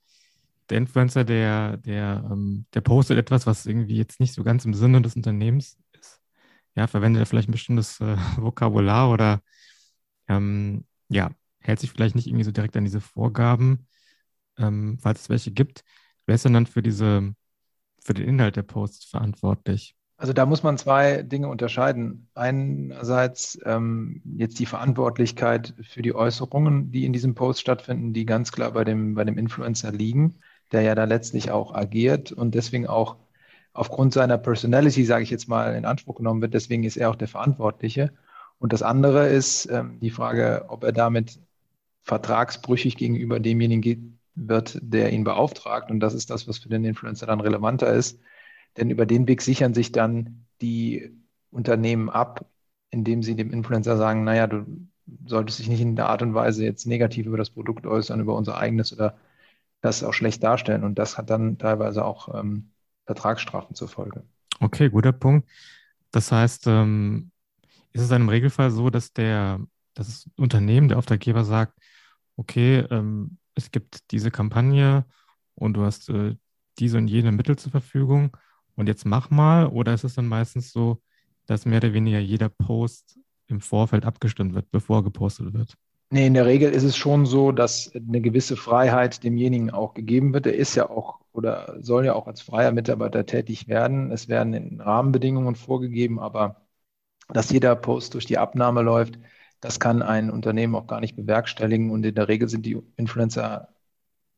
der 0.70 0.78
Influencer, 0.78 1.24
der, 1.24 1.78
der, 1.78 2.28
ähm, 2.32 2.66
der 2.74 2.82
postet 2.82 3.18
etwas, 3.18 3.46
was 3.46 3.66
irgendwie 3.66 3.98
jetzt 3.98 4.20
nicht 4.20 4.34
so 4.34 4.44
ganz 4.44 4.66
im 4.66 4.74
Sinne 4.74 5.02
des 5.02 5.16
Unternehmens 5.16 5.78
ist. 6.00 6.22
Ja, 6.76 6.88
verwendet 6.88 7.22
er 7.22 7.26
vielleicht 7.26 7.50
ein 7.50 7.54
bestimmtes 7.54 8.00
äh, 8.00 8.18
Vokabular 8.38 9.12
oder 9.12 9.42
ähm, 10.28 10.86
ja, 11.10 11.32
hält 11.60 11.80
sich 11.80 11.92
vielleicht 11.92 12.16
nicht 12.16 12.28
irgendwie 12.28 12.46
so 12.46 12.52
direkt 12.52 12.78
an 12.78 12.86
diese 12.86 13.02
Vorgaben, 13.02 13.88
ähm, 14.58 14.98
falls 15.02 15.22
es 15.22 15.30
welche 15.30 15.52
gibt. 15.52 15.84
Wer 16.26 16.36
ist 16.36 16.46
denn 16.46 16.54
dann 16.54 16.68
für 16.68 16.82
diese, 16.82 17.34
für 18.04 18.14
den 18.14 18.28
Inhalt 18.28 18.56
der 18.56 18.64
Posts 18.64 19.06
verantwortlich? 19.06 19.96
Also 20.22 20.34
da 20.34 20.46
muss 20.46 20.62
man 20.62 20.78
zwei 20.78 21.24
Dinge 21.24 21.48
unterscheiden. 21.48 22.28
Einerseits 22.36 23.58
ähm, 23.66 24.22
jetzt 24.38 24.60
die 24.60 24.68
Verantwortlichkeit 24.68 25.74
für 25.82 26.04
die 26.04 26.14
Äußerungen, 26.14 26.92
die 26.92 27.06
in 27.06 27.12
diesem 27.12 27.34
Post 27.34 27.60
stattfinden, 27.60 28.14
die 28.14 28.28
ganz 28.28 28.52
klar 28.52 28.70
bei 28.70 28.84
dem, 28.84 29.16
bei 29.16 29.24
dem 29.24 29.40
Influencer 29.40 29.92
liegen, 29.92 30.36
der 30.72 30.84
ja 30.84 30.94
da 30.94 31.06
letztlich 31.06 31.50
auch 31.50 31.74
agiert 31.74 32.32
und 32.32 32.54
deswegen 32.54 32.86
auch 32.86 33.16
aufgrund 33.74 34.14
seiner 34.14 34.38
Personality, 34.38 35.06
sage 35.06 35.24
ich 35.24 35.32
jetzt 35.32 35.48
mal, 35.48 35.74
in 35.74 35.86
Anspruch 35.86 36.18
genommen 36.18 36.44
wird. 36.44 36.54
Deswegen 36.54 36.84
ist 36.84 36.98
er 36.98 37.10
auch 37.10 37.16
der 37.16 37.28
Verantwortliche. 37.28 38.14
Und 38.60 38.74
das 38.74 38.84
andere 38.84 39.28
ist 39.28 39.72
ähm, 39.72 40.00
die 40.02 40.12
Frage, 40.12 40.66
ob 40.68 40.84
er 40.84 40.92
damit 40.92 41.40
vertragsbrüchig 42.04 42.96
gegenüber 42.96 43.40
demjenigen 43.40 44.20
wird, 44.36 44.78
der 44.84 45.14
ihn 45.14 45.24
beauftragt. 45.24 45.90
Und 45.90 46.00
das 46.00 46.14
ist 46.14 46.30
das, 46.30 46.48
was 46.48 46.60
für 46.60 46.70
den 46.70 46.86
Influencer 46.86 47.26
dann 47.26 47.42
relevanter 47.42 47.92
ist 47.92 48.20
denn 48.78 48.90
über 48.90 49.06
den 49.06 49.28
Weg 49.28 49.42
sichern 49.42 49.74
sich 49.74 49.92
dann 49.92 50.46
die 50.62 51.12
Unternehmen 51.52 52.10
ab, 52.10 52.46
indem 52.90 53.24
sie 53.24 53.36
dem 53.36 53.52
Influencer 53.52 53.98
sagen, 53.98 54.24
naja, 54.24 54.48
du 54.48 54.66
solltest 55.26 55.60
dich 55.60 55.68
nicht 55.68 55.82
in 55.82 55.96
der 55.96 56.10
Art 56.10 56.22
und 56.22 56.34
Weise 56.34 56.64
jetzt 56.64 56.86
negativ 56.86 57.26
über 57.26 57.38
das 57.38 57.50
Produkt 57.50 57.86
äußern, 57.86 58.20
über 58.20 58.36
unser 58.36 58.58
eigenes 58.58 58.94
oder 58.94 59.18
das 59.82 60.04
auch 60.04 60.14
schlecht 60.14 60.44
darstellen. 60.44 60.84
Und 60.84 61.00
das 61.00 61.18
hat 61.18 61.30
dann 61.30 61.58
teilweise 61.58 62.06
auch 62.06 62.34
ähm, 62.40 62.70
Vertragsstrafen 63.06 63.76
zur 63.76 63.88
Folge. 63.88 64.24
Okay, 64.60 64.90
guter 64.90 65.12
Punkt. 65.12 65.50
Das 66.12 66.32
heißt, 66.32 66.68
ähm, 66.68 67.32
ist 67.94 68.02
es 68.02 68.10
dann 68.10 68.22
im 68.22 68.30
Regelfall 68.30 68.72
so, 68.72 68.90
dass 68.90 69.12
der, 69.14 69.60
das 69.94 70.30
Unternehmen, 70.38 70.88
der 70.88 70.98
Auftraggeber 70.98 71.44
sagt, 71.44 71.78
okay, 72.38 72.86
ähm, 72.92 73.38
es 73.56 73.72
gibt 73.72 74.12
diese 74.12 74.32
Kampagne 74.32 75.06
und 75.56 75.74
du 75.74 75.84
hast 75.84 76.10
äh, 76.10 76.36
diese 76.80 76.98
und 76.98 77.08
jene 77.08 77.32
Mittel 77.32 77.58
zur 77.58 77.72
Verfügung 77.72 78.38
und 78.82 78.88
jetzt 78.88 79.06
mach 79.06 79.30
mal? 79.30 79.68
Oder 79.68 79.94
ist 79.94 80.04
es 80.04 80.16
dann 80.16 80.28
meistens 80.28 80.72
so, 80.74 81.02
dass 81.46 81.66
mehr 81.66 81.78
oder 81.78 81.94
weniger 81.94 82.20
jeder 82.20 82.50
Post 82.50 83.20
im 83.48 83.62
Vorfeld 83.62 84.06
abgestimmt 84.06 84.56
wird, 84.56 84.72
bevor 84.72 85.04
gepostet 85.04 85.54
wird? 85.54 85.78
Nee, 86.10 86.28
in 86.28 86.34
der 86.34 86.46
Regel 86.46 86.72
ist 86.72 86.84
es 86.84 86.98
schon 86.98 87.26
so, 87.26 87.52
dass 87.54 87.92
eine 87.96 88.20
gewisse 88.20 88.58
Freiheit 88.58 89.24
demjenigen 89.24 89.70
auch 89.70 89.94
gegeben 89.94 90.34
wird. 90.34 90.48
Er 90.48 90.56
ist 90.56 90.76
ja 90.76 90.90
auch 90.90 91.22
oder 91.32 91.78
soll 91.80 92.06
ja 92.06 92.16
auch 92.16 92.28
als 92.28 92.42
freier 92.42 92.72
Mitarbeiter 92.72 93.26
tätig 93.26 93.68
werden. 93.68 94.12
Es 94.12 94.28
werden 94.28 94.54
in 94.54 94.82
Rahmenbedingungen 94.82 95.56
vorgegeben, 95.56 96.20
aber 96.20 96.58
dass 97.30 97.52
jeder 97.52 97.76
Post 97.76 98.16
durch 98.16 98.26
die 98.26 98.38
Abnahme 98.40 98.82
läuft, 98.82 99.20
das 99.62 99.80
kann 99.80 100.02
ein 100.02 100.32
Unternehmen 100.32 100.76
auch 100.76 100.88
gar 100.88 101.00
nicht 101.00 101.16
bewerkstelligen. 101.16 101.92
Und 101.92 102.06
in 102.06 102.16
der 102.16 102.28
Regel 102.28 102.50
sind 102.50 102.66
die 102.66 102.82
Influencer, 102.98 103.70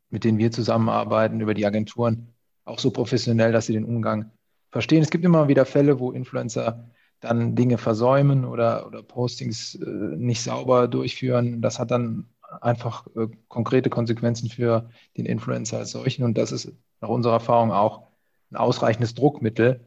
mit 0.10 0.26
denen 0.26 0.38
wir 0.38 0.52
zusammenarbeiten, 0.52 1.40
über 1.42 1.54
die 1.54 1.66
Agenturen 1.66 2.34
auch 2.66 2.80
so 2.80 2.92
professionell, 2.92 3.52
dass 3.52 3.66
sie 3.66 3.74
den 3.74 3.86
Umgang 3.86 4.32
verstehen. 4.72 5.04
Es 5.04 5.10
gibt 5.10 5.26
immer 5.26 5.48
wieder 5.48 5.66
Fälle, 5.66 6.00
wo 6.00 6.12
Influencer 6.12 6.90
dann 7.20 7.56
Dinge 7.56 7.78
versäumen 7.78 8.44
oder, 8.46 8.86
oder 8.86 9.02
Postings 9.02 9.76
äh, 9.76 9.86
nicht 9.86 10.42
sauber 10.42 10.88
durchführen. 10.88 11.62
Das 11.62 11.80
hat 11.80 11.92
dann 11.92 12.28
einfach 12.62 13.08
äh, 13.16 13.28
konkrete 13.48 13.90
Konsequenzen 13.90 14.50
für 14.50 14.90
den 15.18 15.26
Influencer 15.26 15.78
als 15.78 15.92
solchen. 15.92 16.24
Und 16.24 16.38
das 16.38 16.52
ist 16.52 16.72
nach 17.02 17.10
unserer 17.10 17.34
Erfahrung 17.34 17.72
auch 17.72 18.08
ein 18.52 18.58
ausreichendes 18.58 19.16
Druckmittel, 19.16 19.82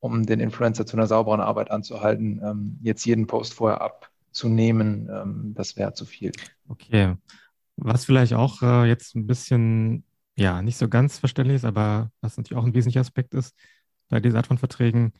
um 0.00 0.26
den 0.26 0.40
Influencer 0.40 0.86
zu 0.86 0.96
einer 0.96 1.06
sauberen 1.06 1.40
Arbeit 1.40 1.70
anzuhalten. 1.70 2.40
Ähm, 2.44 2.78
jetzt 2.82 3.04
jeden 3.06 3.26
Post 3.26 3.54
vorher 3.54 3.80
abzunehmen, 3.80 5.08
ähm, 5.10 5.54
das 5.56 5.76
wäre 5.76 5.94
zu 5.94 6.04
viel. 6.04 6.32
Okay. 6.68 7.14
Was 7.76 8.04
vielleicht 8.04 8.34
auch 8.34 8.62
äh, 8.62 8.84
jetzt 8.84 9.16
ein 9.16 9.26
bisschen 9.26 10.04
ja, 10.36 10.62
nicht 10.62 10.76
so 10.76 10.88
ganz 10.88 11.18
verständlich 11.18 11.56
ist, 11.56 11.64
aber 11.64 12.10
was 12.20 12.36
natürlich 12.36 12.58
auch 12.58 12.64
ein 12.66 12.74
wesentlicher 12.74 13.00
Aspekt 13.00 13.34
ist 13.34 13.54
bei 14.08 14.20
dieser 14.20 14.38
Art 14.38 14.46
von 14.46 14.58
Verträgen, 14.58 15.12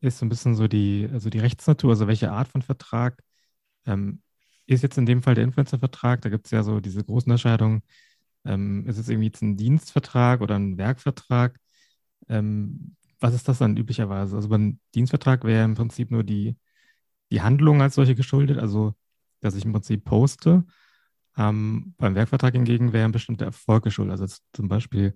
ist 0.00 0.18
so 0.18 0.26
ein 0.26 0.28
bisschen 0.28 0.54
so 0.56 0.68
die, 0.68 1.08
also 1.12 1.30
die 1.30 1.38
Rechtsnatur, 1.38 1.90
also 1.90 2.06
welche 2.08 2.32
Art 2.32 2.48
von 2.48 2.62
Vertrag 2.62 3.22
ähm, 3.86 4.22
ist 4.66 4.82
jetzt 4.82 4.98
in 4.98 5.06
dem 5.06 5.22
Fall 5.22 5.34
der 5.34 5.44
Influencer-Vertrag, 5.44 6.22
da 6.22 6.28
gibt 6.30 6.46
es 6.46 6.52
ja 6.52 6.62
so 6.62 6.80
diese 6.80 7.04
großen 7.04 7.30
Unterscheidungen, 7.30 7.82
ähm, 8.44 8.86
ist 8.86 8.98
es 8.98 9.08
irgendwie 9.08 9.26
jetzt 9.26 9.42
ein 9.42 9.56
Dienstvertrag 9.56 10.40
oder 10.40 10.56
ein 10.56 10.78
Werkvertrag? 10.78 11.58
Ähm, 12.28 12.96
was 13.20 13.34
ist 13.34 13.48
das 13.48 13.58
dann 13.58 13.76
üblicherweise? 13.76 14.36
Also 14.36 14.48
beim 14.48 14.80
Dienstvertrag 14.94 15.44
wäre 15.44 15.64
im 15.64 15.74
Prinzip 15.74 16.10
nur 16.10 16.24
die, 16.24 16.56
die 17.30 17.42
Handlung 17.42 17.82
als 17.82 17.94
solche 17.96 18.14
geschuldet, 18.14 18.58
also 18.58 18.94
dass 19.40 19.54
ich 19.56 19.64
im 19.64 19.72
Prinzip 19.72 20.04
poste 20.04 20.64
ähm, 21.36 21.94
beim 21.98 22.14
Werkvertrag 22.14 22.54
hingegen 22.54 22.92
wäre 22.92 23.04
ein 23.04 23.12
bestimmter 23.12 23.46
Erfolg 23.46 23.84
geschuldet, 23.84 24.20
also 24.20 24.36
zum 24.52 24.68
Beispiel 24.68 25.14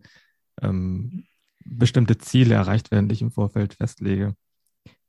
ähm, 0.62 1.24
bestimmte 1.64 2.18
Ziele 2.18 2.54
erreicht 2.54 2.90
werden, 2.90 3.08
die 3.08 3.14
ich 3.14 3.22
im 3.22 3.32
Vorfeld 3.32 3.74
festlege. 3.74 4.34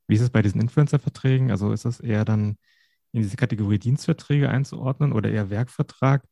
Wie 0.07 0.15
ist 0.15 0.21
es 0.21 0.29
bei 0.29 0.41
diesen 0.41 0.61
Influencer-Verträgen? 0.61 1.51
Also 1.51 1.71
ist 1.71 1.85
das 1.85 1.99
eher 1.99 2.25
dann 2.25 2.57
in 3.11 3.21
diese 3.21 3.37
Kategorie 3.37 3.79
Dienstverträge 3.79 4.49
einzuordnen 4.49 5.13
oder 5.13 5.29
eher 5.29 5.49
Werkvertrag, 5.49 6.23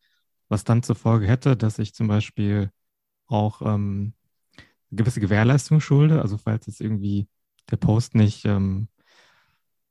was 0.49 0.63
dann 0.63 0.83
zur 0.83 0.95
Folge 0.95 1.27
hätte, 1.27 1.57
dass 1.57 1.79
ich 1.79 1.93
zum 1.93 2.07
Beispiel 2.07 2.71
auch 3.27 3.61
ähm, 3.61 4.13
gewisse 4.91 5.19
Gewährleistung 5.19 5.81
schulde, 5.81 6.21
also 6.21 6.37
falls 6.37 6.67
jetzt 6.67 6.81
irgendwie 6.81 7.27
der 7.71 7.77
Post 7.77 8.15
nicht 8.15 8.45
ähm, 8.45 8.87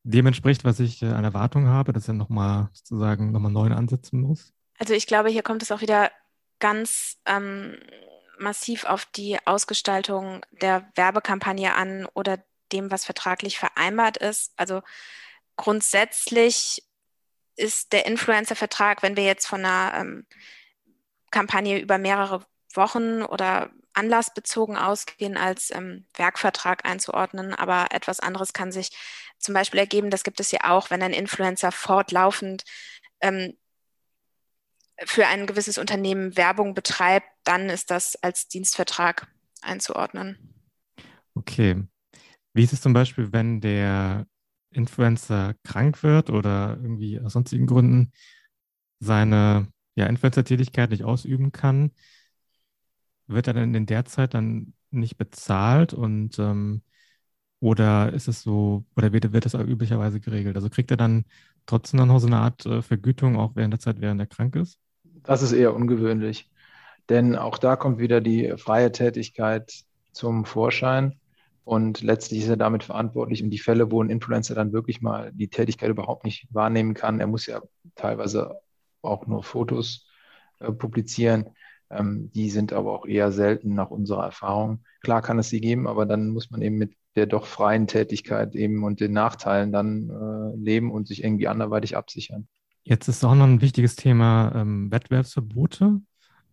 dem 0.04 0.26
entspricht, 0.26 0.64
was 0.64 0.80
ich 0.80 1.02
äh, 1.02 1.06
an 1.06 1.24
Erwartung 1.24 1.66
habe, 1.66 1.92
dass 1.92 2.08
er 2.08 2.14
nochmal 2.14 2.68
sozusagen 2.72 3.32
nochmal 3.32 3.52
neu 3.52 3.70
ansetzen 3.72 4.20
muss? 4.20 4.52
Also 4.84 4.92
ich 4.92 5.06
glaube, 5.06 5.30
hier 5.30 5.42
kommt 5.42 5.62
es 5.62 5.72
auch 5.72 5.80
wieder 5.80 6.12
ganz 6.58 7.16
ähm, 7.24 7.80
massiv 8.36 8.84
auf 8.84 9.06
die 9.06 9.38
Ausgestaltung 9.46 10.44
der 10.50 10.86
Werbekampagne 10.94 11.74
an 11.74 12.04
oder 12.12 12.44
dem, 12.70 12.90
was 12.90 13.06
vertraglich 13.06 13.58
vereinbart 13.58 14.18
ist. 14.18 14.52
Also 14.58 14.82
grundsätzlich 15.56 16.84
ist 17.56 17.94
der 17.94 18.04
Influencer-Vertrag, 18.04 19.02
wenn 19.02 19.16
wir 19.16 19.24
jetzt 19.24 19.46
von 19.46 19.64
einer 19.64 19.98
ähm, 19.98 20.26
Kampagne 21.30 21.80
über 21.80 21.96
mehrere 21.96 22.44
Wochen 22.74 23.22
oder 23.22 23.70
anlassbezogen 23.94 24.76
ausgehen, 24.76 25.38
als 25.38 25.70
ähm, 25.70 26.06
Werkvertrag 26.14 26.84
einzuordnen. 26.84 27.54
Aber 27.54 27.86
etwas 27.90 28.20
anderes 28.20 28.52
kann 28.52 28.70
sich 28.70 28.90
zum 29.38 29.54
Beispiel 29.54 29.80
ergeben, 29.80 30.10
das 30.10 30.24
gibt 30.24 30.40
es 30.40 30.50
ja 30.50 30.60
auch, 30.64 30.90
wenn 30.90 31.02
ein 31.02 31.14
Influencer 31.14 31.72
fortlaufend 31.72 32.64
ähm, 33.22 33.56
für 35.04 35.26
ein 35.26 35.46
gewisses 35.46 35.78
Unternehmen 35.78 36.36
Werbung 36.36 36.74
betreibt, 36.74 37.26
dann 37.44 37.68
ist 37.68 37.90
das 37.90 38.16
als 38.16 38.48
Dienstvertrag 38.48 39.26
einzuordnen. 39.62 40.38
Okay. 41.34 41.82
Wie 42.52 42.62
ist 42.62 42.72
es 42.72 42.80
zum 42.80 42.92
Beispiel, 42.92 43.32
wenn 43.32 43.60
der 43.60 44.26
Influencer 44.70 45.54
krank 45.64 46.02
wird 46.02 46.30
oder 46.30 46.78
irgendwie 46.80 47.20
aus 47.20 47.32
sonstigen 47.32 47.66
Gründen 47.66 48.12
seine 49.00 49.68
ja, 49.96 50.06
Influencer-Tätigkeit 50.06 50.90
nicht 50.90 51.04
ausüben 51.04 51.52
kann? 51.52 51.90
Wird 53.26 53.48
er 53.48 53.54
dann 53.54 53.74
in 53.74 53.86
der 53.86 54.04
Zeit 54.04 54.34
dann 54.34 54.74
nicht 54.90 55.16
bezahlt 55.16 55.92
und 55.94 56.38
ähm, 56.38 56.82
oder 57.60 58.12
ist 58.12 58.28
es 58.28 58.42
so, 58.42 58.84
oder 58.94 59.12
wird, 59.12 59.32
wird 59.32 59.46
das 59.46 59.54
üblicherweise 59.54 60.20
geregelt? 60.20 60.56
Also 60.56 60.68
kriegt 60.68 60.90
er 60.90 60.98
dann 60.98 61.24
trotzdem 61.66 62.06
noch 62.06 62.18
so 62.18 62.26
eine 62.26 62.38
Art 62.38 62.66
äh, 62.66 62.82
Vergütung, 62.82 63.36
auch 63.36 63.56
während 63.56 63.72
der 63.72 63.80
Zeit, 63.80 64.00
während 64.00 64.20
er 64.20 64.26
krank 64.26 64.54
ist? 64.56 64.78
Das 65.24 65.42
ist 65.42 65.52
eher 65.52 65.74
ungewöhnlich, 65.74 66.50
denn 67.08 67.34
auch 67.34 67.58
da 67.58 67.76
kommt 67.76 67.98
wieder 67.98 68.20
die 68.20 68.54
freie 68.56 68.92
Tätigkeit 68.92 69.72
zum 70.12 70.44
Vorschein. 70.44 71.18
Und 71.64 72.02
letztlich 72.02 72.42
ist 72.42 72.48
er 72.50 72.58
damit 72.58 72.84
verantwortlich. 72.84 73.42
Und 73.42 73.48
die 73.48 73.58
Fälle, 73.58 73.90
wo 73.90 74.02
ein 74.02 74.10
Influencer 74.10 74.54
dann 74.54 74.74
wirklich 74.74 75.00
mal 75.00 75.32
die 75.32 75.48
Tätigkeit 75.48 75.88
überhaupt 75.88 76.24
nicht 76.24 76.46
wahrnehmen 76.52 76.92
kann, 76.92 77.20
er 77.20 77.26
muss 77.26 77.46
ja 77.46 77.62
teilweise 77.94 78.60
auch 79.00 79.26
nur 79.26 79.42
Fotos 79.42 80.06
äh, 80.60 80.70
publizieren. 80.70 81.50
Ähm, 81.90 82.30
die 82.34 82.50
sind 82.50 82.74
aber 82.74 82.92
auch 82.92 83.06
eher 83.06 83.32
selten 83.32 83.74
nach 83.74 83.90
unserer 83.90 84.24
Erfahrung. 84.24 84.84
Klar 85.02 85.22
kann 85.22 85.38
es 85.38 85.48
sie 85.48 85.62
geben, 85.62 85.86
aber 85.86 86.04
dann 86.04 86.28
muss 86.28 86.50
man 86.50 86.60
eben 86.60 86.76
mit 86.76 86.96
der 87.16 87.26
doch 87.26 87.46
freien 87.46 87.86
Tätigkeit 87.86 88.54
eben 88.54 88.84
und 88.84 89.00
den 89.00 89.12
Nachteilen 89.12 89.72
dann 89.72 90.10
äh, 90.10 90.56
leben 90.56 90.90
und 90.90 91.08
sich 91.08 91.24
irgendwie 91.24 91.48
anderweitig 91.48 91.96
absichern. 91.96 92.46
Jetzt 92.84 93.08
ist 93.08 93.24
auch 93.24 93.34
noch 93.34 93.46
ein 93.46 93.62
wichtiges 93.62 93.96
Thema 93.96 94.52
ähm, 94.54 94.90
Wettbewerbsverbote. 94.90 96.00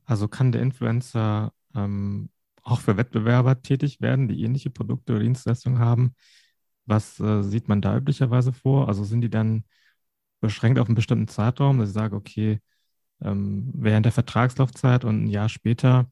Also 0.05 0.27
kann 0.27 0.51
der 0.51 0.61
Influencer 0.61 1.53
ähm, 1.75 2.29
auch 2.63 2.79
für 2.79 2.97
Wettbewerber 2.97 3.61
tätig 3.61 4.01
werden, 4.01 4.27
die 4.27 4.43
ähnliche 4.43 4.69
Produkte 4.69 5.13
oder 5.13 5.23
Dienstleistungen 5.23 5.79
haben. 5.79 6.15
Was 6.86 7.19
äh, 7.19 7.43
sieht 7.43 7.67
man 7.67 7.82
da 7.82 7.97
üblicherweise 7.97 8.53
vor? 8.53 8.88
Also 8.88 9.03
sind 9.03 9.21
die 9.21 9.29
dann 9.29 9.65
beschränkt 10.39 10.79
auf 10.79 10.88
einen 10.88 10.95
bestimmten 10.95 11.27
Zeitraum, 11.27 11.79
dass 11.79 11.89
ich 11.89 11.93
sage, 11.93 12.15
okay, 12.15 12.61
ähm, 13.21 13.69
während 13.73 14.05
der 14.05 14.13
Vertragslaufzeit 14.13 15.05
und 15.05 15.25
ein 15.25 15.27
Jahr 15.27 15.49
später 15.49 16.09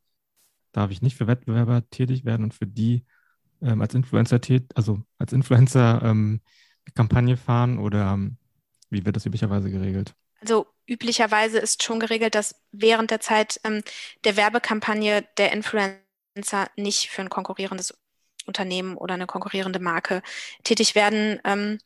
darf 0.71 0.91
ich 0.91 1.01
nicht 1.01 1.17
für 1.17 1.27
Wettbewerber 1.27 1.89
tätig 1.89 2.25
werden 2.25 2.43
und 2.43 2.53
für 2.53 2.67
die 2.67 3.05
ähm, 3.61 3.81
als 3.81 3.95
Influencer 3.95 4.39
also 4.75 5.01
als 5.17 5.33
Influencer 5.33 6.01
ähm, 6.03 6.41
Kampagne 6.93 7.37
fahren 7.37 7.79
oder 7.79 8.13
ähm, 8.13 8.37
wie 8.89 9.05
wird 9.05 9.15
das 9.15 9.25
üblicherweise 9.25 9.69
geregelt? 9.69 10.13
Also 10.41 10.67
üblicherweise 10.87 11.59
ist 11.59 11.83
schon 11.83 11.99
geregelt, 11.99 12.35
dass 12.35 12.55
während 12.71 13.11
der 13.11 13.19
Zeit 13.19 13.59
ähm, 13.63 13.83
der 14.23 14.37
Werbekampagne 14.37 15.27
der 15.37 15.51
Influencer 15.51 16.69
nicht 16.75 17.09
für 17.09 17.21
ein 17.21 17.29
konkurrierendes 17.29 17.97
Unternehmen 18.45 18.95
oder 18.95 19.13
eine 19.13 19.27
konkurrierende 19.27 19.79
Marke 19.79 20.21
tätig 20.63 20.95
werden 20.95 21.39
ähm, 21.43 21.79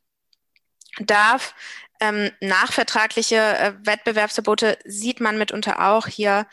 darf. 0.99 1.55
Ähm, 1.99 2.31
nachvertragliche 2.41 3.35
äh, 3.35 3.73
Wettbewerbsverbote 3.83 4.77
sieht 4.85 5.19
man 5.19 5.37
mitunter 5.37 5.89
auch 5.89 6.07
hier. 6.07 6.47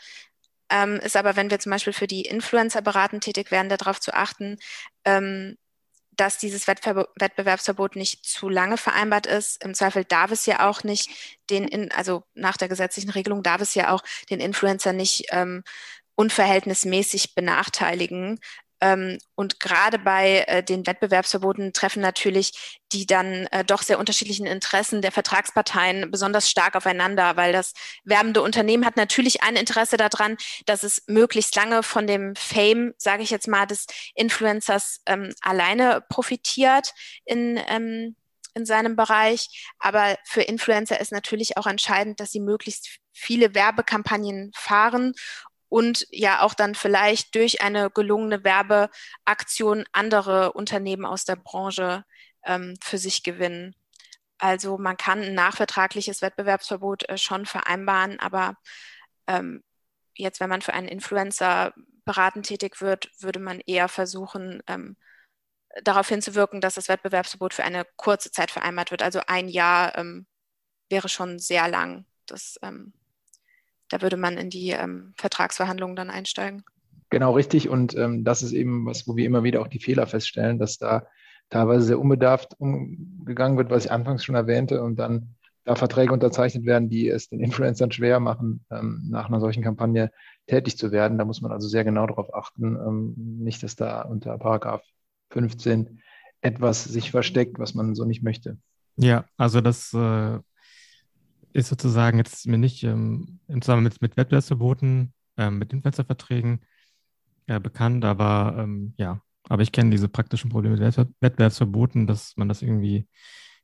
Ähm, 0.69 0.95
ist 0.97 1.17
aber, 1.17 1.35
wenn 1.35 1.51
wir 1.51 1.59
zum 1.59 1.71
Beispiel 1.71 1.93
für 1.93 2.07
die 2.07 2.21
Influencer 2.21 2.81
beraten 2.81 3.19
tätig 3.19 3.51
werden, 3.51 3.69
darauf 3.69 3.99
zu 3.99 4.13
achten, 4.13 4.57
ähm, 5.05 5.57
dass 6.21 6.37
dieses 6.37 6.67
Wettver 6.67 7.07
Wettbewerbsverbot 7.15 7.95
nicht 7.95 8.23
zu 8.23 8.47
lange 8.47 8.77
vereinbart 8.77 9.25
ist. 9.25 9.63
Im 9.63 9.73
Zweifel 9.73 10.05
darf 10.05 10.29
es 10.29 10.45
ja 10.45 10.69
auch 10.69 10.83
nicht 10.83 11.09
den, 11.49 11.67
in, 11.67 11.91
also 11.91 12.21
nach 12.35 12.57
der 12.57 12.69
gesetzlichen 12.69 13.09
Regelung 13.09 13.41
darf 13.41 13.59
es 13.59 13.73
ja 13.73 13.91
auch 13.91 14.03
den 14.29 14.39
Influencer 14.39 14.93
nicht 14.93 15.25
ähm, 15.31 15.63
unverhältnismäßig 16.13 17.33
benachteiligen. 17.33 18.39
Ähm, 18.81 19.19
und 19.35 19.59
gerade 19.59 19.99
bei 19.99 20.43
äh, 20.47 20.63
den 20.63 20.85
Wettbewerbsverboten 20.85 21.71
treffen 21.71 22.01
natürlich 22.01 22.79
die 22.91 23.05
dann 23.05 23.45
äh, 23.47 23.63
doch 23.63 23.83
sehr 23.83 23.99
unterschiedlichen 23.99 24.45
Interessen 24.45 25.01
der 25.01 25.11
Vertragsparteien 25.11 26.11
besonders 26.11 26.49
stark 26.49 26.75
aufeinander, 26.75 27.37
weil 27.37 27.53
das 27.53 27.73
werbende 28.03 28.41
Unternehmen 28.41 28.85
hat 28.85 28.97
natürlich 28.97 29.43
ein 29.43 29.55
Interesse 29.55 29.97
daran, 29.97 30.35
dass 30.65 30.83
es 30.83 31.03
möglichst 31.07 31.55
lange 31.55 31.83
von 31.83 32.07
dem 32.07 32.35
Fame, 32.35 32.93
sage 32.97 33.23
ich 33.23 33.29
jetzt 33.29 33.47
mal, 33.47 33.65
des 33.65 33.85
Influencers 34.15 35.01
ähm, 35.05 35.33
alleine 35.41 36.03
profitiert 36.09 36.93
in 37.25 37.59
ähm, 37.67 38.15
in 38.53 38.65
seinem 38.65 38.97
Bereich. 38.97 39.71
Aber 39.79 40.17
für 40.25 40.41
Influencer 40.41 40.99
ist 40.99 41.13
natürlich 41.13 41.55
auch 41.55 41.67
entscheidend, 41.67 42.19
dass 42.19 42.31
sie 42.31 42.41
möglichst 42.41 42.99
viele 43.13 43.55
Werbekampagnen 43.55 44.51
fahren 44.55 45.13
und 45.71 46.05
ja 46.11 46.41
auch 46.41 46.53
dann 46.53 46.75
vielleicht 46.75 47.33
durch 47.33 47.61
eine 47.61 47.89
gelungene 47.89 48.43
Werbeaktion 48.43 49.85
andere 49.93 50.51
Unternehmen 50.51 51.05
aus 51.05 51.23
der 51.23 51.37
Branche 51.37 52.03
ähm, 52.43 52.75
für 52.83 52.97
sich 52.97 53.23
gewinnen. 53.23 53.73
Also 54.37 54.77
man 54.77 54.97
kann 54.97 55.21
ein 55.21 55.33
nachvertragliches 55.33 56.21
Wettbewerbsverbot 56.21 57.07
äh, 57.07 57.17
schon 57.17 57.45
vereinbaren, 57.45 58.19
aber 58.19 58.57
ähm, 59.27 59.63
jetzt, 60.13 60.41
wenn 60.41 60.49
man 60.49 60.61
für 60.61 60.73
einen 60.73 60.89
Influencer 60.89 61.73
beratend 62.03 62.47
tätig 62.47 62.81
wird, 62.81 63.09
würde 63.19 63.39
man 63.39 63.61
eher 63.61 63.87
versuchen, 63.87 64.61
ähm, 64.67 64.97
darauf 65.83 66.09
hinzuwirken, 66.09 66.59
dass 66.59 66.75
das 66.75 66.89
Wettbewerbsverbot 66.89 67.53
für 67.53 67.63
eine 67.63 67.85
kurze 67.95 68.29
Zeit 68.29 68.51
vereinbart 68.51 68.91
wird. 68.91 69.03
Also 69.03 69.21
ein 69.25 69.47
Jahr 69.47 69.97
ähm, 69.97 70.27
wäre 70.89 71.07
schon 71.07 71.39
sehr 71.39 71.69
lang. 71.69 72.05
Das 72.25 72.59
ähm, 72.61 72.91
da 73.91 74.01
würde 74.01 74.17
man 74.17 74.37
in 74.37 74.49
die 74.49 74.69
ähm, 74.69 75.13
Vertragsverhandlungen 75.17 75.95
dann 75.95 76.09
einsteigen. 76.09 76.63
Genau, 77.09 77.33
richtig. 77.33 77.67
Und 77.67 77.95
ähm, 77.97 78.23
das 78.23 78.41
ist 78.41 78.53
eben 78.53 78.85
was, 78.85 79.07
wo 79.07 79.15
wir 79.17 79.25
immer 79.25 79.43
wieder 79.43 79.61
auch 79.61 79.67
die 79.67 79.79
Fehler 79.79 80.07
feststellen, 80.07 80.57
dass 80.57 80.77
da 80.77 81.05
teilweise 81.49 81.83
sehr 81.83 81.99
unbedarft 81.99 82.55
umgegangen 82.57 83.57
wird, 83.57 83.69
was 83.69 83.85
ich 83.85 83.91
anfangs 83.91 84.23
schon 84.23 84.35
erwähnte, 84.35 84.81
und 84.81 84.95
dann 84.95 85.35
da 85.65 85.75
Verträge 85.75 86.13
unterzeichnet 86.13 86.65
werden, 86.65 86.89
die 86.89 87.09
es 87.09 87.29
den 87.29 87.41
Influencern 87.41 87.91
schwer 87.91 88.19
machen, 88.19 88.65
ähm, 88.71 89.07
nach 89.09 89.27
einer 89.27 89.41
solchen 89.41 89.61
Kampagne 89.61 90.11
tätig 90.47 90.77
zu 90.77 90.91
werden. 90.91 91.17
Da 91.17 91.25
muss 91.25 91.41
man 91.41 91.51
also 91.51 91.67
sehr 91.67 91.83
genau 91.83 92.07
darauf 92.07 92.33
achten, 92.33 92.77
ähm, 92.77 93.13
nicht, 93.17 93.61
dass 93.61 93.75
da 93.75 94.01
unter 94.03 94.37
Paragraph 94.37 94.83
15 95.31 96.01
etwas 96.39 96.85
sich 96.85 97.11
versteckt, 97.11 97.59
was 97.59 97.75
man 97.75 97.93
so 97.93 98.05
nicht 98.05 98.23
möchte. 98.23 98.57
Ja, 98.95 99.25
also 99.37 99.61
das 99.61 99.93
äh, 99.93 100.39
ist 101.53 101.69
sozusagen 101.69 102.17
jetzt 102.17 102.47
mir 102.47 102.57
nicht 102.57 102.83
ähm, 102.83 103.39
im 103.47 103.61
Zusammenhang 103.61 103.85
mit, 103.85 104.01
mit 104.01 104.17
Wettbewerbsverboten, 104.17 105.13
ähm, 105.37 105.57
mit 105.57 105.73
Influencerverträgen 105.73 106.61
äh, 107.47 107.59
bekannt, 107.59 108.05
aber 108.05 108.55
ähm, 108.57 108.93
ja, 108.97 109.21
aber 109.49 109.63
ich 109.63 109.71
kenne 109.71 109.91
diese 109.91 110.09
praktischen 110.09 110.49
Probleme 110.49 110.77
mit 110.77 110.97
Wettbewerbsverboten, 111.19 112.07
dass 112.07 112.37
man 112.37 112.47
das 112.47 112.61
irgendwie 112.61 113.07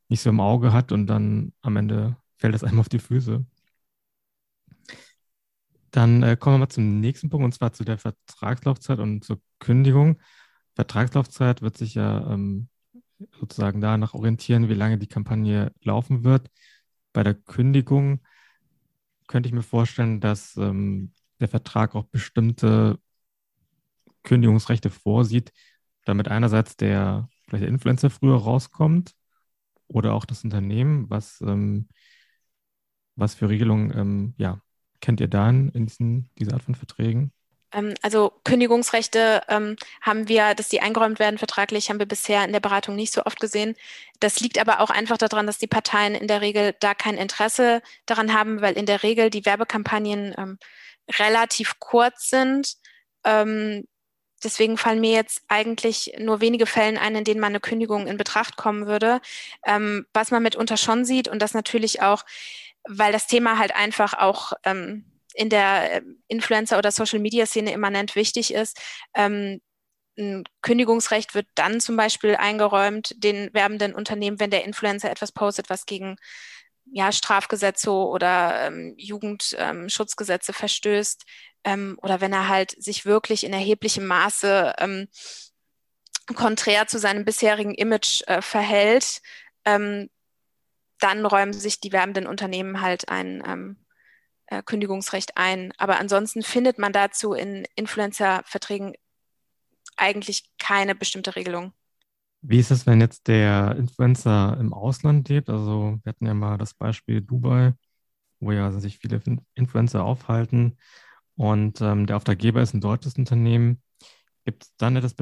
nicht 0.09 0.21
so 0.21 0.29
im 0.29 0.39
Auge 0.39 0.73
hat 0.73 0.91
und 0.91 1.07
dann 1.07 1.53
am 1.61 1.77
Ende 1.77 2.17
fällt 2.38 2.53
das 2.53 2.63
einem 2.65 2.79
auf 2.79 2.89
die 2.89 2.99
Füße. 2.99 3.45
Dann 5.91 6.21
äh, 6.23 6.35
kommen 6.38 6.55
wir 6.55 6.59
mal 6.59 6.69
zum 6.69 6.99
nächsten 6.99 7.29
Punkt 7.29 7.45
und 7.45 7.53
zwar 7.53 7.73
zu 7.73 7.83
der 7.83 7.97
Vertragslaufzeit 7.97 8.99
und 8.99 9.23
zur 9.23 9.41
Kündigung. 9.59 10.19
Vertragslaufzeit 10.75 11.61
wird 11.61 11.77
sich 11.77 11.95
ja 11.95 12.31
ähm, 12.31 12.69
sozusagen 13.39 13.81
danach 13.81 14.13
orientieren, 14.13 14.69
wie 14.69 14.75
lange 14.75 14.97
die 14.97 15.07
Kampagne 15.07 15.71
laufen 15.81 16.23
wird 16.23 16.49
bei 17.18 17.24
der 17.24 17.34
Kündigung 17.34 18.20
könnte 19.26 19.49
ich 19.49 19.53
mir 19.53 19.63
vorstellen, 19.63 20.20
dass 20.22 20.55
ähm, 20.55 21.13
der 21.39 21.47
Vertrag 21.47 21.95
auch 21.95 22.03
bestimmte 22.03 22.99
Kündigungsrechte 24.22 24.91
vorsieht, 24.91 25.51
damit 26.05 26.28
einerseits 26.28 26.78
der 26.78 27.28
vielleicht 27.47 27.63
der 27.63 27.70
Influencer 27.70 28.11
früher 28.11 28.38
rauskommt 28.38 29.15
oder 29.88 30.13
auch 30.13 30.26
das 30.26 30.43
Unternehmen, 30.43 31.09
was, 31.09 31.41
ähm, 31.41 31.89
was 33.15 33.34
für 33.34 33.49
Regelungen 33.49 33.97
ähm, 33.97 34.34
ja, 34.38 34.61
kennt 35.01 35.20
ihr 35.20 35.28
da 35.28 35.49
in 35.49 35.88
diesen, 35.88 36.30
dieser 36.38 36.53
Art 36.53 36.61
von 36.61 36.76
Verträgen? 36.76 37.32
Ähm, 37.74 37.93
also 38.01 38.34
Kündigungsrechte 38.43 39.41
ähm, 39.47 39.76
haben 40.01 40.28
wir, 40.28 40.55
dass 40.55 40.70
die 40.70 40.82
eingeräumt 40.82 41.20
werden 41.20 41.38
vertraglich, 41.38 41.89
haben 41.89 41.99
wir 41.99 42.05
bisher 42.05 42.43
in 42.45 42.53
der 42.53 42.59
Beratung 42.59 42.95
nicht 42.95 43.13
so 43.13 43.24
oft 43.26 43.39
gesehen. 43.39 43.76
Das 44.20 44.39
liegt 44.39 44.59
aber 44.59 44.80
auch 44.80 44.89
einfach 44.89 45.18
daran, 45.18 45.47
dass 45.47 45.57
die 45.57 45.68
Parteien 45.68 46.15
in 46.15 46.28
der 46.28 46.41
Regel 46.41 46.76
da 46.80 46.93
kein 46.93 47.18
Interesse 47.18 47.82
daran 48.05 48.34
haben, 48.34 48.61
weil 48.61 48.78
in 48.78 48.86
der 48.86 49.03
Regel 49.03 49.30
die 49.30 49.45
Werbekampagnen 49.45 50.34
ähm, 50.38 50.57
relativ 51.20 51.80
kurz 51.80 52.30
sind. 52.30 52.76
Ähm, 53.24 53.88
deswegen 54.43 54.78
fallen 54.78 55.01
mir 55.01 55.11
jetzt 55.11 55.43
eigentlich 55.47 56.13
nur 56.20 56.41
wenige 56.41 56.65
Fälle 56.65 56.99
ein, 56.99 57.15
in 57.15 57.24
denen 57.24 57.39
man 57.39 57.51
eine 57.51 57.59
Kündigung 57.59 58.07
in 58.07 58.18
Betracht 58.18 58.57
kommen 58.57 58.88
würde. 58.88 59.22
Ähm, 59.65 60.05
was 60.13 60.32
man 60.32 60.43
mitunter 60.43 60.78
schon 60.78 61.05
sieht 61.05 61.28
und 61.28 61.41
das 61.41 61.53
natürlich 61.53 62.01
auch, 62.01 62.24
weil 62.88 63.11
das 63.11 63.28
Thema 63.28 63.57
halt 63.57 63.76
einfach 63.76 64.13
auch 64.13 64.53
ähm, 64.63 65.05
in 65.38 65.49
der 65.49 65.93
äh, 65.93 66.01
Influencer- 66.27 66.77
oder 66.77 66.91
Social-Media-Szene 66.91 67.71
immanent 67.71 68.15
wichtig 68.15 68.53
ist. 68.53 68.79
Ähm, 69.13 69.61
ein 70.17 70.43
Kündigungsrecht 70.61 71.35
wird 71.35 71.47
dann 71.53 71.79
zum 71.79 71.95
Beispiel 71.95 72.35
eingeräumt 72.35 73.13
den 73.17 73.53
werbenden 73.53 73.93
Unternehmen, 73.93 74.39
wenn 74.39 74.49
der 74.49 74.65
Influencer 74.65 75.11
etwas 75.11 75.31
postet, 75.31 75.69
was 75.69 75.85
gegen 75.85 76.15
ja, 76.91 77.11
Strafgesetze 77.11 77.91
oder 77.91 78.67
ähm, 78.67 78.95
Jugendschutzgesetze 78.97 80.51
ähm, 80.51 80.55
verstößt 80.55 81.23
ähm, 81.63 81.99
oder 82.01 82.19
wenn 82.19 82.33
er 82.33 82.47
halt 82.47 82.71
sich 82.81 83.05
wirklich 83.05 83.43
in 83.43 83.53
erheblichem 83.53 84.07
Maße 84.07 84.73
ähm, 84.79 85.07
konträr 86.35 86.88
zu 86.88 86.97
seinem 86.97 87.25
bisherigen 87.25 87.75
Image 87.75 88.23
äh, 88.27 88.41
verhält, 88.41 89.21
ähm, 89.65 90.09
dann 90.99 91.25
räumen 91.25 91.53
sich 91.53 91.79
die 91.79 91.91
werbenden 91.91 92.25
Unternehmen 92.25 92.81
halt 92.81 93.09
ein 93.09 93.43
ähm, 93.45 93.86
äh, 94.48 94.64
Kündigungsrecht 94.64 95.38
ein. 95.38 95.74
Aber 95.78 96.00
ansonsten 96.00 96.43
findet 96.43 96.78
man 96.78 96.93
dazu 96.93 97.34
in 97.34 97.66
Influencer-Verträgen 97.76 98.93
eigentlich 99.95 100.52
keine 100.60 100.95
bestimmte 100.95 101.36
Regelung. 101.36 101.74
Wie 102.41 102.60
ist 102.60 102.72
es, 102.72 102.86
wenn 102.86 103.02
jetzt 103.02 103.28
der 103.28 103.76
Influencer 103.78 104.58
im 104.60 104.74
Ausland 104.74 105.28
lebt? 105.30 105.50
Also 105.50 106.00
wir 106.04 106.10
hatten 106.10 106.26
ja 106.26 106.34
mal 106.34 106.58
das 106.58 106.74
Beispiel 106.74 107.22
Dubai, 107.22 107.74
wo 108.39 108.52
ja 108.52 108.72
sich 108.72 109.00
viele 109.00 109.22
Influencer 109.56 110.04
aufhalten 110.04 110.78
und 111.38 111.82
ähm, 111.82 112.08
der 112.08 112.18
Auftraggeber 112.18 112.62
ist 112.62 112.74
ein 112.74 112.82
deutsches 112.82 113.16
Unternehmen. 113.16 113.82
Gibt 114.43 114.64
es 114.64 114.76
dann 114.78 114.95
etwas 114.95 115.14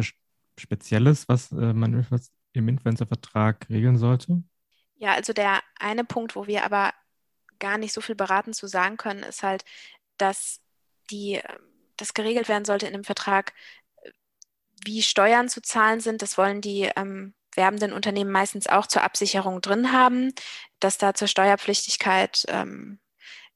Spezielles, 0.57 1.27
was 1.27 1.51
äh, 1.51 1.73
man 1.73 2.05
im 2.53 2.67
Influencer-Vertrag 2.69 3.67
regeln 3.69 3.97
sollte? 3.97 4.43
Ja, 4.95 5.13
also 5.13 5.33
der 5.33 5.59
eine 5.77 6.05
Punkt, 6.05 6.37
wo 6.37 6.47
wir 6.47 6.63
aber 6.63 6.93
gar 7.59 7.77
nicht 7.77 7.93
so 7.93 8.01
viel 8.01 8.15
beraten 8.15 8.53
zu 8.53 8.67
sagen 8.67 8.97
können, 8.97 9.23
ist 9.23 9.43
halt, 9.43 9.63
dass 10.17 10.59
die, 11.09 11.41
das 11.97 12.13
geregelt 12.13 12.49
werden 12.49 12.65
sollte 12.65 12.87
in 12.87 12.93
dem 12.93 13.03
Vertrag, 13.03 13.53
wie 14.85 15.01
Steuern 15.01 15.49
zu 15.49 15.61
zahlen 15.61 15.99
sind. 15.99 16.21
Das 16.21 16.37
wollen 16.37 16.61
die 16.61 16.89
ähm, 16.95 17.33
werbenden 17.55 17.93
Unternehmen 17.93 18.31
meistens 18.31 18.67
auch 18.67 18.87
zur 18.87 19.03
Absicherung 19.03 19.61
drin 19.61 19.91
haben, 19.91 20.33
dass 20.79 20.97
da 20.97 21.13
zur 21.13 21.27
Steuerpflichtigkeit 21.27 22.45
ähm, 22.47 22.99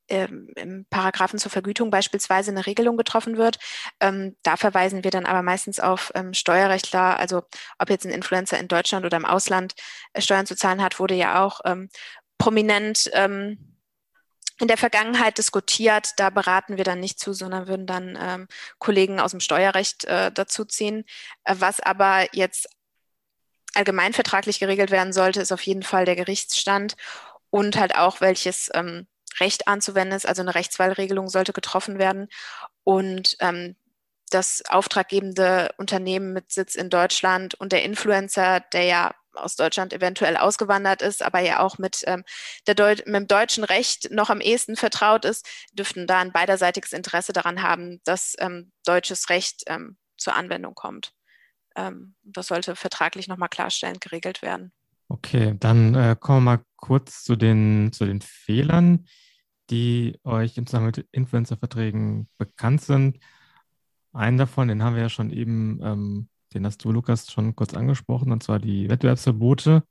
im 0.09 0.85
Paragraphen 0.89 1.37
zur 1.37 1.51
Vergütung 1.51 1.91
beispielsweise 1.91 2.49
eine 2.49 2.65
Regelung 2.65 2.97
getroffen 2.97 3.37
wird. 3.37 3.59
Ähm, 3.99 4.35
da 4.41 4.57
verweisen 4.57 5.03
wir 5.03 5.11
dann 5.11 5.27
aber 5.27 5.43
meistens 5.43 5.79
auf 5.79 6.11
ähm, 6.15 6.33
Steuerrechtler, 6.33 7.19
also 7.19 7.43
ob 7.77 7.89
jetzt 7.89 8.05
ein 8.05 8.11
Influencer 8.11 8.57
in 8.59 8.67
Deutschland 8.67 9.05
oder 9.05 9.17
im 9.17 9.25
Ausland 9.25 9.75
äh, 10.13 10.21
Steuern 10.21 10.47
zu 10.47 10.55
zahlen 10.55 10.81
hat, 10.81 10.99
wurde 10.99 11.13
ja 11.13 11.43
auch 11.43 11.61
ähm, 11.63 11.89
prominent 12.39 13.09
ähm, 13.13 13.68
in 14.59 14.67
der 14.67 14.77
Vergangenheit 14.77 15.37
diskutiert. 15.37 16.13
Da 16.17 16.29
beraten 16.29 16.77
wir 16.77 16.83
dann 16.83 16.99
nicht 16.99 17.19
zu, 17.19 17.33
sondern 17.33 17.67
würden 17.67 17.87
dann 17.87 18.17
ähm, 18.21 18.47
Kollegen 18.77 19.19
aus 19.19 19.31
dem 19.31 19.39
Steuerrecht 19.39 20.05
äh, 20.05 20.31
dazu 20.31 20.65
ziehen. 20.65 21.05
Äh, 21.45 21.55
was 21.59 21.79
aber 21.79 22.27
jetzt 22.33 22.67
allgemeinvertraglich 23.73 24.59
geregelt 24.59 24.91
werden 24.91 25.13
sollte, 25.13 25.41
ist 25.41 25.51
auf 25.51 25.61
jeden 25.61 25.83
Fall 25.83 26.05
der 26.05 26.15
Gerichtsstand 26.15 26.95
und 27.49 27.77
halt 27.77 27.95
auch, 27.95 28.21
welches 28.21 28.69
ähm, 28.73 29.07
Recht 29.39 29.67
anzuwenden 29.67 30.15
ist. 30.15 30.27
Also 30.27 30.41
eine 30.41 30.55
Rechtswahlregelung 30.55 31.29
sollte 31.29 31.53
getroffen 31.53 31.97
werden. 31.97 32.27
Und 32.83 33.37
ähm, 33.39 33.75
das 34.29 34.63
auftraggebende 34.67 35.73
Unternehmen 35.77 36.33
mit 36.33 36.51
Sitz 36.51 36.75
in 36.75 36.89
Deutschland 36.89 37.55
und 37.55 37.71
der 37.71 37.83
Influencer, 37.83 38.59
der 38.59 38.83
ja 38.83 39.15
aus 39.43 39.55
Deutschland 39.55 39.93
eventuell 39.93 40.37
ausgewandert 40.37 41.01
ist, 41.01 41.23
aber 41.23 41.39
ja 41.39 41.59
auch 41.59 41.77
mit, 41.77 42.03
ähm, 42.05 42.23
der 42.67 42.75
Deu 42.75 42.95
mit 43.05 43.07
dem 43.07 43.27
deutschen 43.27 43.63
Recht 43.63 44.11
noch 44.11 44.29
am 44.29 44.41
ehesten 44.41 44.75
vertraut 44.75 45.25
ist, 45.25 45.47
dürften 45.73 46.07
da 46.07 46.19
ein 46.19 46.31
beiderseitiges 46.31 46.93
Interesse 46.93 47.33
daran 47.33 47.61
haben, 47.61 48.01
dass 48.03 48.35
ähm, 48.39 48.71
deutsches 48.85 49.29
Recht 49.29 49.63
ähm, 49.67 49.97
zur 50.17 50.35
Anwendung 50.35 50.75
kommt. 50.75 51.13
Ähm, 51.75 52.15
das 52.23 52.47
sollte 52.47 52.75
vertraglich 52.75 53.27
nochmal 53.27 53.49
klarstellend 53.49 54.01
geregelt 54.01 54.41
werden. 54.41 54.71
Okay, 55.07 55.55
dann 55.59 55.95
äh, 55.95 56.15
kommen 56.19 56.43
wir 56.43 56.57
mal 56.57 56.63
kurz 56.75 57.23
zu 57.23 57.35
den, 57.35 57.91
zu 57.91 58.05
den 58.05 58.21
Fehlern, 58.21 59.07
die 59.69 60.19
euch 60.23 60.57
im 60.57 60.67
Zusammenhang 60.67 60.93
mit 60.97 61.07
Influencer-Verträgen 61.11 62.27
bekannt 62.37 62.81
sind. 62.81 63.19
Einen 64.13 64.37
davon, 64.37 64.67
den 64.67 64.83
haben 64.83 64.95
wir 64.95 65.03
ja 65.03 65.09
schon 65.09 65.31
eben, 65.31 65.79
ähm, 65.83 66.29
den 66.53 66.65
hast 66.65 66.83
du, 66.83 66.91
Lukas, 66.91 67.31
schon 67.31 67.55
kurz 67.55 67.73
angesprochen, 67.73 68.31
und 68.31 68.43
zwar 68.43 68.59
die 68.59 68.89
Wettbewerbsverbote, 68.89 69.83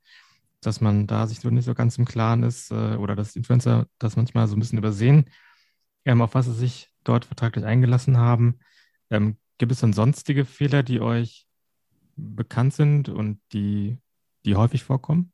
dass 0.61 0.81
man 0.81 1.07
da 1.07 1.27
sich 1.27 1.39
so 1.39 1.49
nicht 1.49 1.65
so 1.65 1.73
ganz 1.73 1.97
im 1.97 2.05
Klaren 2.05 2.43
ist 2.43 2.71
äh, 2.71 2.95
oder 2.95 3.15
dass 3.15 3.35
Influencer 3.35 3.87
das 3.97 4.15
manchmal 4.15 4.47
so 4.47 4.55
ein 4.55 4.59
bisschen 4.59 4.77
übersehen, 4.77 5.29
ähm, 6.05 6.21
auf 6.21 6.35
was 6.35 6.45
sie 6.45 6.53
sich 6.53 6.89
dort 7.03 7.25
vertraglich 7.25 7.65
eingelassen 7.65 8.17
haben. 8.17 8.59
Ähm, 9.09 9.37
gibt 9.57 9.71
es 9.71 9.79
dann 9.79 9.93
sonstige 9.93 10.45
Fehler, 10.45 10.83
die 10.83 10.99
euch 10.99 11.47
bekannt 12.15 12.73
sind 12.73 13.09
und 13.09 13.39
die, 13.53 13.97
die 14.45 14.55
häufig 14.55 14.83
vorkommen? 14.83 15.31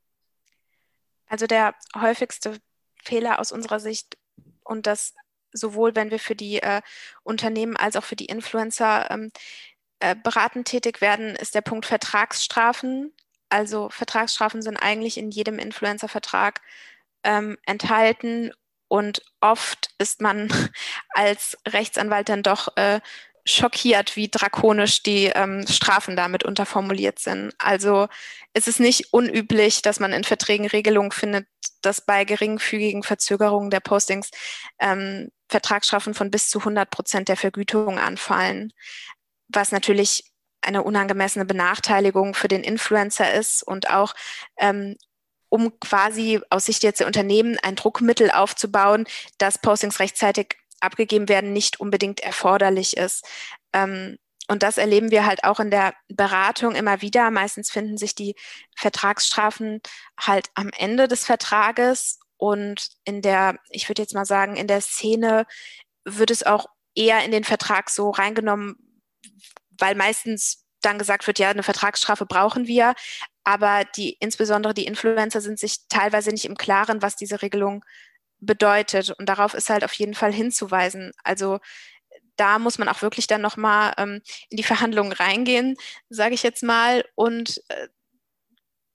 Also 1.28 1.48
der 1.48 1.74
häufigste 1.96 2.60
Fehler 3.04 3.40
aus 3.40 3.52
unserer 3.52 3.80
Sicht 3.80 4.18
und 4.64 4.86
das 4.86 5.14
sowohl 5.52 5.96
wenn 5.96 6.12
wir 6.12 6.20
für 6.20 6.36
die 6.36 6.62
äh, 6.62 6.82
Unternehmen 7.24 7.78
als 7.78 7.96
auch 7.96 8.04
für 8.04 8.16
die 8.16 8.26
Influencer 8.26 9.10
ähm, 9.10 9.32
äh, 10.06 10.16
beratend 10.16 10.68
tätig 10.68 11.02
werden, 11.02 11.36
ist 11.36 11.56
der 11.56 11.62
Punkt 11.62 11.88
Vertragsstrafen. 11.88 13.12
Also 13.50 13.90
Vertragsstrafen 13.90 14.62
sind 14.62 14.78
eigentlich 14.78 15.18
in 15.18 15.32
jedem 15.32 15.58
Influencer-Vertrag 15.58 16.62
ähm, 17.24 17.58
enthalten 17.66 18.52
und 18.88 19.24
oft 19.42 19.90
ist 19.98 20.22
man 20.22 20.50
als 21.10 21.58
Rechtsanwalt 21.68 22.30
dann 22.30 22.44
doch 22.44 22.78
äh, 22.78 23.00
schockiert, 23.46 24.16
wie 24.16 24.30
drakonisch 24.30 25.02
die 25.02 25.26
ähm, 25.26 25.66
Strafen 25.68 26.16
damit 26.16 26.44
unterformuliert 26.44 27.18
sind. 27.18 27.54
Also 27.58 28.08
es 28.54 28.68
ist 28.68 28.80
nicht 28.80 29.12
unüblich, 29.12 29.82
dass 29.82 30.00
man 30.00 30.14
in 30.14 30.24
Verträgen 30.24 30.68
Regelungen 30.68 31.12
findet, 31.12 31.48
dass 31.82 32.06
bei 32.06 32.26
geringfügigen 32.26 33.02
Verzögerungen 33.02 33.72
der 33.72 33.80
Postings 33.80 34.30
ähm, 34.80 35.32
Vertragsstrafen 35.50 36.14
von 36.14 36.32
bis 36.32 36.50
zu 36.50 36.60
100 36.60 36.90
Prozent 36.90 37.28
der 37.28 37.38
Vergütung 37.38 38.00
anfallen, 38.00 38.74
was 39.48 39.72
natürlich 39.72 40.32
eine 40.62 40.84
unangemessene 40.84 41.46
Benachteiligung 41.46 42.34
für 42.34 42.48
den 42.48 42.64
Influencer 42.64 43.34
ist 43.34 43.64
und 43.64 43.90
auch 43.90 44.14
ähm, 44.58 44.96
um 45.50 45.80
quasi 45.80 46.42
aus 46.50 46.66
Sicht 46.66 46.84
jetzt 46.84 47.00
der 47.00 47.08
Unternehmen 47.08 47.58
ein 47.62 47.76
Druckmittel 47.76 48.32
aufzubauen, 48.32 49.06
dass 49.38 49.62
Postings 49.62 50.00
rechtzeitig 50.00 50.58
abgegeben 50.82 51.30
werden, 51.30 51.54
nicht 51.54 51.80
unbedingt 51.80 52.20
erforderlich 52.20 52.98
ist. 52.98 53.26
Ähm, 53.74 54.18
und 54.48 54.64
das 54.64 54.78
erleben 54.78 55.12
wir 55.12 55.26
halt 55.26 55.44
auch 55.44 55.60
in 55.60 55.72
der 55.72 55.94
Beratung 56.08 56.76
immer 56.76 57.02
wieder. 57.02 57.32
Meistens 57.32 57.72
finden 57.72 57.98
sich 57.98 58.14
die 58.14 58.36
Vertragsstrafen 58.76 59.82
halt 60.20 60.50
am 60.54 60.70
Ende 60.78 61.08
des 61.08 61.26
Vertrages 61.26 62.20
und 62.38 62.90
in 63.06 63.22
der, 63.22 63.58
ich 63.70 63.90
würde 63.90 64.02
jetzt 64.02 64.14
mal 64.14 64.26
sagen, 64.26 64.56
in 64.56 64.68
der 64.68 64.82
Szene 64.82 65.46
wird 66.04 66.32
es 66.32 66.44
auch 66.44 66.68
eher 66.96 67.24
in 67.26 67.32
den 67.32 67.44
Vertrag 67.44 67.90
so 67.90 68.10
reingenommen, 68.12 68.85
weil 69.80 69.96
meistens 69.96 70.66
dann 70.82 71.00
gesagt 71.00 71.28
wird, 71.28 71.40
ja, 71.40 71.50
eine 71.50 71.64
Vertragsstrafe 71.64 72.26
brauchen 72.26 72.68
wir. 72.68 72.94
Aber 73.44 73.84
die, 73.96 74.18
insbesondere 74.20 74.74
die 74.74 74.86
Influencer 74.86 75.42
sind 75.42 75.60
sich 75.60 75.88
teilweise 75.88 76.32
nicht 76.32 76.46
im 76.46 76.58
Klaren, 76.58 77.02
was 77.02 77.16
diese 77.16 77.42
Regelung 77.42 77.84
bedeutet. 78.40 79.12
Und 79.12 79.28
darauf 79.28 79.54
ist 79.54 79.70
halt 79.70 79.84
auf 79.84 79.94
jeden 79.94 80.14
Fall 80.14 80.34
hinzuweisen. 80.34 81.12
Also 81.24 81.60
da 82.36 82.60
muss 82.60 82.78
man 82.78 82.90
auch 82.90 83.02
wirklich 83.02 83.28
dann 83.28 83.42
nochmal 83.42 83.94
ähm, 83.98 84.22
in 84.50 84.58
die 84.58 84.64
Verhandlungen 84.64 85.14
reingehen, 85.14 85.76
sage 86.10 86.36
ich 86.36 86.44
jetzt 86.44 86.64
mal, 86.64 87.06
und 87.16 87.62
äh, 87.70 87.88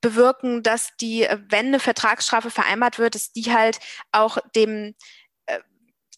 bewirken, 0.01 0.63
dass 0.63 0.91
die, 1.01 1.25
äh, 1.25 1.39
wenn 1.49 1.67
eine 1.67 1.81
Vertragsstrafe 1.81 2.51
vereinbart 2.51 2.99
wird, 2.99 3.15
dass 3.15 3.33
die 3.33 3.53
halt 3.53 3.79
auch 4.13 4.39
dem 4.55 4.95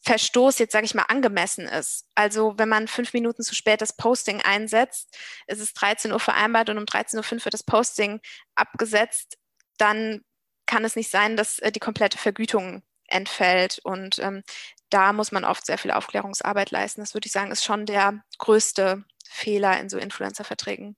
Verstoß 0.05 0.59
jetzt, 0.59 0.73
sage 0.73 0.85
ich 0.85 0.95
mal, 0.95 1.05
angemessen 1.05 1.67
ist. 1.67 2.07
Also 2.15 2.55
wenn 2.57 2.69
man 2.69 2.89
fünf 2.89 3.13
Minuten 3.13 3.43
zu 3.43 3.55
spät 3.55 3.81
das 3.81 3.97
Posting 3.97 4.41
einsetzt, 4.43 5.17
es 5.47 5.61
ist 5.61 5.75
13 5.75 6.13
Uhr 6.13 6.21
vereinbart 6.21 6.71
und 6.71 6.79
um 6.79 6.85
13.05 6.85 7.17
Uhr 7.19 7.45
wird 7.45 7.55
das 7.55 7.63
Posting 7.63 8.21
abgesetzt, 8.55 9.39
dann 9.79 10.23
kann 10.67 10.85
es 10.85 10.97
nicht 10.97 11.11
sein, 11.11 11.37
dass 11.37 11.59
äh, 11.61 11.71
die 11.71 11.81
komplette 11.81 12.19
Vergütung 12.19 12.83
entfällt. 13.07 13.79
Und 13.85 14.19
ähm, 14.19 14.43
da 14.91 15.13
muss 15.13 15.33
man 15.33 15.45
oft 15.45 15.67
sehr 15.67 15.79
viel 15.79 15.91
Aufklärungsarbeit 15.91 16.71
leisten. 16.71 17.01
Das 17.01 17.15
würde 17.15 17.27
ich 17.27 17.33
sagen, 17.33 17.51
ist 17.51 17.65
schon 17.65 17.87
der 17.87 18.25
größte 18.39 19.05
Fehler 19.29 19.79
in 19.81 19.89
so 19.89 19.99
Influencer-Verträgen. 19.99 20.97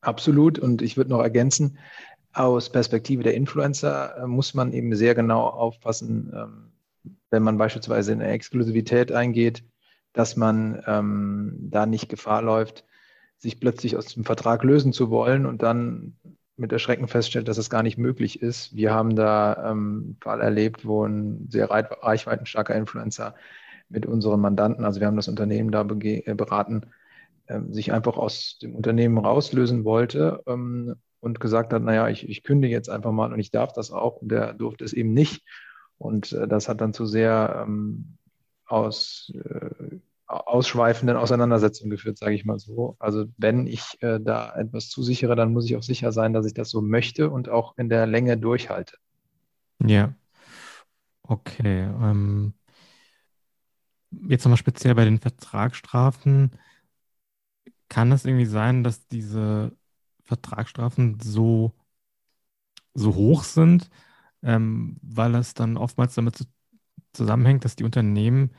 Absolut. 0.00 0.58
Und 0.58 0.82
ich 0.82 0.96
würde 0.96 1.10
noch 1.10 1.22
ergänzen, 1.22 1.78
aus 2.32 2.72
Perspektive 2.72 3.22
der 3.22 3.34
Influencer 3.34 4.16
äh, 4.16 4.26
muss 4.26 4.54
man 4.54 4.72
eben 4.72 4.94
sehr 4.96 5.14
genau 5.14 5.46
aufpassen, 5.46 6.32
ähm, 6.34 6.71
wenn 7.32 7.42
man 7.42 7.58
beispielsweise 7.58 8.12
in 8.12 8.20
eine 8.20 8.30
Exklusivität 8.30 9.10
eingeht, 9.10 9.64
dass 10.12 10.36
man 10.36 10.82
ähm, 10.86 11.56
da 11.70 11.86
nicht 11.86 12.08
Gefahr 12.08 12.42
läuft, 12.42 12.84
sich 13.38 13.58
plötzlich 13.58 13.96
aus 13.96 14.06
dem 14.06 14.24
Vertrag 14.24 14.62
lösen 14.62 14.92
zu 14.92 15.10
wollen 15.10 15.46
und 15.46 15.62
dann 15.62 16.16
mit 16.56 16.70
Erschrecken 16.70 17.08
feststellt, 17.08 17.48
dass 17.48 17.58
es 17.58 17.70
gar 17.70 17.82
nicht 17.82 17.98
möglich 17.98 18.40
ist. 18.40 18.76
Wir 18.76 18.92
haben 18.92 19.16
da 19.16 19.70
ähm, 19.70 20.02
einen 20.04 20.16
Fall 20.20 20.40
erlebt, 20.40 20.86
wo 20.86 21.04
ein 21.04 21.48
sehr 21.50 21.70
reichweitenstarker 21.70 22.74
Influencer 22.74 23.34
mit 23.88 24.06
unseren 24.06 24.40
Mandanten, 24.40 24.84
also 24.84 25.00
wir 25.00 25.06
haben 25.06 25.16
das 25.16 25.28
Unternehmen 25.28 25.70
da 25.70 25.82
äh, 25.82 26.34
beraten, 26.34 26.82
äh, 27.46 27.60
sich 27.70 27.92
einfach 27.92 28.16
aus 28.16 28.58
dem 28.62 28.74
Unternehmen 28.74 29.18
rauslösen 29.18 29.84
wollte 29.84 30.42
ähm, 30.46 30.94
und 31.20 31.40
gesagt 31.40 31.72
hat, 31.72 31.82
naja, 31.82 32.08
ich, 32.08 32.28
ich 32.28 32.42
kündige 32.42 32.74
jetzt 32.74 32.90
einfach 32.90 33.12
mal 33.12 33.32
und 33.32 33.40
ich 33.40 33.50
darf 33.50 33.72
das 33.72 33.90
auch. 33.90 34.16
Und 34.16 34.30
der 34.30 34.52
durfte 34.52 34.84
es 34.84 34.92
eben 34.92 35.12
nicht. 35.14 35.42
Und 36.02 36.32
äh, 36.32 36.48
das 36.48 36.68
hat 36.68 36.80
dann 36.80 36.92
zu 36.92 37.06
sehr 37.06 37.62
ähm, 37.64 38.18
aus, 38.66 39.32
äh, 39.36 39.98
ausschweifenden 40.26 41.16
Auseinandersetzungen 41.16 41.90
geführt, 41.90 42.18
sage 42.18 42.34
ich 42.34 42.44
mal 42.44 42.58
so. 42.58 42.96
Also 42.98 43.26
wenn 43.36 43.68
ich 43.68 44.02
äh, 44.02 44.18
da 44.20 44.52
etwas 44.56 44.88
zusichere, 44.88 45.36
dann 45.36 45.52
muss 45.52 45.66
ich 45.66 45.76
auch 45.76 45.82
sicher 45.84 46.10
sein, 46.10 46.32
dass 46.32 46.44
ich 46.44 46.54
das 46.54 46.70
so 46.70 46.82
möchte 46.82 47.30
und 47.30 47.48
auch 47.48 47.78
in 47.78 47.88
der 47.88 48.06
Länge 48.08 48.36
durchhalte. 48.36 48.96
Ja. 49.78 50.12
Okay. 51.22 51.82
Ähm, 51.82 52.54
jetzt 54.28 54.44
nochmal 54.44 54.58
speziell 54.58 54.96
bei 54.96 55.04
den 55.04 55.20
Vertragsstrafen. 55.20 56.50
Kann 57.88 58.10
es 58.10 58.24
irgendwie 58.24 58.46
sein, 58.46 58.82
dass 58.82 59.06
diese 59.06 59.76
Vertragsstrafen 60.24 61.20
so, 61.20 61.72
so 62.94 63.14
hoch 63.14 63.44
sind, 63.44 63.88
ähm, 64.42 64.98
weil 65.02 65.34
es 65.34 65.54
dann 65.54 65.76
oftmals 65.76 66.14
damit 66.14 66.46
zusammenhängt, 67.12 67.64
dass 67.64 67.76
die 67.76 67.84
Unternehmen 67.84 68.52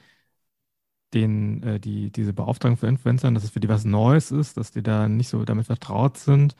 den, 1.14 1.64
äh, 1.64 1.80
die, 1.80 2.12
diese 2.12 2.34
Beauftragung 2.34 2.78
für 2.78 2.88
Influencer, 2.88 3.32
dass 3.32 3.44
es 3.44 3.52
für 3.52 3.60
die 3.60 3.70
was 3.70 3.86
Neues 3.86 4.32
ist, 4.32 4.58
dass 4.58 4.72
die 4.72 4.84
da 4.84 5.08
nicht 5.08 5.30
so 5.30 5.46
damit 5.46 5.68
vertraut 5.68 6.18
sind 6.18 6.56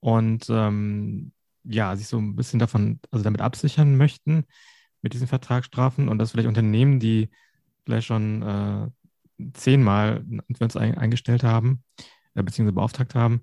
und 0.00 0.46
ähm, 0.50 1.32
ja, 1.64 1.96
sich 1.96 2.08
so 2.08 2.18
ein 2.18 2.36
bisschen 2.36 2.58
davon, 2.58 3.00
also 3.10 3.24
damit 3.24 3.40
absichern 3.40 3.96
möchten 3.96 4.44
mit 5.02 5.14
diesen 5.14 5.26
Vertragsstrafen 5.28 6.08
und 6.08 6.18
dass 6.18 6.32
vielleicht 6.32 6.48
Unternehmen, 6.48 7.00
die 7.00 7.30
vielleicht 7.84 8.06
schon 8.06 8.42
äh, 8.42 8.88
zehnmal 9.54 10.24
Influencer 10.48 10.80
ein, 10.80 10.98
eingestellt 10.98 11.44
haben, 11.44 11.84
äh, 12.34 12.42
beziehungsweise 12.42 12.74
beauftragt 12.74 13.14
haben, 13.14 13.42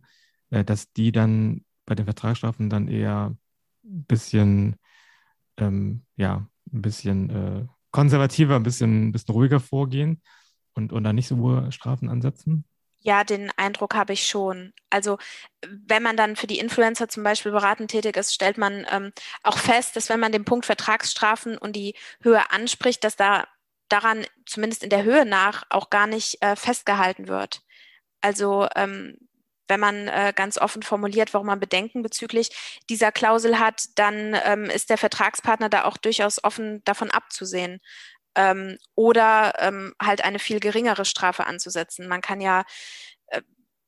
äh, 0.49 0.64
dass 0.64 0.91
die 0.93 1.11
dann 1.11 1.66
bei 1.86 1.95
den 1.95 2.05
Vertragsstrafen 2.05 2.70
dann 2.70 2.88
eher 2.88 3.36
ein 3.84 4.05
bisschen, 4.05 4.76
ähm, 5.58 6.06
ja, 6.16 6.47
ein 6.72 6.82
bisschen 6.82 7.30
äh, 7.30 7.68
konservativer, 7.91 8.56
ein 8.56 8.64
bisschen, 8.64 9.10
ein 9.10 9.12
bisschen 9.12 9.34
ruhiger 9.34 9.60
vorgehen 9.60 10.22
und, 10.74 10.91
und 10.91 11.04
dann 11.04 11.16
nicht 11.16 11.28
so 11.28 11.38
hohe 11.38 11.72
Strafen 11.72 12.10
ansetzen? 12.10 12.66
Ja, 13.06 13.26
den 13.26 13.51
Eindruck 13.58 13.95
habe 13.95 14.14
ich 14.14 14.26
schon. 14.26 14.74
Also 14.89 15.18
wenn 15.68 16.01
man 16.01 16.16
dann 16.16 16.38
für 16.38 16.47
die 16.47 16.60
Influencer 16.60 17.10
zum 17.10 17.24
Beispiel 17.24 17.51
beratend 17.51 17.91
tätig 17.91 18.16
ist, 18.16 18.34
stellt 18.34 18.58
man 18.58 18.86
ähm, 18.89 19.12
auch 19.43 19.58
fest, 19.58 19.97
dass 19.97 20.08
wenn 20.08 20.22
man 20.22 20.32
den 20.32 20.45
Punkt 20.45 20.66
Vertragsstrafen 20.66 21.58
und 21.58 21.76
die 21.76 21.95
Höhe 22.22 22.51
anspricht, 22.51 23.04
dass 23.04 23.18
da 23.18 23.45
daran 23.89 24.26
zumindest 24.45 24.84
in 24.84 24.89
der 24.89 25.04
Höhe 25.04 25.26
nach 25.26 25.64
auch 25.70 25.89
gar 25.89 26.08
nicht 26.08 26.41
äh, 26.41 26.56
festgehalten 26.56 27.28
wird. 27.28 27.62
Also 28.22 28.68
ähm, 28.76 29.18
wenn 29.74 29.80
man 29.80 30.07
äh, 30.07 30.34
ganz 30.36 30.59
offen 30.59 30.84
formuliert, 30.84 31.34
warum 31.34 31.47
man 31.47 31.59
Bedenken 31.59 32.03
bezüglich 32.03 32.51
dieser 32.91 33.11
Klausel 33.11 33.57
hat, 33.57 33.86
dann 33.95 34.38
ähm, 34.45 34.65
ist 34.65 34.91
der 34.91 34.99
Vertragspartner 34.99 35.67
da 35.67 35.86
auch 35.86 35.97
durchaus 35.97 36.43
offen 36.43 36.84
davon 36.84 37.09
abzusehen 37.09 37.82
ähm, 38.36 38.78
oder 38.93 39.55
ähm, 39.57 39.95
halt 39.99 40.24
eine 40.24 40.38
viel 40.38 40.59
geringere 40.59 41.05
Strafe 41.05 41.47
anzusetzen. 41.47 42.07
Man 42.07 42.21
kann 42.21 42.39
ja 42.39 42.65
äh, 43.28 43.41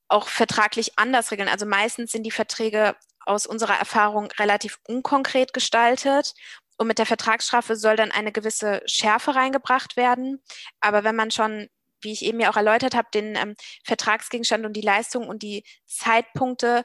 auch 0.07 0.27
vertraglich 0.27 0.97
anders 0.97 1.29
regeln. 1.29 1.49
Also 1.49 1.67
meistens 1.67 2.11
sind 2.11 2.23
die 2.23 2.31
Verträge 2.31 2.95
aus 3.19 3.45
unserer 3.45 3.77
Erfahrung 3.77 4.31
relativ 4.39 4.79
unkonkret 4.87 5.53
gestaltet. 5.53 6.33
Und 6.77 6.87
mit 6.87 6.97
der 6.97 7.05
Vertragsstrafe 7.05 7.75
soll 7.75 7.95
dann 7.95 8.11
eine 8.11 8.31
gewisse 8.31 8.81
Schärfe 8.87 9.35
reingebracht 9.35 9.97
werden. 9.97 10.41
Aber 10.81 11.03
wenn 11.03 11.15
man 11.15 11.29
schon, 11.29 11.69
wie 12.05 12.13
ich 12.13 12.23
eben 12.23 12.39
ja 12.39 12.49
auch 12.49 12.55
erläutert 12.55 12.95
habe, 12.95 13.09
den 13.13 13.35
ähm, 13.35 13.55
Vertragsgegenstand 13.83 14.65
und 14.65 14.73
die 14.73 14.81
Leistung 14.81 15.27
und 15.27 15.43
die 15.43 15.63
Zeitpunkte, 15.85 16.83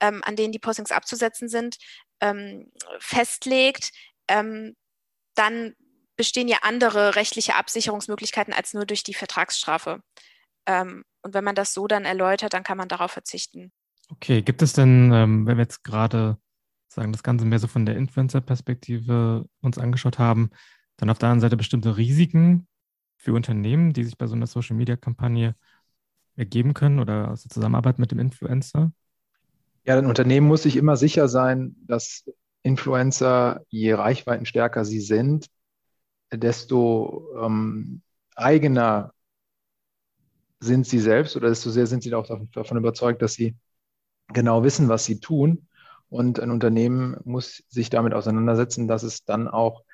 ähm, 0.00 0.22
an 0.24 0.36
denen 0.36 0.52
die 0.52 0.58
Postings 0.58 0.92
abzusetzen 0.92 1.48
sind, 1.48 1.76
ähm, 2.20 2.70
festlegt, 2.98 3.90
ähm, 4.28 4.74
dann 5.34 5.74
bestehen 6.16 6.48
ja 6.48 6.58
andere 6.62 7.16
rechtliche 7.16 7.54
Absicherungsmöglichkeiten 7.54 8.54
als 8.54 8.74
nur 8.74 8.86
durch 8.86 9.02
die 9.02 9.14
Vertragsstrafe. 9.14 10.02
Ähm, 10.66 11.04
und 11.22 11.34
wenn 11.34 11.44
man 11.44 11.54
das 11.54 11.74
so 11.74 11.86
dann 11.86 12.04
erläutert, 12.04 12.54
dann 12.54 12.62
kann 12.62 12.78
man 12.78 12.88
darauf 12.88 13.12
verzichten. 13.12 13.72
Okay, 14.10 14.42
gibt 14.42 14.62
es 14.62 14.72
denn, 14.72 15.12
ähm, 15.12 15.46
wenn 15.46 15.56
wir 15.56 15.62
jetzt 15.62 15.84
gerade 15.84 16.38
sagen, 16.88 17.12
das 17.12 17.22
Ganze 17.22 17.44
mehr 17.44 17.58
so 17.58 17.68
von 17.68 17.86
der 17.86 17.96
Influencer-Perspektive 17.96 19.46
uns 19.60 19.78
angeschaut 19.78 20.18
haben, 20.18 20.50
dann 20.96 21.10
auf 21.10 21.18
der 21.18 21.28
anderen 21.28 21.40
Seite 21.40 21.56
bestimmte 21.56 21.96
Risiken 21.96 22.66
für 23.20 23.34
Unternehmen, 23.34 23.92
die 23.92 24.04
sich 24.04 24.16
bei 24.16 24.26
so 24.26 24.34
einer 24.34 24.46
Social-Media-Kampagne 24.46 25.54
ergeben 26.36 26.72
können 26.72 27.00
oder 27.00 27.30
aus 27.30 27.42
der 27.42 27.50
Zusammenarbeit 27.50 27.98
mit 27.98 28.10
dem 28.10 28.18
Influencer? 28.18 28.92
Ja, 29.84 29.98
ein 29.98 30.06
Unternehmen 30.06 30.48
muss 30.48 30.62
sich 30.62 30.76
immer 30.76 30.96
sicher 30.96 31.28
sein, 31.28 31.76
dass 31.86 32.24
Influencer, 32.62 33.60
je 33.68 33.92
reichweitenstärker 33.92 34.86
sie 34.86 35.00
sind, 35.00 35.48
desto 36.32 37.28
ähm, 37.38 38.00
eigener 38.36 39.12
sind 40.58 40.86
sie 40.86 40.98
selbst 40.98 41.36
oder 41.36 41.50
desto 41.50 41.68
sehr 41.68 41.86
sind 41.86 42.02
sie 42.02 42.14
auch 42.14 42.26
davon 42.52 42.78
überzeugt, 42.78 43.20
dass 43.20 43.34
sie 43.34 43.54
genau 44.28 44.64
wissen, 44.64 44.88
was 44.88 45.04
sie 45.04 45.20
tun. 45.20 45.68
Und 46.08 46.40
ein 46.40 46.50
Unternehmen 46.50 47.18
muss 47.24 47.64
sich 47.68 47.90
damit 47.90 48.14
auseinandersetzen, 48.14 48.88
dass 48.88 49.02
es 49.02 49.24
dann 49.24 49.46
auch 49.46 49.84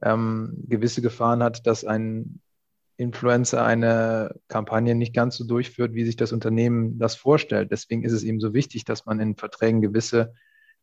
ähm, 0.00 0.64
gewisse 0.68 1.02
Gefahren 1.02 1.42
hat, 1.42 1.66
dass 1.66 1.84
ein 1.84 2.40
Influencer 2.98 3.64
eine 3.64 4.34
Kampagne 4.48 4.96
nicht 4.96 5.14
ganz 5.14 5.36
so 5.36 5.44
durchführt, 5.44 5.94
wie 5.94 6.04
sich 6.04 6.16
das 6.16 6.32
Unternehmen 6.32 6.98
das 6.98 7.14
vorstellt. 7.14 7.70
Deswegen 7.70 8.02
ist 8.02 8.12
es 8.12 8.24
eben 8.24 8.40
so 8.40 8.54
wichtig, 8.54 8.84
dass 8.84 9.06
man 9.06 9.20
in 9.20 9.36
Verträgen 9.36 9.80
gewisse 9.80 10.34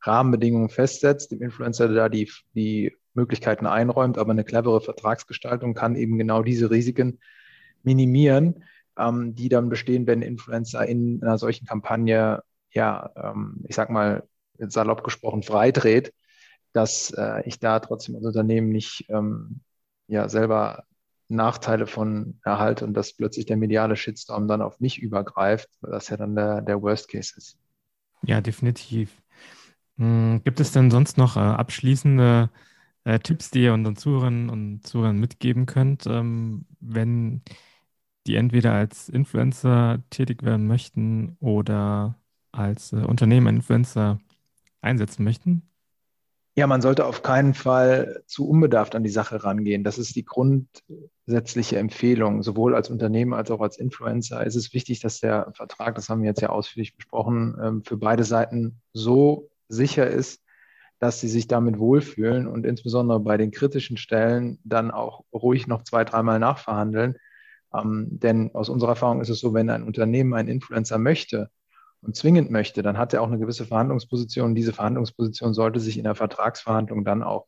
Rahmenbedingungen 0.01 0.70
festsetzt, 0.70 1.32
dem 1.32 1.41
Influencer 1.41 1.89
da 1.89 2.07
die, 2.07 2.32
die 2.53 2.95
Möglichkeiten 3.13 3.66
einräumt, 3.66 4.18
aber 4.18 4.32
eine 4.32 4.45
clevere 4.45 4.80
Vertragsgestaltung 4.80 5.74
kann 5.74 5.95
eben 5.95 6.18
genau 6.18 6.41
diese 6.41 6.72
Risiken 6.72 7.20
minimieren, 7.84 8.63
ähm, 8.97 9.36
die 9.36 9.49
dann 9.49 9.68
bestehen, 9.68 10.07
wenn 10.07 10.22
Influencer 10.22 10.88
in 10.88 11.22
einer 11.22 11.38
solchen 11.38 11.66
Kampagne, 11.66 12.43
ja, 12.72 13.11
ähm, 13.18 13.66
ich 13.68 13.76
sag 13.76 13.89
mal, 13.89 14.24
salopp 14.57 15.03
gesprochen, 15.03 15.43
freidreht, 15.43 16.13
dass 16.72 17.11
äh, 17.11 17.41
ich 17.45 17.59
da 17.59 17.82
trotzdem 17.82 18.16
als 18.16 18.26
Unternehmen 18.26 18.70
nicht 18.70 19.05
ähm, 19.09 19.59
ja, 20.07 20.30
selber 20.30 20.86
Nachteile 21.28 21.88
von 21.88 22.39
erhalte 22.43 22.86
und 22.86 22.93
dass 22.93 23.13
plötzlich 23.13 23.45
der 23.45 23.57
mediale 23.57 23.95
Shitstorm 23.95 24.47
dann 24.47 24.61
auf 24.61 24.80
mich 24.80 24.99
übergreift, 24.99 25.69
was 25.82 26.09
ja 26.09 26.17
dann 26.17 26.36
der, 26.36 26.61
der 26.61 26.82
Worst 26.82 27.09
Case 27.09 27.34
ist. 27.38 27.57
Ja, 28.23 28.41
definitiv. 28.41 29.21
Hm, 29.97 30.41
gibt 30.43 30.59
es 30.59 30.71
denn 30.71 30.91
sonst 30.91 31.17
noch 31.17 31.38
äh, 31.38 31.39
abschließende 31.39 32.49
äh, 33.05 33.19
Tipps, 33.19 33.51
die 33.51 33.63
ihr 33.63 33.73
unseren 33.73 33.95
Zuhörern 33.95 34.49
und 34.49 34.86
Zuhörern 34.86 35.19
mitgeben 35.19 35.65
könnt, 35.65 36.05
ähm, 36.07 36.65
wenn 36.80 37.41
die 38.28 38.36
entweder 38.36 38.73
als 38.73 39.09
Influencer 39.09 40.03
tätig 40.09 40.43
werden 40.43 40.67
möchten 40.67 41.38
oder 41.39 42.19
als 42.51 42.93
äh, 42.93 42.97
Unternehmen 42.97 43.57
Influencer 43.57 44.19
einsetzen 44.82 45.23
möchten? 45.23 45.69
Ja, 46.58 46.68
man 46.68 46.82
sollte 46.82 47.06
auf 47.06 47.22
keinen 47.22 47.53
Fall 47.53 48.24
zu 48.28 48.47
unbedarft 48.47 48.95
an 48.95 49.03
die 49.03 49.10
Sache 49.10 49.43
rangehen. 49.43 49.84
Das 49.84 49.97
ist 49.97 50.16
die 50.16 50.24
grundsätzliche 50.24 51.78
Empfehlung. 51.78 52.43
Sowohl 52.43 52.76
als 52.76 52.89
Unternehmen 52.89 53.34
als 53.34 53.51
auch 53.51 53.60
als 53.60 53.78
Influencer 53.78 54.45
ist 54.45 54.56
es 54.56 54.74
wichtig, 54.74 55.01
dass 55.01 55.20
der 55.20 55.51
Vertrag, 55.53 55.95
das 55.95 56.08
haben 56.08 56.22
wir 56.22 56.30
jetzt 56.30 56.41
ja 56.41 56.49
ausführlich 56.49 56.95
besprochen, 56.95 57.58
ähm, 57.62 57.84
für 57.84 57.97
beide 57.97 58.24
Seiten 58.24 58.82
so 58.93 59.49
sicher 59.68 60.08
ist, 60.08 60.41
dass 60.99 61.20
sie 61.20 61.28
sich 61.28 61.47
damit 61.49 61.78
wohlfühlen 61.78 62.47
und 62.47 62.66
insbesondere 62.66 63.20
bei 63.20 63.36
den 63.36 63.51
kritischen 63.51 63.97
Stellen 63.97 64.60
dann 64.64 64.91
auch 64.91 65.26
ruhig 65.34 65.68
noch 65.68 65.84
zwei, 65.84 66.06
dreimal 66.06 66.39
nachverhandeln. 66.39 67.18
Ähm, 67.74 68.08
denn 68.12 68.56
aus 68.56 68.70
unserer 68.70 68.91
Erfahrung 68.91 69.20
ist 69.20 69.30
es 69.30 69.39
so, 69.39 69.53
wenn 69.53 69.70
ein 69.70 69.84
Unternehmen 69.84 70.34
einen 70.34 70.47
Influencer 70.47 70.99
möchte 70.99 71.49
und 72.06 72.16
zwingend 72.16 72.51
möchte, 72.51 72.84
dann 72.84 72.97
hat 72.97 73.14
er 73.14 73.22
auch 73.22 73.28
eine 73.28 73.39
gewisse 73.39 73.66
Verhandlungsposition. 73.66 74.56
Diese 74.56 74.74
Verhandlungsposition 74.74 75.53
sollte 75.53 75.80
sich 75.80 75.97
in 75.97 76.03
der 76.03 76.16
Vertragsverhandlung 76.16 77.03
dann 77.03 77.24
auch 77.24 77.47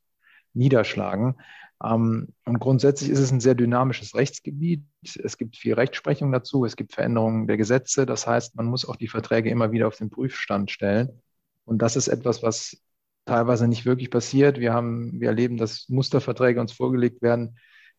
niederschlagen. 0.53 1.35
Ähm, 1.83 2.29
und 2.45 2.59
grundsätzlich 2.59 3.09
ist 3.09 3.19
es 3.19 3.31
ein 3.31 3.39
sehr 3.39 3.55
dynamisches 3.55 4.15
Rechtsgebiet. 4.15 4.83
Es 5.03 5.37
gibt 5.37 5.57
viel 5.57 5.75
Rechtsprechung 5.75 6.31
dazu, 6.31 6.65
es 6.65 6.75
gibt 6.75 6.93
Veränderungen 6.93 7.47
der 7.47 7.57
Gesetze. 7.57 8.05
Das 8.05 8.25
heißt, 8.25 8.55
man 8.55 8.65
muss 8.65 8.87
auch 8.87 8.95
die 8.95 9.07
Verträge 9.07 9.49
immer 9.49 9.71
wieder 9.71 9.87
auf 9.87 9.97
den 9.97 10.09
Prüfstand 10.09 10.71
stellen. 10.71 11.21
Und 11.65 11.81
das 11.81 11.95
ist 11.95 12.07
etwas, 12.07 12.41
was 12.41 12.81
teilweise 13.25 13.67
nicht 13.67 13.85
wirklich 13.85 14.09
passiert. 14.09 14.59
Wir 14.59 14.73
haben, 14.73 15.19
wir 15.19 15.27
erleben, 15.27 15.57
dass 15.57 15.87
Musterverträge 15.89 16.59
uns 16.59 16.71
vorgelegt 16.71 17.21
werden, 17.21 17.57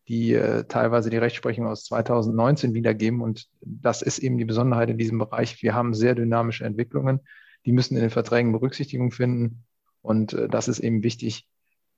die 0.08 0.32
äh, 0.32 0.64
teilweise 0.64 1.10
die 1.10 1.18
Rechtsprechung 1.18 1.66
aus 1.66 1.84
2019 1.84 2.74
wiedergeben. 2.74 3.20
Und 3.20 3.48
das 3.60 4.02
ist 4.02 4.18
eben 4.18 4.38
die 4.38 4.46
Besonderheit 4.46 4.90
in 4.90 4.98
diesem 4.98 5.18
Bereich. 5.18 5.62
Wir 5.62 5.74
haben 5.74 5.94
sehr 5.94 6.14
dynamische 6.14 6.64
Entwicklungen. 6.64 7.20
Die 7.66 7.72
müssen 7.72 7.94
in 7.94 8.00
den 8.00 8.10
Verträgen 8.10 8.52
Berücksichtigung 8.52 9.10
finden. 9.10 9.64
Und 10.00 10.32
äh, 10.32 10.48
das 10.48 10.68
ist 10.68 10.78
eben 10.78 11.02
wichtig, 11.02 11.46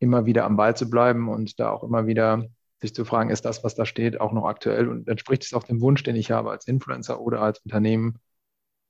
immer 0.00 0.26
wieder 0.26 0.44
am 0.44 0.56
Ball 0.56 0.76
zu 0.76 0.90
bleiben 0.90 1.28
und 1.28 1.60
da 1.60 1.70
auch 1.70 1.84
immer 1.84 2.06
wieder 2.06 2.46
sich 2.80 2.94
zu 2.94 3.04
fragen, 3.04 3.30
ist 3.30 3.44
das, 3.44 3.62
was 3.62 3.74
da 3.74 3.84
steht, 3.84 4.20
auch 4.20 4.32
noch 4.32 4.46
aktuell 4.46 4.88
und 4.88 5.06
entspricht 5.06 5.44
es 5.44 5.52
auch 5.52 5.64
dem 5.64 5.82
Wunsch, 5.82 6.02
den 6.02 6.16
ich 6.16 6.30
habe 6.30 6.50
als 6.50 6.66
Influencer 6.66 7.20
oder 7.20 7.42
als 7.42 7.58
Unternehmen, 7.60 8.18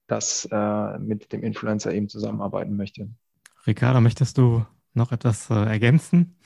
das 0.07 0.49
äh, 0.51 0.99
mit 0.99 1.33
dem 1.33 1.43
Influencer 1.43 1.93
eben 1.93 2.09
zusammenarbeiten 2.09 2.77
möchte. 2.77 3.11
Ricardo, 3.67 4.01
möchtest 4.01 4.39
du 4.39 4.65
noch 4.95 5.11
etwas 5.11 5.51
äh, 5.51 5.55
ergänzen? 5.55 6.37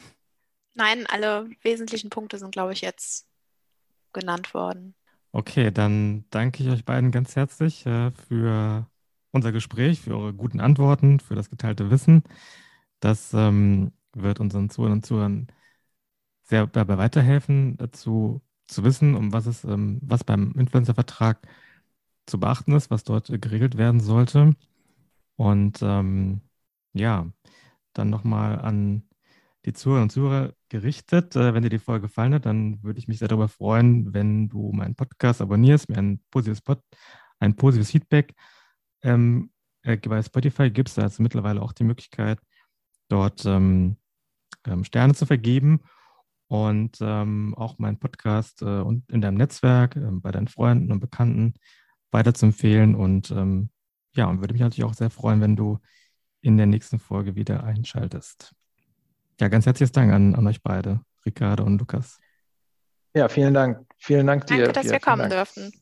Nein, 0.75 1.07
alle 1.09 1.49
wesentlichen 1.63 2.11
Punkte 2.11 2.39
sind, 2.39 2.53
glaube 2.53 2.73
ich, 2.73 2.81
jetzt 2.81 3.27
genannt 4.13 4.55
worden. 4.55 4.95
Okay, 5.33 5.71
dann 5.71 6.25
danke 6.31 6.63
ich 6.63 6.71
euch 6.71 6.85
beiden 6.85 7.11
ganz 7.11 7.35
herzlich 7.37 7.85
äh, 7.87 8.11
für 8.13 8.89
unser 9.33 9.53
Gespräch, 9.53 10.01
für 10.01 10.17
eure 10.17 10.33
guten 10.35 10.61
Antworten, 10.61 11.19
für 11.21 11.35
das 11.35 11.51
geteilte 11.51 11.91
Wissen. 11.91 12.23
Das 13.01 13.35
ähm, 13.35 13.93
wird 14.15 14.41
unseren 14.41 14.71
Zuhörern 14.71 14.99
und 14.99 15.07
Zuhörern 15.07 15.49
sehr 16.45 16.67
dabei 16.67 16.99
weiterhelfen, 16.99 17.77
dazu 17.79 18.43
zu 18.67 18.85
wissen, 18.85 19.15
um 19.15 19.33
was 19.33 19.47
es, 19.47 19.65
ähm, 19.65 20.01
was 20.03 20.25
beim 20.25 20.53
Influencer-Vertrag 20.53 21.47
zu 22.27 22.41
beachten 22.41 22.73
ist, 22.73 22.91
was 22.91 23.05
dort 23.05 23.31
äh, 23.31 23.39
geregelt 23.39 23.77
werden 23.77 24.01
sollte. 24.01 24.55
Und 25.37 25.81
ähm, 25.83 26.41
ja, 26.95 27.29
dann 27.95 28.11
nochmal 28.11 28.61
an 28.61 29.05
die 29.65 29.73
Zuhörer 29.73 30.03
und 30.03 30.11
Zuhörer 30.11 30.53
gerichtet. 30.69 31.37
Äh, 31.37 31.55
wenn 31.55 31.63
dir 31.63 31.71
die 31.71 31.79
Folge 31.79 32.09
gefallen 32.09 32.35
hat, 32.35 32.47
dann 32.47 32.83
würde 32.83 32.99
ich 32.99 33.09
mich 33.09 33.19
sehr 33.19 33.29
darüber 33.29 33.49
freuen, 33.49 34.13
wenn 34.13 34.49
du 34.49 34.73
meinen 34.73 34.95
Podcast 34.95 35.41
abonnierst, 35.41 35.89
mir 35.89 35.99
ein 35.99 36.21
positives, 36.31 36.61
Pod, 36.63 36.81
ein 37.39 37.57
positives 37.57 37.91
Feedback 37.91 38.35
ähm, 39.03 39.51
äh, 39.83 39.97
bei 39.97 40.23
Spotify 40.23 40.71
gibst. 40.71 40.99
Da 40.99 41.03
hast 41.03 41.19
du 41.19 41.23
mittlerweile 41.23 41.63
auch 41.63 41.73
die 41.73 41.85
Möglichkeit, 41.85 42.39
dort 43.09 43.45
ähm, 43.47 43.97
ähm, 44.67 44.85
Sterne 44.85 45.15
zu 45.15 45.27
vergeben 45.27 45.81
und 46.49 46.99
ähm, 47.01 47.55
auch 47.57 47.79
meinen 47.79 47.99
Podcast 47.99 48.63
äh, 48.63 48.81
und 48.81 49.11
in 49.11 49.21
deinem 49.21 49.37
Netzwerk, 49.37 49.97
äh, 49.97 50.11
bei 50.11 50.31
deinen 50.31 50.49
Freunden 50.49 50.93
und 50.93 51.01
Bekannten 51.01 51.55
weiterzuempfehlen. 52.11 52.95
Und 52.95 53.31
ähm, 53.31 53.71
ja, 54.15 54.27
und 54.27 54.41
würde 54.41 54.55
mich 54.55 54.63
natürlich 54.63 54.85
auch 54.85 54.95
sehr 54.95 55.11
freuen, 55.11 55.41
wenn 55.41 55.57
du 55.57 55.79
in 56.41 56.57
der 56.57 56.67
nächsten 56.67 56.99
Folge 56.99 57.35
wieder 57.35 57.65
einschaltest. 57.65 58.55
Ja, 59.41 59.49
ganz 59.49 59.67
herzliches 59.67 59.93
Dank 59.93 60.13
an, 60.13 60.35
an 60.35 60.47
euch 60.47 60.63
beide, 60.63 61.01
Ricardo 61.27 61.65
und 61.65 61.79
Lukas. 61.79 62.19
Ja, 63.15 63.29
vielen 63.29 63.55
Dank. 63.55 63.87
Vielen 63.99 64.27
Dank 64.27 64.47
dir. 64.47 64.59
Danke, 64.59 64.73
dass 64.73 64.91
wir 64.91 65.01
kommen 65.01 65.31
dürfen. 65.31 65.73